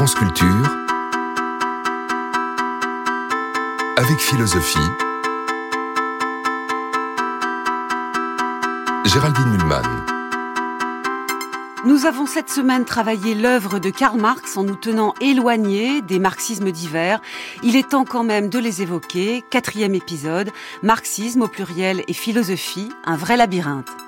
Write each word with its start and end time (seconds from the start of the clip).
France 0.00 0.14
Culture 0.14 0.66
avec 3.98 4.18
philosophie. 4.18 4.78
Géraldine 9.04 9.50
Mulman. 9.50 9.82
Nous 11.84 12.06
avons 12.06 12.24
cette 12.24 12.48
semaine 12.48 12.86
travaillé 12.86 13.34
l'œuvre 13.34 13.78
de 13.78 13.90
Karl 13.90 14.18
Marx 14.18 14.56
en 14.56 14.62
nous 14.62 14.74
tenant 14.74 15.12
éloignés 15.20 16.00
des 16.00 16.18
marxismes 16.18 16.72
divers. 16.72 17.20
Il 17.62 17.76
est 17.76 17.90
temps 17.90 18.06
quand 18.06 18.24
même 18.24 18.48
de 18.48 18.58
les 18.58 18.80
évoquer. 18.80 19.44
Quatrième 19.50 19.94
épisode, 19.94 20.50
marxisme 20.82 21.42
au 21.42 21.48
pluriel 21.48 22.04
et 22.08 22.14
philosophie, 22.14 22.88
un 23.04 23.16
vrai 23.16 23.36
labyrinthe. 23.36 23.99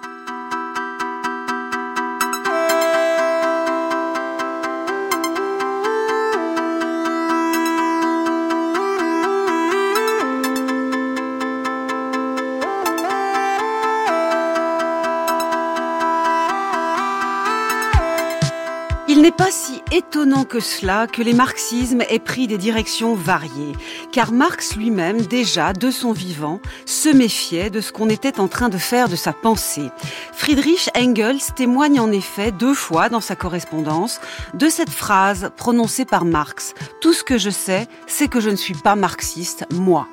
Étonnant 20.23 20.45
que 20.45 20.61
cela 20.61 21.09
que 21.09 21.21
les 21.21 21.33
marxismes 21.33 22.05
aient 22.09 22.21
pris 22.21 22.47
des 22.47 22.57
directions 22.57 23.17
variées, 23.17 23.73
car 24.13 24.31
Marx 24.31 24.77
lui-même, 24.77 25.23
déjà 25.23 25.73
de 25.73 25.91
son 25.91 26.13
vivant, 26.13 26.61
se 26.87 27.09
méfiait 27.09 27.71
de 27.71 27.81
ce 27.81 27.91
qu'on 27.91 28.09
était 28.09 28.39
en 28.39 28.47
train 28.47 28.69
de 28.69 28.79
faire 28.79 29.09
de 29.09 29.17
sa 29.17 29.33
pensée. 29.33 29.89
Friedrich 30.33 30.91
Engels 30.97 31.53
témoigne 31.57 31.99
en 31.99 32.13
effet 32.13 32.53
deux 32.53 32.73
fois 32.73 33.09
dans 33.09 33.21
sa 33.21 33.35
correspondance 33.35 34.21
de 34.55 34.69
cette 34.69 34.91
phrase 34.91 35.51
prononcée 35.57 36.05
par 36.05 36.25
Marx 36.25 36.75
Tout 37.01 37.15
ce 37.15 37.25
que 37.25 37.37
je 37.37 37.51
sais, 37.51 37.89
c'est 38.07 38.29
que 38.29 38.39
je 38.39 38.51
ne 38.51 38.57
suis 38.57 38.75
pas 38.75 38.95
marxiste, 38.95 39.67
moi. 39.73 40.07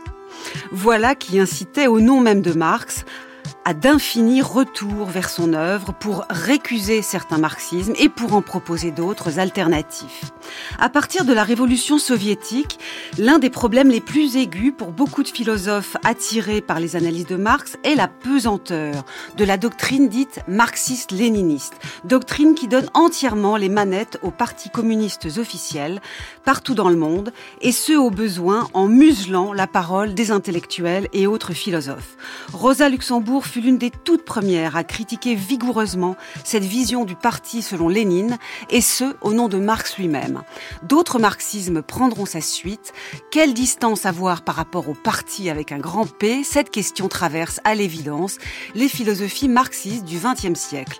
Voilà 0.71 1.13
qui 1.13 1.39
incitait 1.39 1.85
au 1.85 1.99
nom 1.99 2.19
même 2.19 2.41
de 2.41 2.53
Marx 2.53 3.05
à 3.69 3.75
d'infinis 3.75 4.41
retours 4.41 5.05
vers 5.05 5.29
son 5.29 5.53
œuvre 5.53 5.93
pour 5.93 6.25
récuser 6.31 7.03
certains 7.03 7.37
marxismes 7.37 7.93
et 7.99 8.09
pour 8.09 8.33
en 8.33 8.41
proposer 8.41 8.89
d'autres 8.89 9.37
alternatifs. 9.37 10.31
À 10.79 10.89
partir 10.89 11.23
de 11.23 11.33
la 11.33 11.43
révolution 11.43 11.99
soviétique, 11.99 12.79
l'un 13.19 13.37
des 13.37 13.51
problèmes 13.51 13.91
les 13.91 14.01
plus 14.01 14.37
aigus 14.37 14.73
pour 14.75 14.91
beaucoup 14.91 15.21
de 15.21 15.27
philosophes 15.27 15.97
attirés 16.03 16.61
par 16.61 16.79
les 16.79 16.95
analyses 16.95 17.27
de 17.27 17.35
Marx 17.35 17.77
est 17.83 17.93
la 17.93 18.07
pesanteur 18.07 19.05
de 19.37 19.45
la 19.45 19.57
doctrine 19.57 20.09
dite 20.09 20.39
marxiste-léniniste, 20.47 21.75
doctrine 22.05 22.55
qui 22.55 22.67
donne 22.67 22.89
entièrement 22.95 23.55
les 23.55 23.69
manettes 23.69 24.17
aux 24.23 24.31
partis 24.31 24.71
communistes 24.71 25.27
officiels 25.37 26.01
partout 26.43 26.73
dans 26.73 26.89
le 26.89 26.95
monde 26.95 27.31
et 27.61 27.71
ce 27.71 27.93
au 27.93 28.09
besoin 28.09 28.67
en 28.73 28.87
muselant 28.87 29.53
la 29.53 29.67
parole 29.67 30.15
des 30.15 30.31
intellectuels 30.31 31.07
et 31.13 31.27
autres 31.27 31.53
philosophes. 31.53 32.17
Rosa 32.51 32.89
Luxembourg 32.89 33.45
fut 33.45 33.58
l'une 33.59 33.77
des 33.77 33.91
toutes 33.91 34.25
premières 34.25 34.75
à 34.75 34.83
critiquer 34.83 35.35
vigoureusement 35.35 36.15
cette 36.43 36.63
vision 36.63 37.05
du 37.05 37.15
parti 37.15 37.61
selon 37.61 37.89
Lénine, 37.89 38.37
et 38.69 38.81
ce, 38.81 39.15
au 39.21 39.33
nom 39.33 39.47
de 39.47 39.57
Marx 39.57 39.97
lui-même. 39.97 40.43
D'autres 40.83 41.19
marxismes 41.19 41.81
prendront 41.81 42.25
sa 42.25 42.41
suite. 42.41 42.93
Quelle 43.31 43.53
distance 43.53 44.05
avoir 44.05 44.41
par 44.41 44.55
rapport 44.55 44.89
au 44.89 44.93
parti 44.93 45.49
avec 45.49 45.71
un 45.71 45.79
grand 45.79 46.05
P? 46.05 46.43
Cette 46.43 46.69
question 46.69 47.07
traverse 47.07 47.59
à 47.63 47.75
l'évidence 47.75 48.37
les 48.75 48.87
philosophies 48.87 49.49
marxistes 49.49 50.05
du 50.05 50.17
XXe 50.17 50.59
siècle. 50.59 50.99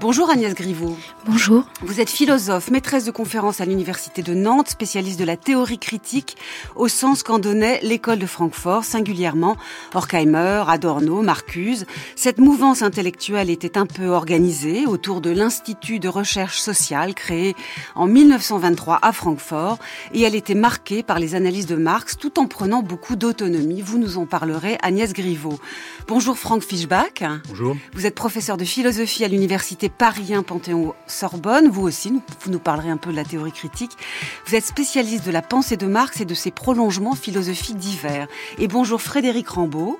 Bonjour 0.00 0.30
Agnès 0.30 0.54
Griveaux. 0.54 0.96
Bonjour. 1.26 1.64
Vous 1.82 2.00
êtes 2.00 2.10
philosophe, 2.10 2.70
maîtresse 2.70 3.04
de 3.04 3.10
conférences 3.10 3.60
à 3.60 3.64
l'Université 3.64 4.22
de 4.22 4.34
Nantes, 4.34 4.68
spécialiste 4.68 5.18
de 5.18 5.24
la 5.24 5.36
théorie 5.36 5.78
critique 5.78 6.36
au 6.76 6.88
sens 6.88 7.22
qu'en 7.22 7.38
donnait 7.38 7.80
l'école 7.82 8.18
de 8.18 8.26
Francfort, 8.26 8.84
singulièrement 8.84 9.56
Horkheimer, 9.94 10.64
Adorno, 10.68 11.22
Marcuse. 11.22 11.86
Cette 12.16 12.38
mouvance 12.38 12.82
intellectuelle 12.82 13.50
était 13.50 13.78
un 13.78 13.86
peu 13.86 14.08
organisée 14.08 14.86
autour 14.86 15.20
de 15.20 15.30
l'Institut 15.30 15.98
de 15.98 16.08
recherche 16.08 16.60
sociale 16.60 17.14
créé 17.14 17.54
en 17.94 18.06
1923 18.06 18.98
à 19.02 19.12
Francfort 19.12 19.78
et 20.14 20.22
elle 20.22 20.34
était 20.34 20.54
marquée 20.54 21.02
par 21.02 21.18
les 21.18 21.34
analyses 21.34 21.66
de 21.66 21.76
Marx 21.76 22.16
tout 22.16 22.38
en 22.38 22.46
prenant 22.46 22.82
beaucoup 22.82 23.16
d'autonomie. 23.16 23.82
Vous 23.82 23.98
nous 23.98 24.18
en 24.18 24.26
parlerez, 24.26 24.78
Agnès 24.82 25.12
Griveaux. 25.12 25.58
Bonjour 26.08 26.38
Franck 26.38 26.62
Fischbach. 26.62 27.22
Bonjour. 27.48 27.76
Vous 27.94 28.06
êtes 28.06 28.14
professeur 28.14 28.56
de 28.56 28.64
philosophie 28.64 29.24
à 29.24 29.28
l'université 29.28 29.88
Paris 29.88 30.34
1 30.34 30.42
Panthéon-Sorbonne. 30.42 31.68
Vous 31.68 31.82
aussi, 31.82 32.12
vous 32.40 32.50
nous 32.50 32.58
parlerez 32.58 32.90
un 32.90 32.96
peu 32.96 33.10
de 33.10 33.16
la 33.16 33.24
théorie 33.24 33.52
critique. 33.52 33.92
Vous 34.46 34.54
êtes 34.54 34.66
spécialiste 34.66 35.24
de 35.26 35.30
la 35.30 35.42
pensée 35.42 35.76
de 35.76 35.86
Marx 35.86 36.20
et 36.20 36.24
de 36.24 36.34
ses 36.34 36.50
prolongements 36.50 37.14
philosophiques 37.14 37.78
divers. 37.78 38.28
Et 38.58 38.68
bonjour 38.68 39.00
Frédéric 39.00 39.48
Rambaud. 39.48 39.98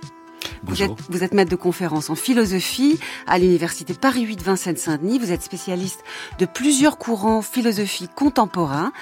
Vous 0.63 0.83
êtes, 0.83 0.91
vous 1.09 1.25
êtes, 1.25 1.33
maître 1.33 1.51
de 1.51 1.57
conférence 1.57 2.11
en 2.11 2.15
philosophie 2.15 2.99
à 3.27 3.39
l'université 3.39 3.95
Paris 3.95 4.23
8 4.23 4.43
Vincennes-Saint-Denis. 4.43 5.19
Vous 5.19 5.33
êtes 5.33 5.43
spécialiste 5.43 6.01
de 6.39 6.47
plusieurs 6.47 6.99
courants 6.99 7.43
philosophiques 7.43 8.15
contemporains 8.15 8.93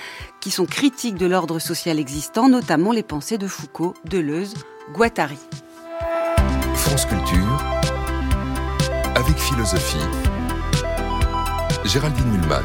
qui 0.40 0.50
sont 0.50 0.66
critiques 0.66 1.16
de 1.16 1.26
l'ordre 1.26 1.58
social 1.58 1.98
existant, 1.98 2.48
notamment 2.48 2.92
les 2.92 3.02
pensées 3.02 3.38
de 3.38 3.46
Foucault, 3.46 3.94
Deleuze, 4.04 4.54
Guattari. 4.92 5.38
France 6.74 7.06
Culture 7.06 7.58
avec 9.14 9.36
philosophie. 9.36 9.98
Géraldine 11.84 12.30
Mulman. 12.30 12.64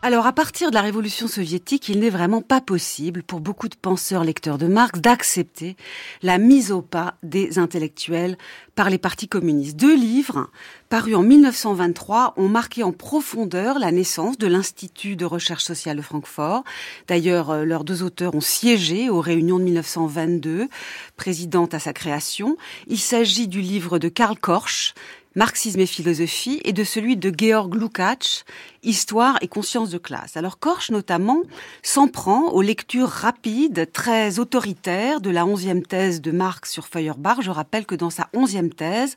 Alors, 0.00 0.28
à 0.28 0.32
partir 0.32 0.70
de 0.70 0.76
la 0.76 0.80
révolution 0.80 1.26
soviétique, 1.26 1.88
il 1.88 1.98
n'est 1.98 2.08
vraiment 2.08 2.40
pas 2.40 2.60
possible 2.60 3.24
pour 3.24 3.40
beaucoup 3.40 3.68
de 3.68 3.74
penseurs 3.74 4.22
lecteurs 4.22 4.56
de 4.56 4.68
Marx 4.68 5.00
d'accepter 5.00 5.76
la 6.22 6.38
mise 6.38 6.70
au 6.70 6.82
pas 6.82 7.16
des 7.24 7.58
intellectuels 7.58 8.38
par 8.76 8.90
les 8.90 8.98
partis 8.98 9.26
communistes. 9.26 9.76
Deux 9.76 9.96
livres, 9.96 10.50
parus 10.88 11.16
en 11.16 11.22
1923, 11.24 12.34
ont 12.36 12.48
marqué 12.48 12.84
en 12.84 12.92
profondeur 12.92 13.80
la 13.80 13.90
naissance 13.90 14.38
de 14.38 14.46
l'Institut 14.46 15.16
de 15.16 15.24
recherche 15.24 15.64
sociale 15.64 15.96
de 15.96 16.02
Francfort. 16.02 16.62
D'ailleurs, 17.08 17.64
leurs 17.64 17.82
deux 17.82 18.04
auteurs 18.04 18.36
ont 18.36 18.40
siégé 18.40 19.10
aux 19.10 19.20
réunions 19.20 19.58
de 19.58 19.64
1922, 19.64 20.68
présidente 21.16 21.74
à 21.74 21.80
sa 21.80 21.92
création. 21.92 22.56
Il 22.86 23.00
s'agit 23.00 23.48
du 23.48 23.60
livre 23.60 23.98
de 23.98 24.08
Karl 24.08 24.38
Korsch, 24.38 24.94
Marxisme 25.34 25.78
et 25.78 25.86
philosophie, 25.86 26.60
et 26.64 26.72
de 26.72 26.82
celui 26.82 27.16
de 27.16 27.32
Georg 27.36 27.72
Lukács, 27.74 28.44
Histoire 28.84 29.38
et 29.40 29.48
conscience 29.48 29.90
de 29.90 29.98
classe. 29.98 30.36
Alors 30.36 30.60
Korsch 30.60 30.92
notamment 30.92 31.42
s'en 31.82 32.06
prend 32.06 32.50
aux 32.50 32.62
lectures 32.62 33.08
rapides, 33.08 33.90
très 33.92 34.38
autoritaires 34.38 35.20
de 35.20 35.30
la 35.30 35.46
onzième 35.46 35.82
thèse 35.82 36.20
de 36.20 36.30
Marx 36.30 36.70
sur 36.70 36.86
Feuerbach. 36.86 37.40
Je 37.40 37.50
rappelle 37.50 37.86
que 37.86 37.96
dans 37.96 38.10
sa 38.10 38.28
onzième 38.34 38.72
thèse, 38.72 39.16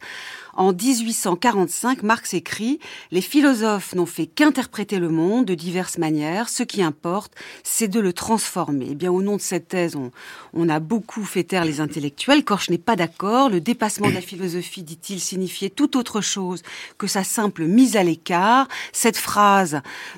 en 0.54 0.74
1845, 0.74 2.02
Marx 2.02 2.34
écrit 2.34 2.80
«Les 3.12 3.22
philosophes 3.22 3.94
n'ont 3.94 4.08
fait 4.08 4.26
qu'interpréter 4.26 4.98
le 4.98 5.10
monde 5.10 5.46
de 5.46 5.54
diverses 5.54 5.98
manières. 6.00 6.50
Ce 6.50 6.64
qui 6.64 6.82
importe, 6.82 7.34
c'est 7.64 7.88
de 7.88 8.00
le 8.00 8.14
transformer.» 8.14 8.88
Eh 8.92 8.96
bien, 8.96 9.12
au 9.12 9.22
nom 9.22 9.36
de 9.36 9.42
cette 9.42 9.70
thèse, 9.70 9.96
on, 9.96 10.12
on 10.54 10.70
a 10.70 10.80
beaucoup 10.80 11.24
fait 11.24 11.44
taire 11.44 11.66
les 11.66 11.80
intellectuels. 11.80 12.44
Korsch 12.44 12.70
n'est 12.70 12.78
pas 12.78 12.96
d'accord. 12.96 13.50
Le 13.50 13.62
dépassement 13.62 14.10
de 14.10 14.16
la 14.16 14.22
philosophie, 14.22 14.84
dit-il, 14.84 15.22
signifiait 15.22 15.70
tout 15.70 15.96
autre 15.98 16.20
chose 16.20 16.64
que 16.98 17.08
sa 17.08 17.24
simple 17.24 17.66
mise 17.66 17.96
à 17.96 18.04
l'écart. 18.04 18.68
Cette 18.92 19.18
phrase 19.18 19.51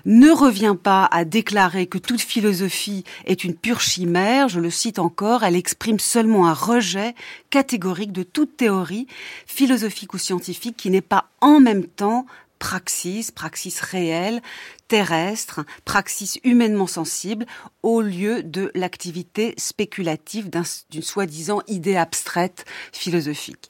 ne 0.05 0.29
revient 0.29 0.75
pas 0.81 1.05
à 1.11 1.25
déclarer 1.25 1.87
que 1.87 1.97
toute 1.97 2.21
philosophie 2.21 3.03
est 3.25 3.43
une 3.43 3.55
pure 3.55 3.81
chimère, 3.81 4.49
je 4.49 4.59
le 4.59 4.69
cite 4.69 4.99
encore, 4.99 5.43
elle 5.43 5.55
exprime 5.55 5.99
seulement 5.99 6.47
un 6.47 6.53
rejet 6.53 7.15
catégorique 7.49 8.11
de 8.11 8.23
toute 8.23 8.57
théorie 8.57 9.07
philosophique 9.45 10.13
ou 10.13 10.17
scientifique 10.17 10.77
qui 10.77 10.89
n'est 10.89 11.01
pas 11.01 11.25
en 11.41 11.59
même 11.59 11.85
temps 11.85 12.25
praxis, 12.59 13.31
praxis 13.31 13.81
réelle, 13.81 14.41
terrestre, 14.87 15.65
praxis 15.83 16.39
humainement 16.43 16.87
sensible, 16.87 17.45
au 17.81 18.01
lieu 18.01 18.41
de 18.41 18.71
l'activité 18.73 19.53
spéculative 19.57 20.49
d'une 20.49 21.01
soi-disant 21.01 21.61
idée 21.67 21.97
abstraite 21.97 22.63
philosophique. 22.93 23.69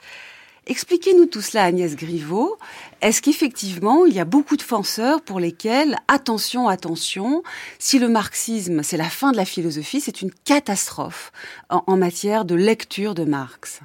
Expliquez-nous 0.66 1.26
tout 1.26 1.42
cela, 1.42 1.66
Agnès 1.66 1.96
Griveaux. 1.96 2.58
Est-ce 3.02 3.22
qu'effectivement, 3.22 4.06
il 4.06 4.14
y 4.14 4.20
a 4.22 4.26
beaucoup 4.26 4.56
de 4.56 4.64
penseurs 4.64 5.22
pour 5.22 5.42
lesquels, 5.42 5.98
attention, 6.08 6.70
attention, 6.70 7.44
si 7.80 8.00
le 8.00 8.08
marxisme, 8.08 8.82
c'est 8.82 8.96
la 8.96 9.10
fin 9.10 9.34
de 9.34 9.38
la 9.38 9.44
philosophie, 9.44 10.00
c'est 10.00 10.22
une 10.22 10.32
catastrophe 10.32 11.34
en, 11.70 11.98
matière 11.98 12.46
de 12.46 12.56
lecture 12.56 13.14
de 13.14 13.26
Marx? 13.26 13.82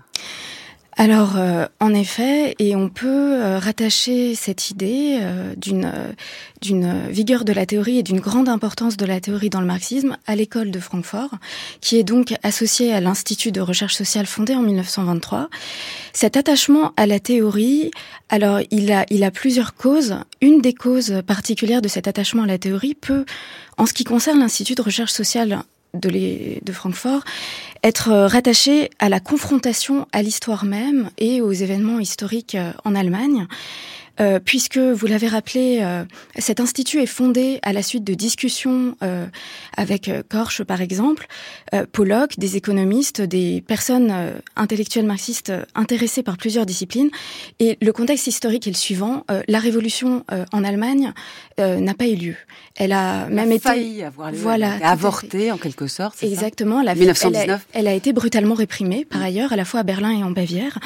Alors, 1.00 1.36
euh, 1.36 1.66
en 1.78 1.94
effet, 1.94 2.56
et 2.58 2.74
on 2.74 2.88
peut 2.88 3.06
euh, 3.40 3.60
rattacher 3.60 4.34
cette 4.34 4.70
idée 4.70 5.20
euh, 5.22 5.54
d'une 5.56 5.92
d'une 6.60 7.08
vigueur 7.08 7.44
de 7.44 7.52
la 7.52 7.66
théorie 7.66 7.98
et 7.98 8.02
d'une 8.02 8.18
grande 8.18 8.48
importance 8.48 8.96
de 8.96 9.06
la 9.06 9.20
théorie 9.20 9.48
dans 9.48 9.60
le 9.60 9.66
marxisme 9.66 10.16
à 10.26 10.34
l'école 10.34 10.72
de 10.72 10.80
Francfort, 10.80 11.30
qui 11.80 11.98
est 11.98 12.02
donc 12.02 12.34
associée 12.42 12.92
à 12.92 13.00
l'Institut 13.00 13.52
de 13.52 13.60
recherche 13.60 13.94
sociale 13.94 14.26
fondé 14.26 14.56
en 14.56 14.62
1923. 14.62 15.50
Cet 16.12 16.36
attachement 16.36 16.92
à 16.96 17.06
la 17.06 17.20
théorie, 17.20 17.92
alors 18.28 18.58
il 18.72 18.90
a 18.90 19.06
il 19.08 19.22
a 19.22 19.30
plusieurs 19.30 19.74
causes. 19.74 20.16
Une 20.40 20.60
des 20.60 20.74
causes 20.74 21.22
particulières 21.24 21.80
de 21.80 21.86
cet 21.86 22.08
attachement 22.08 22.42
à 22.42 22.46
la 22.46 22.58
théorie 22.58 22.96
peut, 22.96 23.24
en 23.76 23.86
ce 23.86 23.92
qui 23.92 24.02
concerne 24.02 24.40
l'Institut 24.40 24.74
de 24.74 24.82
recherche 24.82 25.12
sociale 25.12 25.62
de, 25.94 26.08
les, 26.08 26.60
de 26.64 26.72
Francfort, 26.72 27.22
être 27.82 28.10
rattaché 28.12 28.90
à 28.98 29.08
la 29.08 29.20
confrontation 29.20 30.06
à 30.12 30.22
l'histoire 30.22 30.64
même 30.64 31.10
et 31.18 31.40
aux 31.40 31.52
événements 31.52 31.98
historiques 31.98 32.54
euh, 32.54 32.72
en 32.84 32.94
Allemagne. 32.94 33.46
Euh, 34.20 34.40
puisque 34.44 34.78
vous 34.78 35.06
l'avez 35.06 35.28
rappelé, 35.28 35.78
euh, 35.82 36.04
cet 36.38 36.60
institut 36.60 37.00
est 37.00 37.06
fondé 37.06 37.60
à 37.62 37.72
la 37.72 37.82
suite 37.82 38.04
de 38.04 38.14
discussions 38.14 38.96
euh, 39.02 39.26
avec 39.76 40.10
Korsch, 40.28 40.62
par 40.62 40.80
exemple, 40.80 41.26
Pollock, 41.92 42.38
des 42.38 42.56
économistes, 42.56 43.20
des 43.20 43.62
personnes 43.66 44.12
intellectuelles 44.56 45.06
marxistes 45.06 45.52
intéressées 45.74 46.22
par 46.22 46.36
plusieurs 46.36 46.66
disciplines. 46.66 47.10
Et 47.60 47.76
le 47.80 47.92
contexte 47.92 48.26
historique 48.26 48.66
est 48.66 48.70
le 48.70 48.76
suivant 48.76 49.24
la 49.46 49.58
révolution 49.58 50.24
en 50.52 50.64
Allemagne 50.64 51.12
n'a 51.58 51.94
pas 51.94 52.06
eu 52.06 52.14
lieu. 52.14 52.34
Elle 52.76 52.92
a 52.92 53.26
même 53.28 53.52
été 53.52 53.60
failli 53.60 54.02
avoir 54.02 54.30
lieu, 54.30 54.38
voilà, 54.38 54.74
avortée 54.82 55.52
en 55.52 55.58
quelque 55.58 55.86
sorte. 55.86 56.22
Exactement. 56.22 56.82
La 56.82 56.94
1919. 56.94 57.44
Elle 57.44 57.50
a, 57.50 57.60
elle 57.80 57.88
a, 57.88 57.94
été 57.94 58.12
brutalement 58.12 58.54
réprimée, 58.54 59.04
par 59.04 59.22
ailleurs, 59.22 59.52
à 59.52 59.56
la 59.56 59.64
fois 59.64 59.80
à 59.80 59.82
Berlin 59.82 60.10
et 60.10 60.22
en 60.22 60.30
Bavière. 60.30 60.78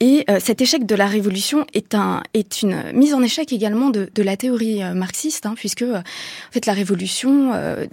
Et 0.00 0.24
cet 0.38 0.60
échec 0.62 0.86
de 0.86 0.94
la 0.94 1.06
révolution 1.06 1.66
est 1.74 1.94
un 1.94 2.22
est 2.32 2.62
une 2.62 2.69
mise 2.92 3.14
en 3.14 3.22
échec 3.22 3.52
également 3.52 3.90
de, 3.90 4.10
la 4.22 4.36
théorie 4.36 4.82
euh, 4.82 4.94
marxiste, 4.94 5.46
hein, 5.46 5.54
puisque 5.56 5.82
euh, 5.82 5.98
en 5.98 6.52
fait 6.52 6.66
la 6.66 6.72
révolution 6.72 7.52
euh, 7.54 7.86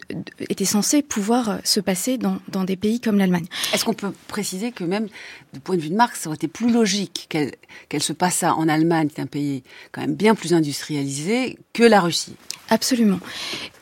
était 0.50 0.66
censée 0.66 1.02
pouvoir 1.02 1.60
se 1.64 1.80
passer 1.80 2.18
dans, 2.18 2.40
des 2.64 2.76
pays 2.76 3.00
comme 3.00 3.18
l'Allemagne. 3.18 3.46
Est-ce 3.74 3.86
qu'on 3.86 3.94
peut 3.94 4.12
préciser 4.28 4.72
que 4.72 4.84
même 4.84 5.08
du 5.54 5.60
point 5.60 5.76
de 5.76 5.82
vue 5.82 5.90
de 5.90 5.96
Marx, 5.96 6.22
ça 6.22 6.30
aurait 6.30 6.36
été 6.36 6.48
plus 6.48 6.72
logique 6.72 7.28
qu'elle 7.30 8.04
se 8.04 8.14
passât 8.14 8.54
en 8.54 8.68
Allemagne, 8.68 9.08
qui 9.08 9.20
est 9.20 9.24
un 9.24 9.28
pays 9.28 9.64
quand 9.92 10.02
même 10.02 10.16
bien 10.16 10.36
plus 10.36 10.54
industrialisé, 10.54 11.58
que 11.74 11.84
la 11.84 12.02
Russie 12.02 12.36
Absolument. 12.70 13.20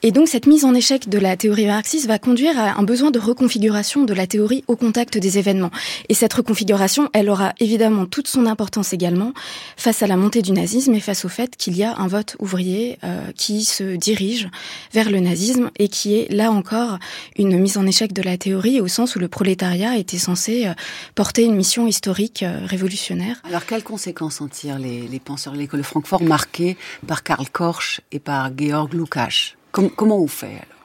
Et 0.03 0.11
donc 0.11 0.27
cette 0.27 0.45
mise 0.45 0.63
en 0.63 0.75
échec 0.75 1.09
de 1.09 1.17
la 1.17 1.35
théorie 1.35 1.65
marxiste 1.65 2.05
va 2.05 2.19
conduire 2.19 2.59
à 2.59 2.79
un 2.79 2.83
besoin 2.83 3.09
de 3.09 3.17
reconfiguration 3.17 4.03
de 4.03 4.13
la 4.13 4.27
théorie 4.27 4.63
au 4.67 4.75
contact 4.75 5.17
des 5.17 5.39
événements. 5.39 5.71
Et 6.09 6.13
cette 6.13 6.33
reconfiguration, 6.33 7.09
elle 7.13 7.31
aura 7.31 7.53
évidemment 7.59 8.05
toute 8.05 8.27
son 8.27 8.45
importance 8.45 8.93
également 8.93 9.33
face 9.77 10.03
à 10.03 10.07
la 10.07 10.17
montée 10.17 10.43
du 10.43 10.51
nazisme 10.51 10.93
et 10.93 10.99
face 10.99 11.25
au 11.25 11.29
fait 11.29 11.55
qu'il 11.57 11.75
y 11.75 11.83
a 11.83 11.97
un 11.97 12.07
vote 12.07 12.35
ouvrier 12.37 12.99
euh, 13.03 13.31
qui 13.35 13.65
se 13.65 13.95
dirige 13.95 14.49
vers 14.93 15.09
le 15.09 15.19
nazisme 15.19 15.71
et 15.79 15.87
qui 15.87 16.15
est 16.19 16.31
là 16.31 16.51
encore 16.51 16.99
une 17.39 17.57
mise 17.57 17.77
en 17.77 17.87
échec 17.87 18.13
de 18.13 18.21
la 18.21 18.37
théorie 18.37 18.81
au 18.81 18.87
sens 18.87 19.15
où 19.15 19.19
le 19.19 19.27
prolétariat 19.27 19.97
était 19.97 20.19
censé 20.19 20.67
euh, 20.67 20.73
porter 21.15 21.43
une 21.43 21.55
mission 21.55 21.64
historique 21.87 22.43
euh, 22.43 22.65
révolutionnaire. 22.65 23.41
Alors 23.43 23.65
quelles 23.65 23.83
conséquences 23.83 24.41
en 24.41 24.47
tirent 24.47 24.79
les, 24.79 25.07
les 25.07 25.19
penseurs 25.19 25.53
de 25.53 25.57
l'école 25.57 25.81
de 25.81 25.85
Francfort 25.85 26.23
marqués 26.23 26.77
par 27.07 27.23
Karl 27.23 27.49
Korsch 27.49 28.01
et 28.11 28.19
par 28.19 28.51
Georg 28.57 28.93
Lukács? 28.93 29.57
Comment 29.71 30.19
on 30.19 30.27
fait 30.27 30.47
alors? 30.47 30.81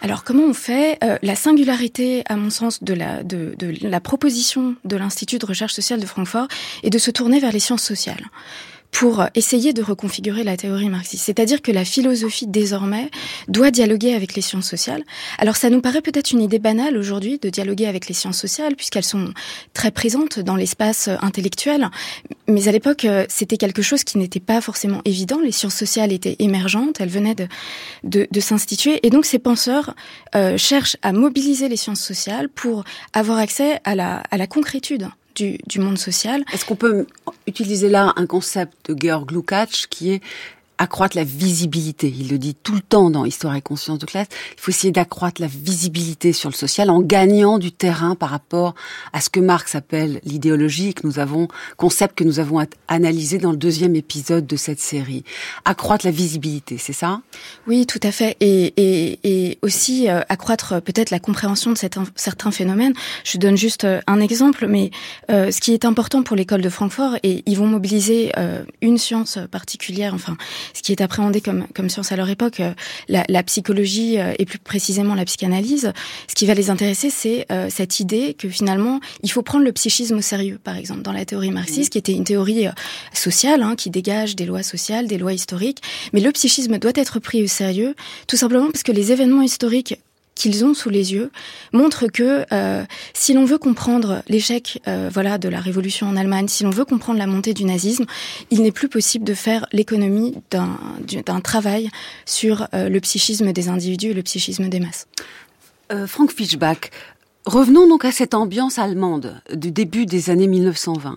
Alors 0.00 0.22
comment 0.22 0.44
on 0.44 0.54
fait? 0.54 0.98
Euh, 1.02 1.18
La 1.22 1.34
singularité, 1.34 2.22
à 2.26 2.36
mon 2.36 2.50
sens, 2.50 2.84
de 2.84 2.94
la, 2.94 3.24
de, 3.24 3.54
de 3.58 3.74
la 3.82 4.00
proposition 4.00 4.76
de 4.84 4.96
l'Institut 4.96 5.38
de 5.38 5.46
recherche 5.46 5.74
sociale 5.74 6.00
de 6.00 6.06
Francfort 6.06 6.46
est 6.84 6.90
de 6.90 6.98
se 6.98 7.10
tourner 7.10 7.40
vers 7.40 7.52
les 7.52 7.58
sciences 7.58 7.82
sociales 7.82 8.24
pour 8.90 9.24
essayer 9.34 9.72
de 9.72 9.82
reconfigurer 9.82 10.44
la 10.44 10.56
théorie 10.56 10.88
marxiste. 10.88 11.24
C'est-à-dire 11.24 11.62
que 11.62 11.70
la 11.70 11.84
philosophie, 11.84 12.46
désormais, 12.46 13.10
doit 13.46 13.70
dialoguer 13.70 14.14
avec 14.14 14.34
les 14.34 14.42
sciences 14.42 14.68
sociales. 14.68 15.04
Alors 15.38 15.56
ça 15.56 15.70
nous 15.70 15.80
paraît 15.80 16.00
peut-être 16.00 16.32
une 16.32 16.40
idée 16.40 16.58
banale 16.58 16.96
aujourd'hui 16.96 17.38
de 17.38 17.50
dialoguer 17.50 17.86
avec 17.86 18.08
les 18.08 18.14
sciences 18.14 18.38
sociales, 18.38 18.76
puisqu'elles 18.76 19.04
sont 19.04 19.32
très 19.74 19.90
présentes 19.90 20.40
dans 20.40 20.56
l'espace 20.56 21.08
intellectuel. 21.20 21.90
Mais 22.48 22.66
à 22.66 22.72
l'époque, 22.72 23.06
c'était 23.28 23.56
quelque 23.56 23.82
chose 23.82 24.04
qui 24.04 24.18
n'était 24.18 24.40
pas 24.40 24.60
forcément 24.60 25.02
évident. 25.04 25.38
Les 25.40 25.52
sciences 25.52 25.76
sociales 25.76 26.12
étaient 26.12 26.36
émergentes, 26.38 27.00
elles 27.00 27.08
venaient 27.08 27.36
de, 28.04 28.40
s'instituer. 28.40 29.06
Et 29.06 29.10
donc 29.10 29.26
ces 29.26 29.38
penseurs 29.38 29.94
euh, 30.34 30.56
cherchent 30.56 30.96
à 31.02 31.12
mobiliser 31.12 31.68
les 31.68 31.76
sciences 31.76 32.00
sociales 32.00 32.48
pour 32.48 32.84
avoir 33.12 33.38
accès 33.38 33.80
à 33.84 33.94
la 33.94 34.46
concrétude 34.46 35.08
du, 35.38 35.78
monde 35.78 35.98
social. 35.98 36.44
Est-ce 36.52 36.64
qu'on 36.64 36.76
peut 36.76 37.06
utiliser 37.46 37.88
là 37.88 38.12
un 38.16 38.26
concept 38.26 38.90
de 38.90 38.96
Georg 38.98 39.30
Lukács 39.30 39.86
qui 39.90 40.12
est 40.12 40.22
accroître 40.78 41.16
la 41.16 41.24
visibilité. 41.24 42.12
Il 42.16 42.28
le 42.28 42.38
dit 42.38 42.54
tout 42.54 42.74
le 42.74 42.80
temps 42.80 43.10
dans 43.10 43.24
Histoire 43.24 43.54
et 43.56 43.62
conscience 43.62 43.98
de 43.98 44.06
classe. 44.06 44.28
Il 44.56 44.60
faut 44.60 44.70
essayer 44.70 44.92
d'accroître 44.92 45.40
la 45.40 45.46
visibilité 45.48 46.32
sur 46.32 46.48
le 46.48 46.54
social 46.54 46.88
en 46.90 47.00
gagnant 47.00 47.58
du 47.58 47.72
terrain 47.72 48.14
par 48.14 48.30
rapport 48.30 48.74
à 49.12 49.20
ce 49.20 49.28
que 49.28 49.40
Marx 49.40 49.74
appelle 49.74 50.20
l'idéologie 50.24 50.94
que 50.94 51.06
nous 51.06 51.18
avons, 51.18 51.48
concept 51.76 52.16
que 52.16 52.24
nous 52.24 52.38
avons 52.38 52.64
analysé 52.88 53.38
dans 53.38 53.50
le 53.50 53.56
deuxième 53.56 53.96
épisode 53.96 54.46
de 54.46 54.56
cette 54.56 54.80
série. 54.80 55.24
Accroître 55.64 56.06
la 56.06 56.12
visibilité, 56.12 56.78
c'est 56.78 56.92
ça? 56.92 57.20
Oui, 57.66 57.86
tout 57.86 58.00
à 58.02 58.12
fait. 58.12 58.36
Et, 58.40 58.72
et, 58.76 59.18
et 59.24 59.58
aussi 59.62 60.08
euh, 60.08 60.20
accroître 60.28 60.80
peut-être 60.80 61.10
la 61.10 61.18
compréhension 61.18 61.72
de 61.72 61.78
certains 61.78 62.50
phénomènes. 62.50 62.94
Je 63.24 63.38
donne 63.38 63.56
juste 63.56 63.84
euh, 63.84 64.00
un 64.06 64.20
exemple, 64.20 64.66
mais 64.66 64.90
euh, 65.30 65.50
ce 65.50 65.60
qui 65.60 65.72
est 65.72 65.84
important 65.84 66.22
pour 66.22 66.36
l'école 66.36 66.62
de 66.62 66.68
Francfort, 66.68 67.16
et 67.22 67.42
ils 67.46 67.56
vont 67.56 67.66
mobiliser 67.66 68.32
une 68.80 68.98
science 68.98 69.38
particulière, 69.50 70.14
enfin 70.14 70.36
ce 70.74 70.82
qui 70.82 70.92
est 70.92 71.00
appréhendé 71.00 71.40
comme, 71.40 71.66
comme 71.74 71.88
science 71.88 72.12
à 72.12 72.16
leur 72.16 72.28
époque, 72.28 72.60
euh, 72.60 72.72
la, 73.08 73.24
la 73.28 73.42
psychologie 73.42 74.18
euh, 74.18 74.34
et 74.38 74.44
plus 74.44 74.58
précisément 74.58 75.14
la 75.14 75.24
psychanalyse, 75.24 75.92
ce 76.28 76.34
qui 76.34 76.46
va 76.46 76.54
les 76.54 76.70
intéresser, 76.70 77.10
c'est 77.10 77.46
euh, 77.50 77.68
cette 77.70 78.00
idée 78.00 78.34
que 78.34 78.48
finalement, 78.48 79.00
il 79.22 79.30
faut 79.30 79.42
prendre 79.42 79.64
le 79.64 79.72
psychisme 79.72 80.16
au 80.16 80.22
sérieux, 80.22 80.58
par 80.62 80.76
exemple, 80.76 81.02
dans 81.02 81.12
la 81.12 81.24
théorie 81.24 81.50
marxiste, 81.50 81.92
qui 81.92 81.98
était 81.98 82.12
une 82.12 82.24
théorie 82.24 82.66
sociale, 83.12 83.62
hein, 83.62 83.74
qui 83.76 83.90
dégage 83.90 84.36
des 84.36 84.46
lois 84.46 84.62
sociales, 84.62 85.06
des 85.06 85.18
lois 85.18 85.32
historiques, 85.32 85.82
mais 86.12 86.20
le 86.20 86.32
psychisme 86.32 86.78
doit 86.78 86.92
être 86.94 87.18
pris 87.20 87.42
au 87.42 87.46
sérieux, 87.46 87.94
tout 88.26 88.36
simplement 88.36 88.70
parce 88.70 88.82
que 88.82 88.92
les 88.92 89.12
événements 89.12 89.42
historiques 89.42 89.98
qu'ils 90.38 90.64
ont 90.64 90.72
sous 90.72 90.88
les 90.88 91.12
yeux 91.12 91.30
montre 91.72 92.06
que 92.06 92.46
euh, 92.52 92.84
si 93.12 93.34
l'on 93.34 93.44
veut 93.44 93.58
comprendre 93.58 94.22
l'échec 94.28 94.80
euh, 94.88 95.10
voilà 95.12 95.36
de 95.36 95.48
la 95.48 95.60
révolution 95.60 96.06
en 96.06 96.16
Allemagne, 96.16 96.48
si 96.48 96.64
l'on 96.64 96.70
veut 96.70 96.84
comprendre 96.84 97.18
la 97.18 97.26
montée 97.26 97.52
du 97.52 97.64
nazisme, 97.64 98.06
il 98.50 98.62
n'est 98.62 98.72
plus 98.72 98.88
possible 98.88 99.24
de 99.24 99.34
faire 99.34 99.66
l'économie 99.72 100.36
d'un 100.50 101.40
travail 101.40 101.90
sur 102.24 102.68
euh, 102.72 102.88
le 102.88 103.00
psychisme 103.00 103.52
des 103.52 103.68
individus 103.68 104.10
et 104.10 104.14
le 104.14 104.22
psychisme 104.22 104.68
des 104.68 104.80
masses. 104.80 105.06
Frank 106.06 106.30
Fischbach, 106.32 106.90
Revenons 107.48 107.88
donc 107.88 108.04
à 108.04 108.12
cette 108.12 108.34
ambiance 108.34 108.78
allemande 108.78 109.40
du 109.54 109.70
début 109.70 110.04
des 110.04 110.28
années 110.28 110.46
1920 110.46 111.16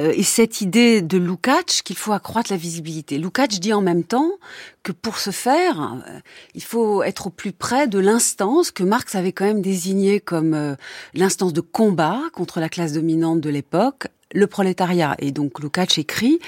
euh, 0.00 0.12
et 0.16 0.24
cette 0.24 0.62
idée 0.62 1.00
de 1.00 1.16
Lukács 1.16 1.82
qu'il 1.84 1.94
faut 1.94 2.10
accroître 2.10 2.50
la 2.50 2.56
visibilité. 2.56 3.18
Lukács 3.18 3.60
dit 3.60 3.72
en 3.72 3.80
même 3.80 4.02
temps 4.02 4.32
que 4.82 4.90
pour 4.90 5.18
ce 5.18 5.30
faire, 5.30 5.96
euh, 6.08 6.18
il 6.56 6.64
faut 6.64 7.04
être 7.04 7.28
au 7.28 7.30
plus 7.30 7.52
près 7.52 7.86
de 7.86 8.00
l'instance 8.00 8.72
que 8.72 8.82
Marx 8.82 9.14
avait 9.14 9.30
quand 9.30 9.44
même 9.44 9.62
désignée 9.62 10.18
comme 10.18 10.54
euh, 10.54 10.74
l'instance 11.14 11.52
de 11.52 11.60
combat 11.60 12.20
contre 12.32 12.58
la 12.58 12.68
classe 12.68 12.94
dominante 12.94 13.40
de 13.40 13.48
l'époque, 13.48 14.08
le 14.32 14.46
prolétariat. 14.46 15.16
Et 15.18 15.32
donc 15.32 15.60
Lukács 15.60 15.98
écrit 15.98 16.38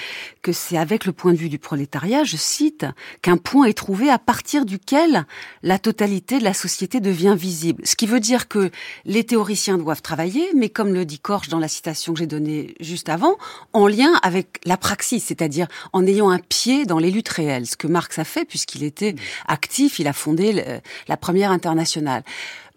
que 0.43 0.53
c'est 0.53 0.77
avec 0.77 1.05
le 1.05 1.13
point 1.13 1.33
de 1.33 1.39
vue 1.39 1.49
du 1.49 1.59
prolétariat, 1.59 2.25
je 2.25 2.37
cite, 2.37 2.87
qu'un 3.23 3.37
point 3.37 3.67
est 3.67 3.77
trouvé 3.77 4.11
à 4.11 4.19
partir 4.19 4.65
duquel 4.65 5.27
la 5.63 5.79
totalité 5.79 6.39
de 6.39 6.45
la 6.45 6.55
société 6.55 7.01
devient 7.01 7.35
visible. 7.37 7.83
Ce 7.87 7.97
qui 7.97 8.07
veut 8.07 8.21
dire 8.21 8.49
que 8.49 8.71
les 9.05 9.25
théoriciens 9.25 9.79
doivent 9.79 10.03
travailler, 10.03 10.49
mais 10.55 10.69
comme 10.69 10.93
le 10.93 11.05
dit 11.05 11.19
Korsch 11.19 11.49
dans 11.49 11.59
la 11.59 11.69
citation 11.69 12.13
que 12.13 12.19
j'ai 12.19 12.27
donnée 12.27 12.75
juste 12.81 13.09
avant, 13.09 13.37
en 13.73 13.87
lien 13.87 14.13
avec 14.23 14.61
la 14.65 14.77
praxis, 14.77 15.25
c'est-à-dire 15.25 15.67
en 15.93 16.07
ayant 16.07 16.31
un 16.31 16.39
pied 16.39 16.87
dans 16.87 16.99
les 16.99 17.11
luttes 17.11 17.29
réelles, 17.29 17.67
ce 17.67 17.77
que 17.77 17.87
Marx 17.87 18.19
a 18.19 18.25
fait 18.25 18.45
puisqu'il 18.45 18.85
était 18.85 19.15
actif, 19.47 19.99
il 19.99 20.07
a 20.07 20.13
fondé 20.13 20.65
la 21.09 21.17
première 21.17 21.51
internationale. 21.51 22.23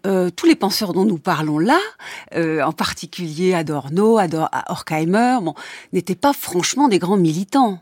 Euh, 0.06 0.30
tous 0.30 0.46
les 0.46 0.54
penseurs 0.54 0.92
dont 0.92 1.04
nous 1.04 1.18
parlons 1.18 1.58
là, 1.58 1.80
euh, 2.36 2.62
en 2.62 2.72
particulier 2.72 3.54
Adorno, 3.54 4.18
Ador 4.18 4.48
Horkheimer, 4.68 5.38
n'étaient 5.92 6.14
pas 6.14 6.32
franchement 6.32 6.86
des 6.86 7.00
grands 7.00 7.16
militants. 7.16 7.80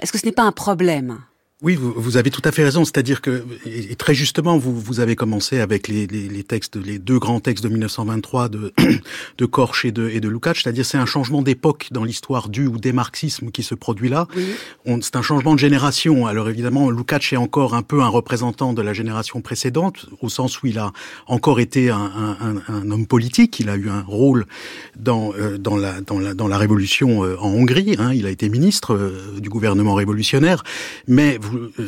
Est-ce 0.00 0.10
que 0.10 0.18
ce 0.18 0.24
n'est 0.24 0.32
pas 0.32 0.44
un 0.44 0.52
problème? 0.52 1.18
Oui, 1.62 1.74
vous, 1.74 1.90
vous, 1.96 2.18
avez 2.18 2.30
tout 2.30 2.42
à 2.44 2.52
fait 2.52 2.64
raison. 2.64 2.84
C'est-à-dire 2.84 3.22
que, 3.22 3.42
et 3.64 3.96
très 3.96 4.14
justement, 4.14 4.58
vous, 4.58 4.78
vous 4.78 5.00
avez 5.00 5.16
commencé 5.16 5.58
avec 5.58 5.88
les, 5.88 6.06
les, 6.06 6.28
les, 6.28 6.44
textes, 6.44 6.76
les 6.76 6.98
deux 6.98 7.18
grands 7.18 7.40
textes 7.40 7.64
de 7.64 7.70
1923 7.70 8.50
de, 8.50 8.74
de 9.38 9.46
Korch 9.46 9.86
et 9.86 9.90
de, 9.90 10.10
et 10.10 10.20
de 10.20 10.28
Lukács. 10.28 10.58
C'est-à-dire, 10.58 10.84
c'est 10.84 10.98
un 10.98 11.06
changement 11.06 11.40
d'époque 11.40 11.88
dans 11.92 12.04
l'histoire 12.04 12.50
du 12.50 12.66
ou 12.66 12.76
des 12.76 12.92
marxismes 12.92 13.50
qui 13.50 13.62
se 13.62 13.74
produit 13.74 14.10
là. 14.10 14.28
Oui. 14.36 15.00
C'est 15.00 15.16
un 15.16 15.22
changement 15.22 15.54
de 15.54 15.58
génération. 15.58 16.26
Alors 16.26 16.50
évidemment, 16.50 16.90
Lukács 16.90 17.32
est 17.32 17.38
encore 17.38 17.74
un 17.74 17.82
peu 17.82 18.02
un 18.02 18.08
représentant 18.08 18.74
de 18.74 18.82
la 18.82 18.92
génération 18.92 19.40
précédente, 19.40 20.10
au 20.20 20.28
sens 20.28 20.62
où 20.62 20.66
il 20.66 20.78
a 20.78 20.92
encore 21.26 21.58
été 21.58 21.88
un, 21.88 22.36
un, 22.38 22.56
un 22.68 22.90
homme 22.90 23.06
politique. 23.06 23.60
Il 23.60 23.70
a 23.70 23.76
eu 23.76 23.88
un 23.88 24.02
rôle 24.02 24.44
dans, 24.94 25.32
euh, 25.32 25.56
dans, 25.56 25.78
la, 25.78 26.02
dans, 26.02 26.18
la, 26.18 26.34
dans 26.34 26.48
la 26.48 26.58
révolution 26.58 27.24
euh, 27.24 27.38
en 27.40 27.48
Hongrie. 27.48 27.96
Hein. 27.98 28.12
Il 28.12 28.26
a 28.26 28.30
été 28.30 28.50
ministre 28.50 28.94
euh, 28.94 29.40
du 29.40 29.48
gouvernement 29.48 29.94
révolutionnaire. 29.94 30.62
Mais 31.08 31.38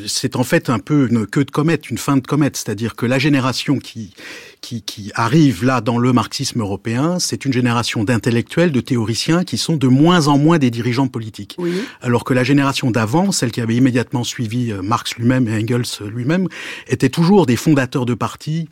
c'est 0.07 0.37
en 0.37 0.45
fait 0.45 0.71
un 0.71 0.79
peu 0.79 1.09
une 1.11 1.27
queue 1.27 1.45
de 1.45 1.51
comète, 1.51 1.91
une 1.91 1.99
fin 1.99 2.17
de 2.17 2.27
comète, 2.27 2.57
c'est-à-dire 2.57 2.97
que 2.97 3.07
la 3.07 3.19
génération 3.19 3.79
qui, 3.79 4.15
qui, 4.61 4.83
qui 4.83 5.11
arrive 5.15 5.65
là 5.65 5.81
dans 5.81 5.99
le 5.99 6.13
marxisme 6.13 6.61
européen, 6.61 7.19
c'est 7.19 7.45
une 7.45 7.53
génération 7.53 8.05
d'intellectuels, 8.05 8.73
de 8.73 8.81
théoriciens 8.81 9.45
qui 9.45 9.59
sont 9.59 9.77
de 9.77 9.89
moins 9.89 10.29
en 10.29 10.39
moins 10.39 10.59
des 10.59 10.71
dirigeants 10.71 11.09
politiques. 11.09 11.57
Oui. 11.59 11.73
Alors 12.01 12.25
que 12.25 12.35
la 12.35 12.45
génération 12.45 12.91
d'avant, 12.91 13.33
celle 13.33 13.51
qui 13.51 13.61
avait 13.61 13.77
immédiatement 13.77 14.25
suivi 14.25 14.73
euh, 14.73 14.83
Marx 14.83 15.17
lui-même 15.17 15.49
et 15.49 15.55
Engels 15.55 16.09
lui-même, 16.11 16.49
était 16.87 17.09
toujours 17.09 17.47
des 17.47 17.57
fondateurs 17.57 18.07
de 18.07 18.15
partis, 18.15 18.69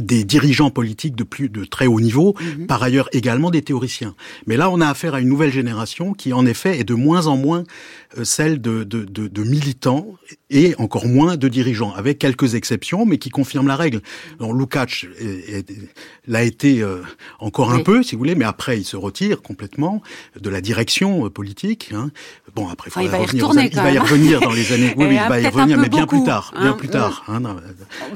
des 0.00 0.24
dirigeants 0.24 0.70
politiques 0.70 1.16
de 1.16 1.24
plus 1.24 1.48
de 1.48 1.64
très 1.64 1.86
haut 1.86 2.00
niveau, 2.00 2.34
mhm. 2.40 2.66
par 2.66 2.82
ailleurs 2.82 3.08
également 3.12 3.50
des 3.50 3.62
théoriciens. 3.62 4.14
Mais 4.46 4.56
là, 4.56 4.70
on 4.70 4.80
a 4.80 4.88
affaire 4.88 5.14
à 5.14 5.20
une 5.20 5.28
nouvelle 5.28 5.52
génération 5.52 6.12
qui, 6.12 6.32
en 6.32 6.46
effet, 6.46 6.78
est 6.78 6.84
de 6.84 6.94
moins 6.94 7.26
en 7.26 7.36
moins 7.36 7.64
euh, 8.18 8.24
celle 8.24 8.60
de, 8.60 8.84
de, 8.84 9.04
de, 9.04 9.28
de, 9.28 9.42
militants 9.44 10.06
et 10.50 10.74
encore 10.78 11.06
moins 11.06 11.36
de 11.36 11.48
dirigeants, 11.48 11.92
avec 11.94 12.18
quelques 12.18 12.54
exceptions, 12.54 13.06
mais 13.06 13.18
qui 13.18 13.30
confirment 13.30 13.68
la 13.68 13.76
règle. 13.76 14.00
Donc 14.38 14.58
Lukács 14.58 15.06
l'a 16.26 16.42
été 16.42 16.82
euh, 16.82 17.02
encore 17.38 17.72
un 17.72 17.80
peu, 17.80 18.02
si 18.02 18.14
vous 18.14 18.18
voulez, 18.18 18.34
mais 18.34 18.44
après 18.44 18.78
il 18.78 18.84
se 18.84 18.96
retire 18.96 19.42
complètement 19.42 20.02
de 20.40 20.50
la 20.50 20.60
direction 20.60 21.26
euh, 21.26 21.30
politique. 21.30 21.92
Hein. 21.94 22.10
Bon, 22.54 22.68
après, 22.68 22.90
enfin, 22.90 23.02
il 23.02 23.08
va 23.08 23.20
y 23.20 23.26
retourner. 23.26 23.70
il 23.70 23.76
va 23.76 23.92
y 23.92 23.98
revenir 23.98 24.40
dans 24.40 24.52
les 24.52 24.72
années. 24.72 24.94
Oui, 25.00 25.06
il 25.10 25.28
va 25.28 25.40
y 25.40 25.46
revenir, 25.46 25.78
mais 25.78 25.88
bien 25.88 26.06
plus 26.06 26.22
tard, 26.24 26.52
bien 26.52 26.72
hein, 26.72 26.72
plus 26.72 26.88
tard. 26.88 27.24
Hein, 27.28 27.40
dans, 27.40 27.54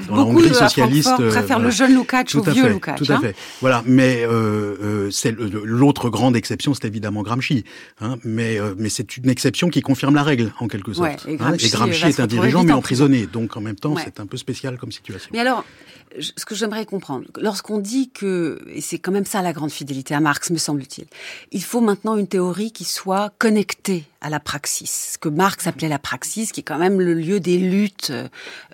dans 0.09 0.15
la 0.15 0.21
Hongrie 0.23 0.53
socialiste. 0.53 1.17
le 1.19 1.71
jeune 1.75 1.95
Lukács 1.95 2.35
au 2.35 2.41
vieux 2.41 2.67
Lukács. 2.67 2.97
Tout 2.97 3.11
à 3.11 3.19
fait. 3.19 3.35
Voilà, 3.61 3.83
mais 3.85 4.23
euh, 4.23 4.75
euh, 4.81 5.11
c'est 5.11 5.35
l'autre 5.37 6.09
grande 6.09 6.35
exception, 6.35 6.73
c'est 6.73 6.85
évidemment 6.85 7.21
Gramsci. 7.21 7.63
Hein, 8.01 8.17
mais 8.23 8.57
mais 8.77 8.89
c'est 8.89 9.17
une 9.17 9.29
exception 9.29 9.69
qui 9.69 9.81
confirme 9.81 10.15
la 10.15 10.23
règle 10.23 10.51
en 10.59 10.67
quelque 10.67 10.93
sorte. 10.93 11.25
Ouais, 11.25 11.33
et 11.33 11.35
Gramsci, 11.35 11.65
hein, 11.65 11.67
et 11.67 11.71
Gramsci 11.71 12.05
est 12.07 12.19
un 12.19 12.27
dirigeant 12.27 12.63
mais 12.63 12.73
emprisonné, 12.73 13.27
donc 13.27 13.55
en 13.57 13.61
même 13.61 13.75
temps 13.75 13.95
c'est 14.03 14.19
un 14.19 14.25
peu 14.25 14.37
spécial 14.37 14.77
comme 14.77 14.91
situation. 14.91 15.29
Mais 15.33 15.39
alors, 15.39 15.65
ce 16.19 16.45
que 16.45 16.55
j'aimerais 16.55 16.85
comprendre, 16.85 17.25
lorsqu'on 17.37 17.79
dit 17.79 18.09
que, 18.09 18.61
et 18.67 18.81
c'est 18.81 18.99
quand 18.99 19.11
même 19.11 19.25
ça 19.25 19.41
la 19.41 19.53
grande 19.53 19.71
fidélité 19.71 20.13
à 20.13 20.19
Marx, 20.19 20.49
me 20.51 20.57
semble-t-il, 20.57 21.05
il 21.51 21.63
faut 21.63 21.81
maintenant 21.81 22.15
une 22.15 22.27
théorie 22.27 22.71
qui 22.71 22.83
soit 22.83 23.33
connectée 23.37 24.05
à 24.21 24.29
la 24.29 24.39
praxis, 24.39 25.11
ce 25.13 25.17
que 25.17 25.29
Marx 25.29 25.67
appelait 25.67 25.89
la 25.89 25.99
praxis, 25.99 26.51
qui 26.51 26.61
est 26.61 26.63
quand 26.63 26.79
même 26.79 26.99
le 26.99 27.13
lieu 27.13 27.39
des 27.39 27.57
luttes 27.57 28.11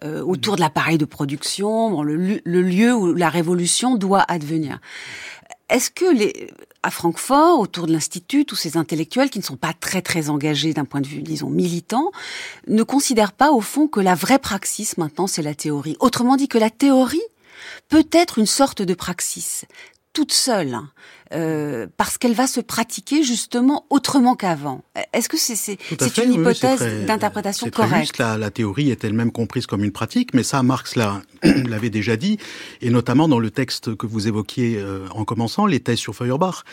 euh, 0.03 0.21
autour 0.21 0.55
de 0.55 0.61
l'appareil 0.61 0.97
de 0.97 1.05
production, 1.05 1.89
bon, 1.89 2.03
le, 2.03 2.41
le 2.43 2.61
lieu 2.61 2.93
où 2.93 3.13
la 3.13 3.29
révolution 3.29 3.95
doit 3.95 4.23
advenir. 4.27 4.79
Est-ce 5.71 5.89
que 5.89 6.05
à 6.83 6.91
Francfort, 6.91 7.59
autour 7.59 7.87
de 7.87 7.93
l'Institut, 7.93 8.45
tous 8.45 8.57
ces 8.57 8.75
intellectuels 8.75 9.29
qui 9.29 9.39
ne 9.39 9.43
sont 9.43 9.55
pas 9.55 9.73
très 9.73 10.01
très 10.01 10.29
engagés 10.29 10.73
d'un 10.73 10.83
point 10.83 10.99
de 10.99 11.07
vue, 11.07 11.21
disons, 11.21 11.49
militant, 11.49 12.11
ne 12.67 12.83
considèrent 12.83 13.31
pas 13.31 13.51
au 13.51 13.61
fond 13.61 13.87
que 13.87 14.01
la 14.01 14.13
vraie 14.13 14.39
praxis 14.39 14.97
maintenant 14.97 15.27
c'est 15.27 15.41
la 15.41 15.55
théorie? 15.55 15.95
Autrement 15.99 16.35
dit 16.35 16.49
que 16.49 16.57
la 16.57 16.69
théorie 16.69 17.21
peut 17.87 18.07
être 18.11 18.37
une 18.37 18.45
sorte 18.45 18.81
de 18.81 18.93
praxis 18.93 19.65
toute 20.13 20.33
seule, 20.33 20.77
euh, 21.33 21.87
parce 21.97 22.17
qu'elle 22.17 22.33
va 22.33 22.47
se 22.47 22.59
pratiquer 22.59 23.23
justement 23.23 23.85
autrement 23.89 24.35
qu'avant. 24.35 24.83
Est-ce 25.13 25.29
que 25.29 25.37
c'est 25.37 25.55
c'est 25.55 26.17
une 26.23 26.33
hypothèse 26.33 27.05
d'interprétation 27.05 27.69
correcte? 27.69 28.17
La, 28.17 28.37
la, 28.37 28.51
théorie 28.51 28.91
est 28.91 29.03
elle-même 29.03 29.31
comprise 29.31 29.65
comme 29.65 29.83
une 29.83 29.91
pratique, 29.91 30.33
mais 30.33 30.43
ça, 30.43 30.63
Marx 30.63 30.95
l'avait 31.43 31.89
déjà 31.89 32.17
dit, 32.17 32.37
et 32.81 32.89
notamment 32.89 33.27
dans 33.27 33.39
le 33.39 33.51
texte 33.51 33.95
que 33.95 34.05
vous 34.05 34.27
évoquiez 34.27 34.77
euh, 34.77 35.07
en 35.11 35.25
commençant, 35.25 35.65
les 35.65 35.79
thèses 35.79 35.99
sur 35.99 36.15
Feuerbach. 36.15 36.63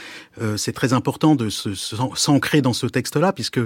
Euh, 0.40 0.56
c'est 0.56 0.72
très 0.72 0.92
important 0.92 1.34
de 1.34 1.48
s'ancrer 1.48 2.62
dans 2.62 2.72
ce 2.72 2.86
texte-là, 2.86 3.32
puisque 3.32 3.60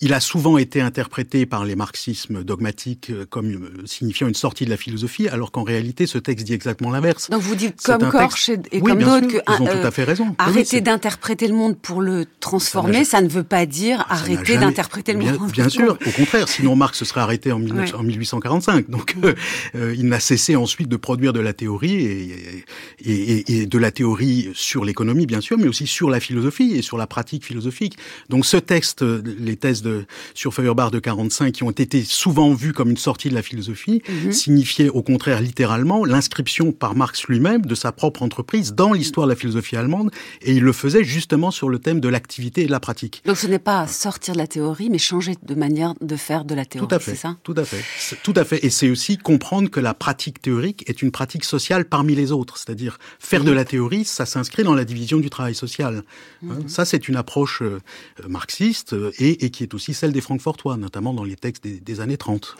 il 0.00 0.12
a 0.14 0.20
souvent 0.20 0.58
été 0.58 0.80
interprété 0.80 1.46
par 1.46 1.64
les 1.64 1.76
marxismes 1.76 2.44
dogmatiques 2.44 3.10
euh, 3.10 3.26
comme 3.28 3.50
euh, 3.52 3.86
signifiant 3.86 4.28
une 4.28 4.34
sortie 4.34 4.64
de 4.64 4.70
la 4.70 4.76
philosophie, 4.76 5.28
alors 5.28 5.50
qu'en 5.50 5.62
réalité, 5.62 6.06
ce 6.06 6.18
texte 6.18 6.46
dit 6.46 6.54
exactement 6.54 6.90
l'inverse. 6.90 7.30
Donc 7.30 7.42
vous 7.42 7.54
dites 7.54 7.80
comme 7.82 8.10
Korch 8.10 8.48
et, 8.48 8.58
et 8.72 8.80
comme 8.80 9.02
d'autres 9.02 9.26
que 9.26 9.36
ils 9.48 9.62
ont 9.62 9.66
tout 9.66 9.86
à 9.86 9.90
fait 9.90 10.04
raison. 10.04 10.33
Arrêter 10.38 10.80
d'interpréter 10.80 11.48
le 11.48 11.54
monde 11.54 11.76
pour 11.76 12.00
le 12.00 12.26
transformer, 12.40 13.04
ça, 13.04 13.20
ne 13.20 13.28
veut 13.28 13.42
pas 13.42 13.66
dire 13.66 14.04
arrêter 14.08 14.56
d'interpréter 14.56 15.12
le 15.12 15.20
monde. 15.20 15.50
Bien, 15.50 15.68
sûr, 15.68 15.96
au 16.06 16.10
contraire. 16.10 16.48
Sinon, 16.48 16.76
Marx 16.76 16.98
se 16.98 17.04
serait 17.04 17.20
arrêté 17.20 17.52
en, 17.52 17.58
1845. 17.58 18.90
Donc, 18.90 19.16
euh, 19.22 19.34
euh, 19.74 19.94
il 19.96 20.06
n'a 20.06 20.20
cessé 20.20 20.56
ensuite 20.56 20.88
de 20.88 20.96
produire 20.96 21.32
de 21.32 21.40
la 21.40 21.52
théorie 21.52 21.94
et, 21.94 22.64
et, 23.04 23.60
et 23.60 23.66
de 23.66 23.78
la 23.78 23.90
théorie 23.90 24.50
sur 24.54 24.84
l'économie, 24.84 25.26
bien 25.26 25.40
sûr, 25.40 25.58
mais 25.58 25.68
aussi 25.68 25.86
sur 25.86 26.10
la 26.10 26.20
philosophie 26.20 26.72
et 26.76 26.82
sur 26.82 26.98
la 26.98 27.06
pratique 27.06 27.44
philosophique. 27.44 27.96
Donc, 28.28 28.46
ce 28.46 28.56
texte, 28.56 29.02
les 29.02 29.56
thèses 29.56 29.82
de, 29.82 30.04
sur 30.34 30.52
Feuerbach 30.52 30.90
de 30.90 30.98
45, 30.98 31.52
qui 31.52 31.62
ont 31.62 31.70
été 31.70 32.02
souvent 32.02 32.52
vues 32.52 32.72
comme 32.72 32.90
une 32.90 32.96
sortie 32.96 33.28
de 33.28 33.34
la 33.34 33.42
philosophie, 33.42 34.02
mm 34.08 34.32
signifiaient 34.44 34.88
au 34.88 35.02
contraire 35.02 35.40
littéralement 35.40 36.04
l'inscription 36.04 36.72
par 36.72 36.94
Marx 36.94 37.24
lui-même 37.24 37.62
de 37.62 37.74
sa 37.74 37.92
propre 37.92 38.22
entreprise 38.22 38.74
dans 38.74 38.92
l'histoire 38.92 39.26
de 39.26 39.32
la 39.32 39.36
philosophie 39.36 39.76
allemande 39.76 40.10
et 40.42 40.52
il 40.52 40.62
le 40.62 40.72
faisait 40.72 41.04
justement 41.04 41.50
sur 41.50 41.68
le 41.68 41.78
thème 41.78 42.00
de 42.00 42.08
l'activité 42.08 42.62
et 42.62 42.66
de 42.66 42.70
la 42.70 42.80
pratique. 42.80 43.22
Donc 43.24 43.36
ce 43.36 43.46
n'est 43.46 43.58
pas 43.58 43.86
sortir 43.86 44.34
de 44.34 44.38
la 44.38 44.46
théorie, 44.46 44.90
mais 44.90 44.98
changer 44.98 45.36
de 45.42 45.54
manière 45.54 45.94
de 46.00 46.16
faire 46.16 46.44
de 46.44 46.54
la 46.54 46.64
théorie. 46.64 46.88
Tout 46.88 46.94
à 46.94 46.98
fait. 46.98 47.14
ça? 47.14 47.36
Tout 47.42 47.54
à 47.56 47.64
fait. 47.64 47.82
Tout 48.22 48.34
à 48.36 48.44
fait. 48.44 48.64
Et 48.64 48.70
c'est 48.70 48.90
aussi 48.90 49.18
comprendre 49.18 49.70
que 49.70 49.80
la 49.80 49.94
pratique 49.94 50.40
théorique 50.40 50.88
est 50.88 51.02
une 51.02 51.10
pratique 51.10 51.44
sociale 51.44 51.84
parmi 51.84 52.14
les 52.14 52.32
autres. 52.32 52.58
C'est-à-dire 52.58 52.98
faire 53.18 53.44
de 53.44 53.52
la 53.52 53.64
théorie, 53.64 54.04
ça 54.04 54.26
s'inscrit 54.26 54.64
dans 54.64 54.74
la 54.74 54.84
division 54.84 55.18
du 55.18 55.30
travail 55.30 55.54
social. 55.54 56.04
Hein, 56.42 56.60
mhm. 56.60 56.68
Ça, 56.68 56.84
c'est 56.84 57.08
une 57.08 57.16
approche 57.16 57.62
euh, 57.62 57.80
marxiste 58.28 58.92
euh, 58.92 59.12
et, 59.18 59.44
et, 59.44 59.50
qui 59.50 59.62
est 59.62 59.74
aussi 59.74 59.94
celle 59.94 60.12
des 60.12 60.20
Francfortois, 60.20 60.76
notamment 60.76 61.14
dans 61.14 61.24
les 61.24 61.36
textes 61.36 61.64
des, 61.64 61.80
des 61.80 62.00
années 62.00 62.16
30. 62.16 62.56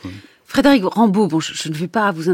Frédéric 0.54 0.84
Rambaud, 0.84 1.26
bon, 1.26 1.40
je, 1.40 1.68
ne 1.68 1.74
vais 1.74 1.88
pas 1.88 2.12
vous. 2.12 2.32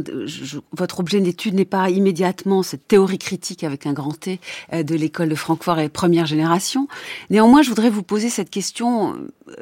votre 0.73 1.01
objet 1.01 1.23
d'étude 1.23 1.55
n'est 1.55 1.65
pas 1.65 1.89
immédiatement 1.89 2.63
cette 2.63 2.87
théorie 2.87 3.17
critique 3.17 3.65
avec 3.65 3.87
un 3.87 3.95
grand 3.95 4.13
T 4.13 4.41
euh, 4.75 4.83
de 4.83 4.95
l'école 4.95 5.31
de 5.31 5.35
Francfort 5.35 5.79
et 5.79 5.89
première 5.89 6.27
génération. 6.27 6.87
Néanmoins, 7.31 7.63
je 7.63 7.71
voudrais 7.71 7.89
vous 7.89 8.03
poser 8.03 8.29
cette 8.29 8.51
question 8.51 9.15
euh, 9.49 9.55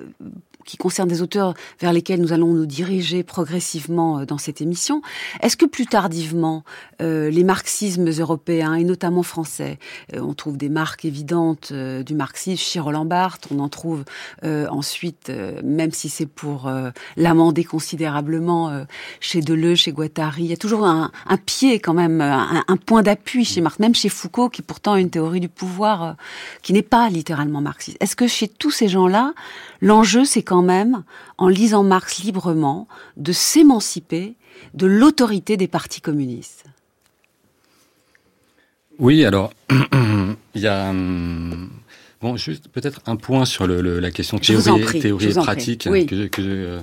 qui 0.69 0.77
concerne 0.77 1.09
des 1.09 1.23
auteurs 1.23 1.55
vers 1.81 1.95
lesquels 1.95 2.21
nous 2.21 2.35
allons 2.35 2.53
nous 2.53 2.67
diriger 2.67 3.23
progressivement 3.23 4.19
euh, 4.19 4.27
dans 4.27 4.37
cette 4.37 4.61
émission. 4.61 5.01
Est-ce 5.41 5.57
que 5.57 5.65
plus 5.65 5.87
tardivement, 5.87 6.63
euh, 7.01 7.31
les 7.31 7.43
marxismes 7.43 8.11
européens 8.11 8.75
et 8.75 8.85
notamment 8.85 9.23
français, 9.23 9.79
euh, 10.15 10.21
on 10.21 10.35
trouve 10.35 10.59
des 10.59 10.69
marques 10.69 11.07
évidentes 11.07 11.73
du 11.73 12.15
marxisme 12.15 12.63
chez 12.63 12.81
Roland 12.81 13.07
Barthes, 13.07 13.49
on 13.51 13.61
en 13.61 13.69
trouve 13.69 14.05
ensuite, 14.43 15.33
même 15.65 15.93
si 15.93 16.09
c'est 16.09 16.27
pour 16.27 16.71
l'amender 17.17 17.65
considérablement, 17.65 18.85
chez 19.21 19.41
Deleuze, 19.41 19.79
chez 19.79 19.93
Guattari, 19.93 20.43
il 20.45 20.51
y 20.51 20.53
a 20.53 20.57
toujours 20.57 20.85
un, 20.85 21.11
un 21.27 21.37
pied 21.37 21.79
quand 21.79 21.95
même, 21.95 22.21
un, 22.21 22.65
un 22.67 22.77
point 22.77 23.03
d'appui 23.03 23.45
chez 23.45 23.61
Marx, 23.61 23.79
même 23.79 23.95
chez 23.95 24.09
Foucault, 24.09 24.51
qui 24.51 24.63
pourtant 24.63 24.95
a 24.95 25.01
une 25.01 25.11
théorie 25.11 25.41
du 25.41 25.49
pouvoir 25.49 26.17
qui 26.63 26.73
n'est 26.73 26.83
pas 26.83 27.09
littéralement 27.09 27.61
marxiste. 27.61 27.97
Est-ce 28.01 28.17
que 28.17 28.27
chez 28.27 28.49
tous 28.49 28.71
ces 28.71 28.89
gens-là, 28.89 29.33
l'enjeu 29.81 30.25
c'est 30.25 30.43
quand 30.43 30.58
même, 30.63 31.05
en 31.37 31.49
lisant 31.49 31.83
Marx 31.83 32.23
librement, 32.23 32.89
de 33.17 33.33
s'émanciper 33.33 34.35
de 34.75 34.87
l'autorité 34.87 35.57
des 35.57 35.69
partis 35.69 36.01
communistes. 36.01 36.65
Oui, 38.99 39.25
alors, 39.25 39.53
il 39.71 40.61
y 40.61 40.67
a... 40.67 40.91
Hum, 40.91 41.71
bon, 42.21 42.37
juste 42.37 42.69
peut-être 42.69 43.01
un 43.07 43.17
point 43.17 43.45
sur 43.45 43.67
le, 43.67 44.01
la 44.01 44.11
question 44.11 44.39
théorie, 44.39 45.01
théorie 45.01 45.31
et 45.31 45.35
pratique 45.35 45.85
que, 45.85 46.27
que 46.27 46.43
euh, 46.43 46.81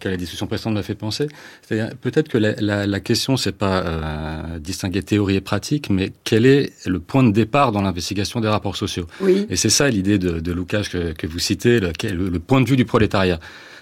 auquel 0.00 0.12
la 0.12 0.16
discussion 0.16 0.46
précédente 0.46 0.74
m'a 0.74 0.82
fait 0.82 0.94
penser. 0.94 1.28
C'est-à-dire 1.62 1.94
peut-être 2.00 2.28
que 2.28 2.38
la, 2.38 2.52
la, 2.60 2.86
la 2.86 3.00
question 3.00 3.36
c'est 3.36 3.52
pas 3.52 3.82
euh, 3.84 4.58
distinguer 4.58 5.02
théorie 5.02 5.36
et 5.36 5.40
pratique, 5.40 5.90
mais 5.90 6.12
quel 6.24 6.46
est 6.46 6.72
le 6.86 6.98
point 6.98 7.22
de 7.22 7.30
départ 7.30 7.70
dans 7.72 7.82
l'investigation 7.82 8.40
des 8.40 8.48
rapports 8.48 8.76
sociaux? 8.76 9.06
Oui. 9.20 9.46
Et 9.50 9.56
c'est 9.56 9.70
ça 9.70 9.88
l'idée 9.88 10.18
de, 10.18 10.40
de 10.40 10.52
Lucas 10.52 10.84
que, 10.90 11.12
que, 11.12 11.26
vous 11.26 11.38
citez, 11.38 11.80
le, 11.80 11.92
le, 12.12 12.38
point 12.38 12.60
de 12.60 12.68
vue 12.68 12.76
du 12.76 12.84
prolétariat. 12.84 13.38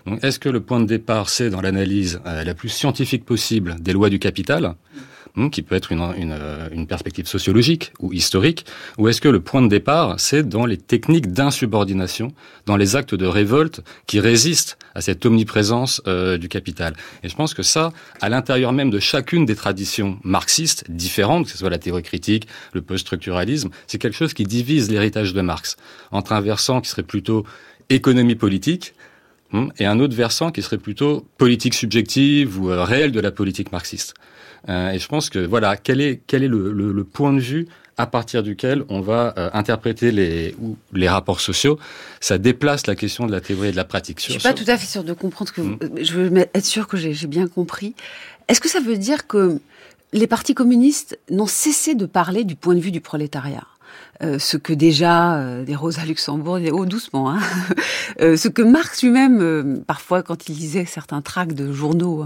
Donc 0.06 0.22
est-ce 0.24 0.38
que 0.38 0.48
le 0.48 0.60
point 0.60 0.80
de 0.80 0.86
départ 0.86 1.28
c'est 1.28 1.50
dans 1.50 1.60
l'analyse 1.60 2.20
euh, 2.26 2.42
la 2.44 2.54
plus 2.54 2.68
scientifique 2.68 3.24
possible 3.24 3.76
des 3.80 3.92
lois 3.92 4.10
du 4.10 4.18
capital? 4.18 4.74
Qui 5.52 5.62
peut 5.62 5.74
être 5.74 5.92
euh, 5.92 6.68
une, 6.72 6.86
perspective 6.86 7.26
sociologique 7.26 7.92
ou 8.00 8.12
historique, 8.12 8.66
ou 8.96 9.08
est-ce 9.08 9.20
que 9.20 9.28
le 9.28 9.40
point 9.40 9.62
de 9.62 9.68
départ, 9.68 10.18
c'est 10.18 10.48
dans 10.48 10.66
les 10.66 10.76
techniques 10.76 11.32
d'insubordination, 11.32 12.32
dans 12.66 12.76
les 12.76 12.96
actes 12.96 13.14
de 13.14 13.26
révolte 13.26 13.82
qui 14.06 14.20
résistent 14.20 14.78
à 14.94 15.00
cette 15.00 15.24
omniprésence 15.26 16.02
euh, 16.06 16.38
du 16.38 16.48
capital 16.48 16.94
Et 17.22 17.28
je 17.28 17.36
pense 17.36 17.54
que 17.54 17.62
ça, 17.62 17.92
à 18.20 18.28
l'intérieur 18.28 18.72
même 18.72 18.90
de 18.90 18.98
chacune 18.98 19.46
des 19.46 19.56
traditions 19.56 20.18
marxistes 20.24 20.84
différentes, 20.90 21.46
que 21.46 21.52
ce 21.52 21.58
soit 21.58 21.70
la 21.70 21.78
théorie 21.78 22.02
critique, 22.02 22.48
le 22.72 22.82
post-structuralisme, 22.82 23.70
c'est 23.86 23.98
quelque 23.98 24.16
chose 24.16 24.34
qui 24.34 24.44
divise 24.44 24.90
l'héritage 24.90 25.32
de 25.32 25.40
Marx 25.40 25.76
entre 26.10 26.32
un 26.32 26.40
versant 26.40 26.80
qui 26.80 26.88
serait 26.88 27.02
plutôt 27.02 27.44
économie 27.90 28.34
politique, 28.34 28.94
hmm, 29.52 29.68
et 29.78 29.86
un 29.86 30.00
autre 30.00 30.14
versant 30.14 30.50
qui 30.50 30.62
serait 30.62 30.78
plutôt 30.78 31.26
politique 31.38 31.74
subjective 31.74 32.60
ou 32.60 32.70
euh, 32.70 32.84
réelle 32.84 33.12
de 33.12 33.20
la 33.20 33.30
politique 33.30 33.72
marxiste. 33.72 34.14
Euh, 34.68 34.90
et 34.90 34.98
je 34.98 35.08
pense 35.08 35.30
que 35.30 35.38
voilà, 35.38 35.76
quel 35.76 36.00
est 36.00 36.20
quel 36.26 36.42
est 36.42 36.48
le, 36.48 36.72
le, 36.72 36.92
le 36.92 37.04
point 37.04 37.32
de 37.32 37.40
vue 37.40 37.68
à 37.98 38.06
partir 38.06 38.42
duquel 38.44 38.84
on 38.88 39.00
va 39.00 39.34
euh, 39.36 39.50
interpréter 39.52 40.12
les 40.12 40.54
ou, 40.60 40.76
les 40.92 41.08
rapports 41.08 41.40
sociaux. 41.40 41.78
Ça 42.20 42.38
déplace 42.38 42.86
la 42.86 42.94
question 42.94 43.26
de 43.26 43.32
la 43.32 43.40
théorie 43.40 43.68
et 43.68 43.72
de 43.72 43.76
la 43.76 43.84
pratique. 43.84 44.20
Je 44.24 44.30
suis 44.30 44.40
pas 44.40 44.54
tout 44.54 44.64
à 44.68 44.78
fait 44.78 44.86
sûr 44.86 45.04
de 45.04 45.12
comprendre 45.12 45.52
que 45.52 45.60
hmm. 45.60 45.78
je 46.00 46.14
veux 46.14 46.36
être 46.54 46.64
sûr 46.64 46.86
que 46.86 46.96
j'ai 46.96 47.26
bien 47.26 47.48
compris. 47.48 47.94
Est-ce 48.46 48.60
que 48.60 48.68
ça 48.68 48.80
veut 48.80 48.96
dire 48.96 49.26
que 49.26 49.60
les 50.12 50.26
partis 50.26 50.54
communistes 50.54 51.18
n'ont 51.28 51.48
cessé 51.48 51.94
de 51.94 52.06
parler 52.06 52.44
du 52.44 52.54
point 52.54 52.74
de 52.74 52.80
vue 52.80 52.92
du 52.92 53.00
prolétariat? 53.00 53.66
Euh, 54.22 54.38
ce 54.38 54.56
que 54.56 54.72
déjà 54.72 55.36
euh, 55.36 55.64
des 55.64 55.76
Rosa 55.76 56.04
Luxembourg 56.04 56.58
disaient, 56.58 56.72
oh 56.72 56.86
doucement, 56.86 57.30
hein 57.30 57.38
euh, 58.20 58.36
ce 58.36 58.48
que 58.48 58.62
Marx 58.62 59.02
lui-même, 59.02 59.40
euh, 59.40 59.76
parfois 59.86 60.22
quand 60.22 60.48
il 60.48 60.56
lisait 60.56 60.86
certains 60.86 61.22
tracts 61.22 61.54
de 61.54 61.72
journaux 61.72 62.24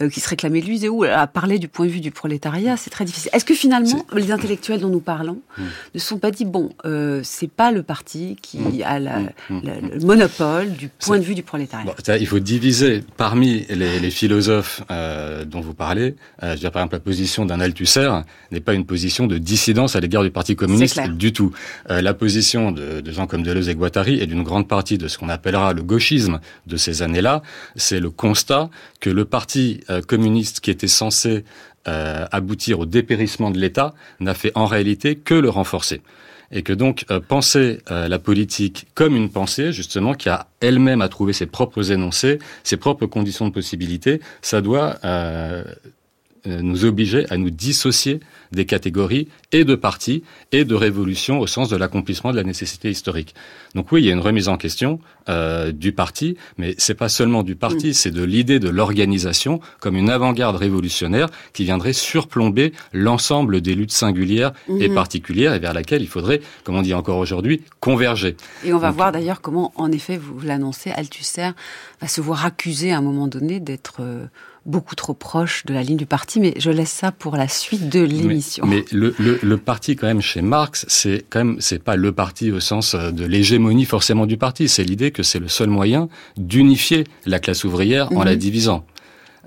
mm. 0.00 0.08
qui 0.08 0.20
se 0.20 0.28
réclamaient 0.28 0.60
de 0.62 0.66
lui, 0.66 0.74
disait, 0.76 0.88
oh, 0.88 1.04
à 1.04 1.26
parler 1.26 1.58
du 1.58 1.68
point 1.68 1.86
de 1.86 1.90
vue 1.90 2.00
du 2.00 2.10
prolétariat, 2.10 2.76
c'est 2.76 2.90
très 2.90 3.04
difficile. 3.04 3.30
Est-ce 3.34 3.44
que 3.44 3.54
finalement, 3.54 4.06
les 4.14 4.32
intellectuels 4.32 4.80
dont 4.80 4.88
nous 4.88 5.00
parlons 5.00 5.40
mm. 5.58 5.62
ne 5.94 5.98
sont 5.98 6.18
pas 6.18 6.30
dit, 6.30 6.46
bon, 6.46 6.70
c'est 7.22 7.50
pas 7.50 7.70
le 7.70 7.82
parti 7.82 8.36
qui 8.40 8.58
mm. 8.58 8.82
a 8.84 8.98
la, 8.98 9.18
la, 9.50 9.80
le 9.80 10.04
monopole 10.04 10.70
du 10.72 10.88
point 10.88 11.18
de 11.18 11.24
vue 11.24 11.34
du 11.34 11.42
prolétariat? 11.42 11.84
Bon, 11.84 12.14
Il 12.18 12.26
faut 12.26 12.38
diviser 12.38 13.04
parmi 13.16 13.66
les, 13.68 13.98
les 13.98 14.10
philosophes 14.10 14.82
dont 14.88 15.60
vous 15.60 15.74
parlez, 15.74 16.14
je 16.40 16.48
veux 16.48 16.56
dire, 16.56 16.72
par 16.72 16.80
exemple, 16.80 16.96
la 16.96 17.00
position 17.00 17.44
d'un 17.44 17.60
Althusser 17.60 18.10
n'est 18.52 18.60
pas 18.60 18.72
une 18.72 18.86
position 18.86 19.26
de 19.26 19.36
dissidence 19.36 19.96
à 19.96 20.00
l'égard 20.00 20.22
du 20.22 20.30
Parti 20.30 20.56
communiste 20.56 21.00
du 21.10 21.25
tout. 21.32 21.52
Euh, 21.90 22.00
la 22.00 22.14
position 22.14 22.72
de, 22.72 23.02
gens 23.10 23.26
comme 23.26 23.42
Deleuze 23.42 23.68
et 23.68 23.74
Guattari 23.74 24.20
et 24.20 24.26
d'une 24.26 24.42
grande 24.42 24.68
partie 24.68 24.98
de 24.98 25.08
ce 25.08 25.18
qu'on 25.18 25.28
appellera 25.28 25.72
le 25.72 25.82
gauchisme 25.82 26.40
de 26.66 26.76
ces 26.76 27.02
années-là, 27.02 27.42
c'est 27.76 28.00
le 28.00 28.10
constat 28.10 28.70
que 29.00 29.10
le 29.10 29.24
Parti 29.24 29.80
euh, 29.90 30.00
communiste 30.00 30.60
qui 30.60 30.70
était 30.70 30.88
censé 30.88 31.44
euh, 31.88 32.26
aboutir 32.32 32.80
au 32.80 32.86
dépérissement 32.86 33.50
de 33.50 33.58
l'État 33.58 33.94
n'a 34.20 34.34
fait 34.34 34.52
en 34.54 34.66
réalité 34.66 35.16
que 35.16 35.34
le 35.34 35.48
renforcer 35.48 36.02
et 36.52 36.62
que 36.62 36.72
donc 36.72 37.06
penser 37.26 37.80
la 37.90 38.20
politique 38.20 38.86
comme 38.94 39.16
une 39.16 39.30
pensée, 39.30 39.72
justement, 39.72 40.14
qui 40.14 40.28
a 40.28 40.46
elle-même 40.60 41.02
à 41.02 41.08
trouver 41.08 41.32
ses 41.32 41.46
propres 41.46 41.90
énoncés, 41.90 42.38
ses 42.62 42.76
propres 42.76 43.06
conditions 43.06 43.48
de 43.48 43.52
possibilité, 43.52 44.20
ça 44.42 44.60
doit 44.60 44.94
nous 46.46 46.84
obliger 46.84 47.26
à 47.30 47.36
nous 47.36 47.50
dissocier 47.50 48.20
des 48.52 48.64
catégories 48.64 49.28
et 49.52 49.64
de 49.64 49.74
partis 49.74 50.22
et 50.52 50.64
de 50.64 50.74
révolutions 50.74 51.40
au 51.40 51.46
sens 51.46 51.68
de 51.68 51.76
l'accomplissement 51.76 52.30
de 52.30 52.36
la 52.36 52.44
nécessité 52.44 52.90
historique. 52.90 53.34
Donc 53.74 53.92
oui, 53.92 54.02
il 54.02 54.06
y 54.06 54.10
a 54.10 54.12
une 54.12 54.20
remise 54.20 54.48
en 54.48 54.56
question 54.56 55.00
euh, 55.28 55.72
du 55.72 55.92
parti, 55.92 56.36
mais 56.58 56.74
c'est 56.78 56.94
pas 56.94 57.08
seulement 57.08 57.42
du 57.42 57.56
parti, 57.56 57.88
mm. 57.88 57.92
c'est 57.92 58.10
de 58.10 58.22
l'idée 58.22 58.58
de 58.58 58.68
l'organisation 58.68 59.60
comme 59.80 59.96
une 59.96 60.10
avant-garde 60.10 60.56
révolutionnaire 60.56 61.28
qui 61.52 61.64
viendrait 61.64 61.92
surplomber 61.92 62.72
l'ensemble 62.92 63.60
des 63.60 63.74
luttes 63.74 63.92
singulières 63.92 64.52
et 64.68 64.88
mm-hmm. 64.88 64.94
particulières 64.94 65.54
et 65.54 65.58
vers 65.58 65.74
laquelle 65.74 66.02
il 66.02 66.08
faudrait, 66.08 66.40
comme 66.64 66.76
on 66.76 66.82
dit 66.82 66.94
encore 66.94 67.18
aujourd'hui, 67.18 67.62
converger. 67.80 68.36
Et 68.64 68.72
on 68.72 68.78
va 68.78 68.88
Donc, 68.88 68.96
voir 68.96 69.12
d'ailleurs 69.12 69.40
comment, 69.40 69.72
en 69.76 69.90
effet, 69.92 70.16
vous 70.16 70.40
l'annoncez, 70.40 70.90
Althusser 70.90 71.50
va 72.00 72.08
se 72.08 72.20
voir 72.20 72.44
accusé 72.44 72.92
à 72.92 72.98
un 72.98 73.02
moment 73.02 73.26
donné 73.26 73.60
d'être 73.60 73.96
euh, 74.00 74.26
beaucoup 74.66 74.94
trop 74.94 75.14
proche 75.14 75.64
de 75.64 75.74
la 75.74 75.82
ligne 75.82 75.96
du 75.96 76.06
parti, 76.06 76.40
mais 76.40 76.54
je 76.58 76.70
laisse 76.70 76.90
ça 76.90 77.12
pour 77.12 77.36
la 77.36 77.48
suite 77.48 77.88
de 77.88 78.00
l'émission. 78.00 78.66
Mais, 78.66 78.84
mais 78.92 78.98
le, 78.98 79.14
le, 79.18 79.38
le, 79.42 79.56
parti, 79.56 79.96
quand 79.96 80.06
même, 80.06 80.20
chez 80.20 80.42
Marx, 80.42 80.84
c'est 80.88 81.24
quand 81.30 81.44
même, 81.44 81.56
c'est 81.60 81.82
pas 81.82 81.96
le 81.96 82.12
parti 82.12 82.50
au 82.52 82.60
sens 82.60 82.94
euh, 82.94 83.10
de 83.10 83.24
l'hégémonie 83.24 83.84
forcément 83.84 84.26
du 84.26 84.36
parti. 84.36 84.68
C'est 84.68 84.84
l'idée 84.84 85.10
que 85.10 85.22
c'est 85.22 85.38
le 85.38 85.48
seul 85.48 85.68
moyen 85.68 86.08
d'unifier 86.36 87.04
la 87.24 87.38
classe 87.38 87.64
ouvrière 87.64 88.12
en 88.12 88.24
la 88.24 88.32
mhm. 88.32 88.38
divisant. 88.38 88.86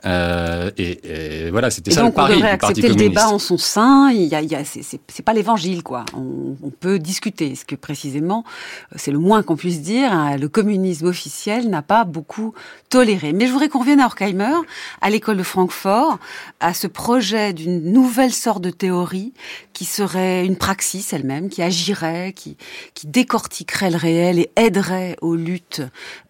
Euh, 0.06 0.72
et, 0.78 1.46
et, 1.48 1.52
voilà, 1.52 1.70
c'était 1.70 1.92
ça 1.92 2.02
donc 2.02 2.12
le 2.12 2.16
pari 2.16 2.34
on 2.34 2.36
devrait 2.38 2.52
du 2.54 2.58
Parti 2.58 2.80
accepter 2.80 2.90
le 2.90 2.96
débat 2.96 3.28
en 3.28 3.40
son 3.40 3.58
sein. 3.58 4.12
Il 4.12 4.24
y 4.24 4.36
a, 4.36 4.42
il 4.42 4.52
y 4.52 4.56
a 4.56 4.64
c'est 4.64 5.24
pas 5.24 5.34
l'évangile, 5.34 5.84
quoi. 5.84 6.06
On, 6.16 6.56
on, 6.64 6.70
peut 6.70 7.00
discuter. 7.00 7.56
Ce 7.56 7.66
que 7.66 7.76
précisément, 7.76 8.44
c'est 8.96 9.12
le 9.12 9.20
moins 9.20 9.44
qu'on 9.44 9.56
puisse 9.56 9.82
dire. 9.82 10.12
Hein, 10.12 10.38
le 10.38 10.48
communisme 10.48 11.08
officiel 11.08 11.70
n'a 11.70 11.82
pas 11.82 12.06
beaucoup 12.06 12.54
toléré. 12.90 13.34
Mais 13.34 13.48
je 13.48 13.52
voudrais 13.52 13.70
qu'on 13.70 13.80
revienne 13.80 14.00
à 14.00 14.06
Horkheimer, 14.06 14.56
à 15.02 15.10
l'école 15.10 15.38
de 15.38 15.44
Francfort, 15.44 16.20
à 16.60 16.74
ce 16.74 16.88
projet 16.88 17.54
d'une 17.54 17.92
nouvelle 17.92 18.34
sorte 18.34 18.62
de 18.62 18.70
théorie 18.70 19.34
qui 19.74 19.86
serait 19.86 20.46
une 20.46 20.58
praxis 20.58 21.14
elle-même, 21.14 21.50
qui 21.50 21.62
agirait, 21.62 22.34
qui, 22.34 22.58
qui 22.94 23.08
décortiquerait 23.08 23.92
le 23.92 23.96
réel 23.96 24.40
et 24.40 24.52
aiderait 24.58 25.16
aux 25.22 25.36
luttes 25.36 25.82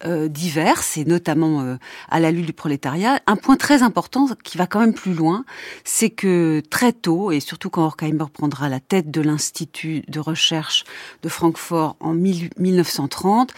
euh, 0.05 0.27
diverses, 0.27 0.97
et 0.97 1.05
notamment 1.05 1.61
euh, 1.61 1.75
à 2.09 2.19
la 2.19 2.29
lutte 2.29 2.45
du 2.45 2.53
prolétariat. 2.53 3.19
Un 3.25 3.35
point 3.35 3.57
très 3.59 3.83
important 3.83 4.27
qui 4.43 4.57
va 4.57 4.65
quand 4.65 4.79
même 4.79 4.95
plus 4.95 5.13
loin, 5.13 5.45
c'est 5.83 6.09
que 6.09 6.63
très 6.71 6.93
tôt, 6.93 7.31
et 7.31 7.39
surtout 7.39 7.69
quand 7.69 7.85
Horkheimer 7.85 8.25
prendra 8.33 8.69
la 8.69 8.79
tête 8.79 9.11
de 9.11 9.21
l'Institut 9.21 10.03
de 10.07 10.19
recherche 10.19 10.85
de 11.21 11.29
Francfort 11.29 11.95
en 11.99 12.13
1930, 12.13 13.53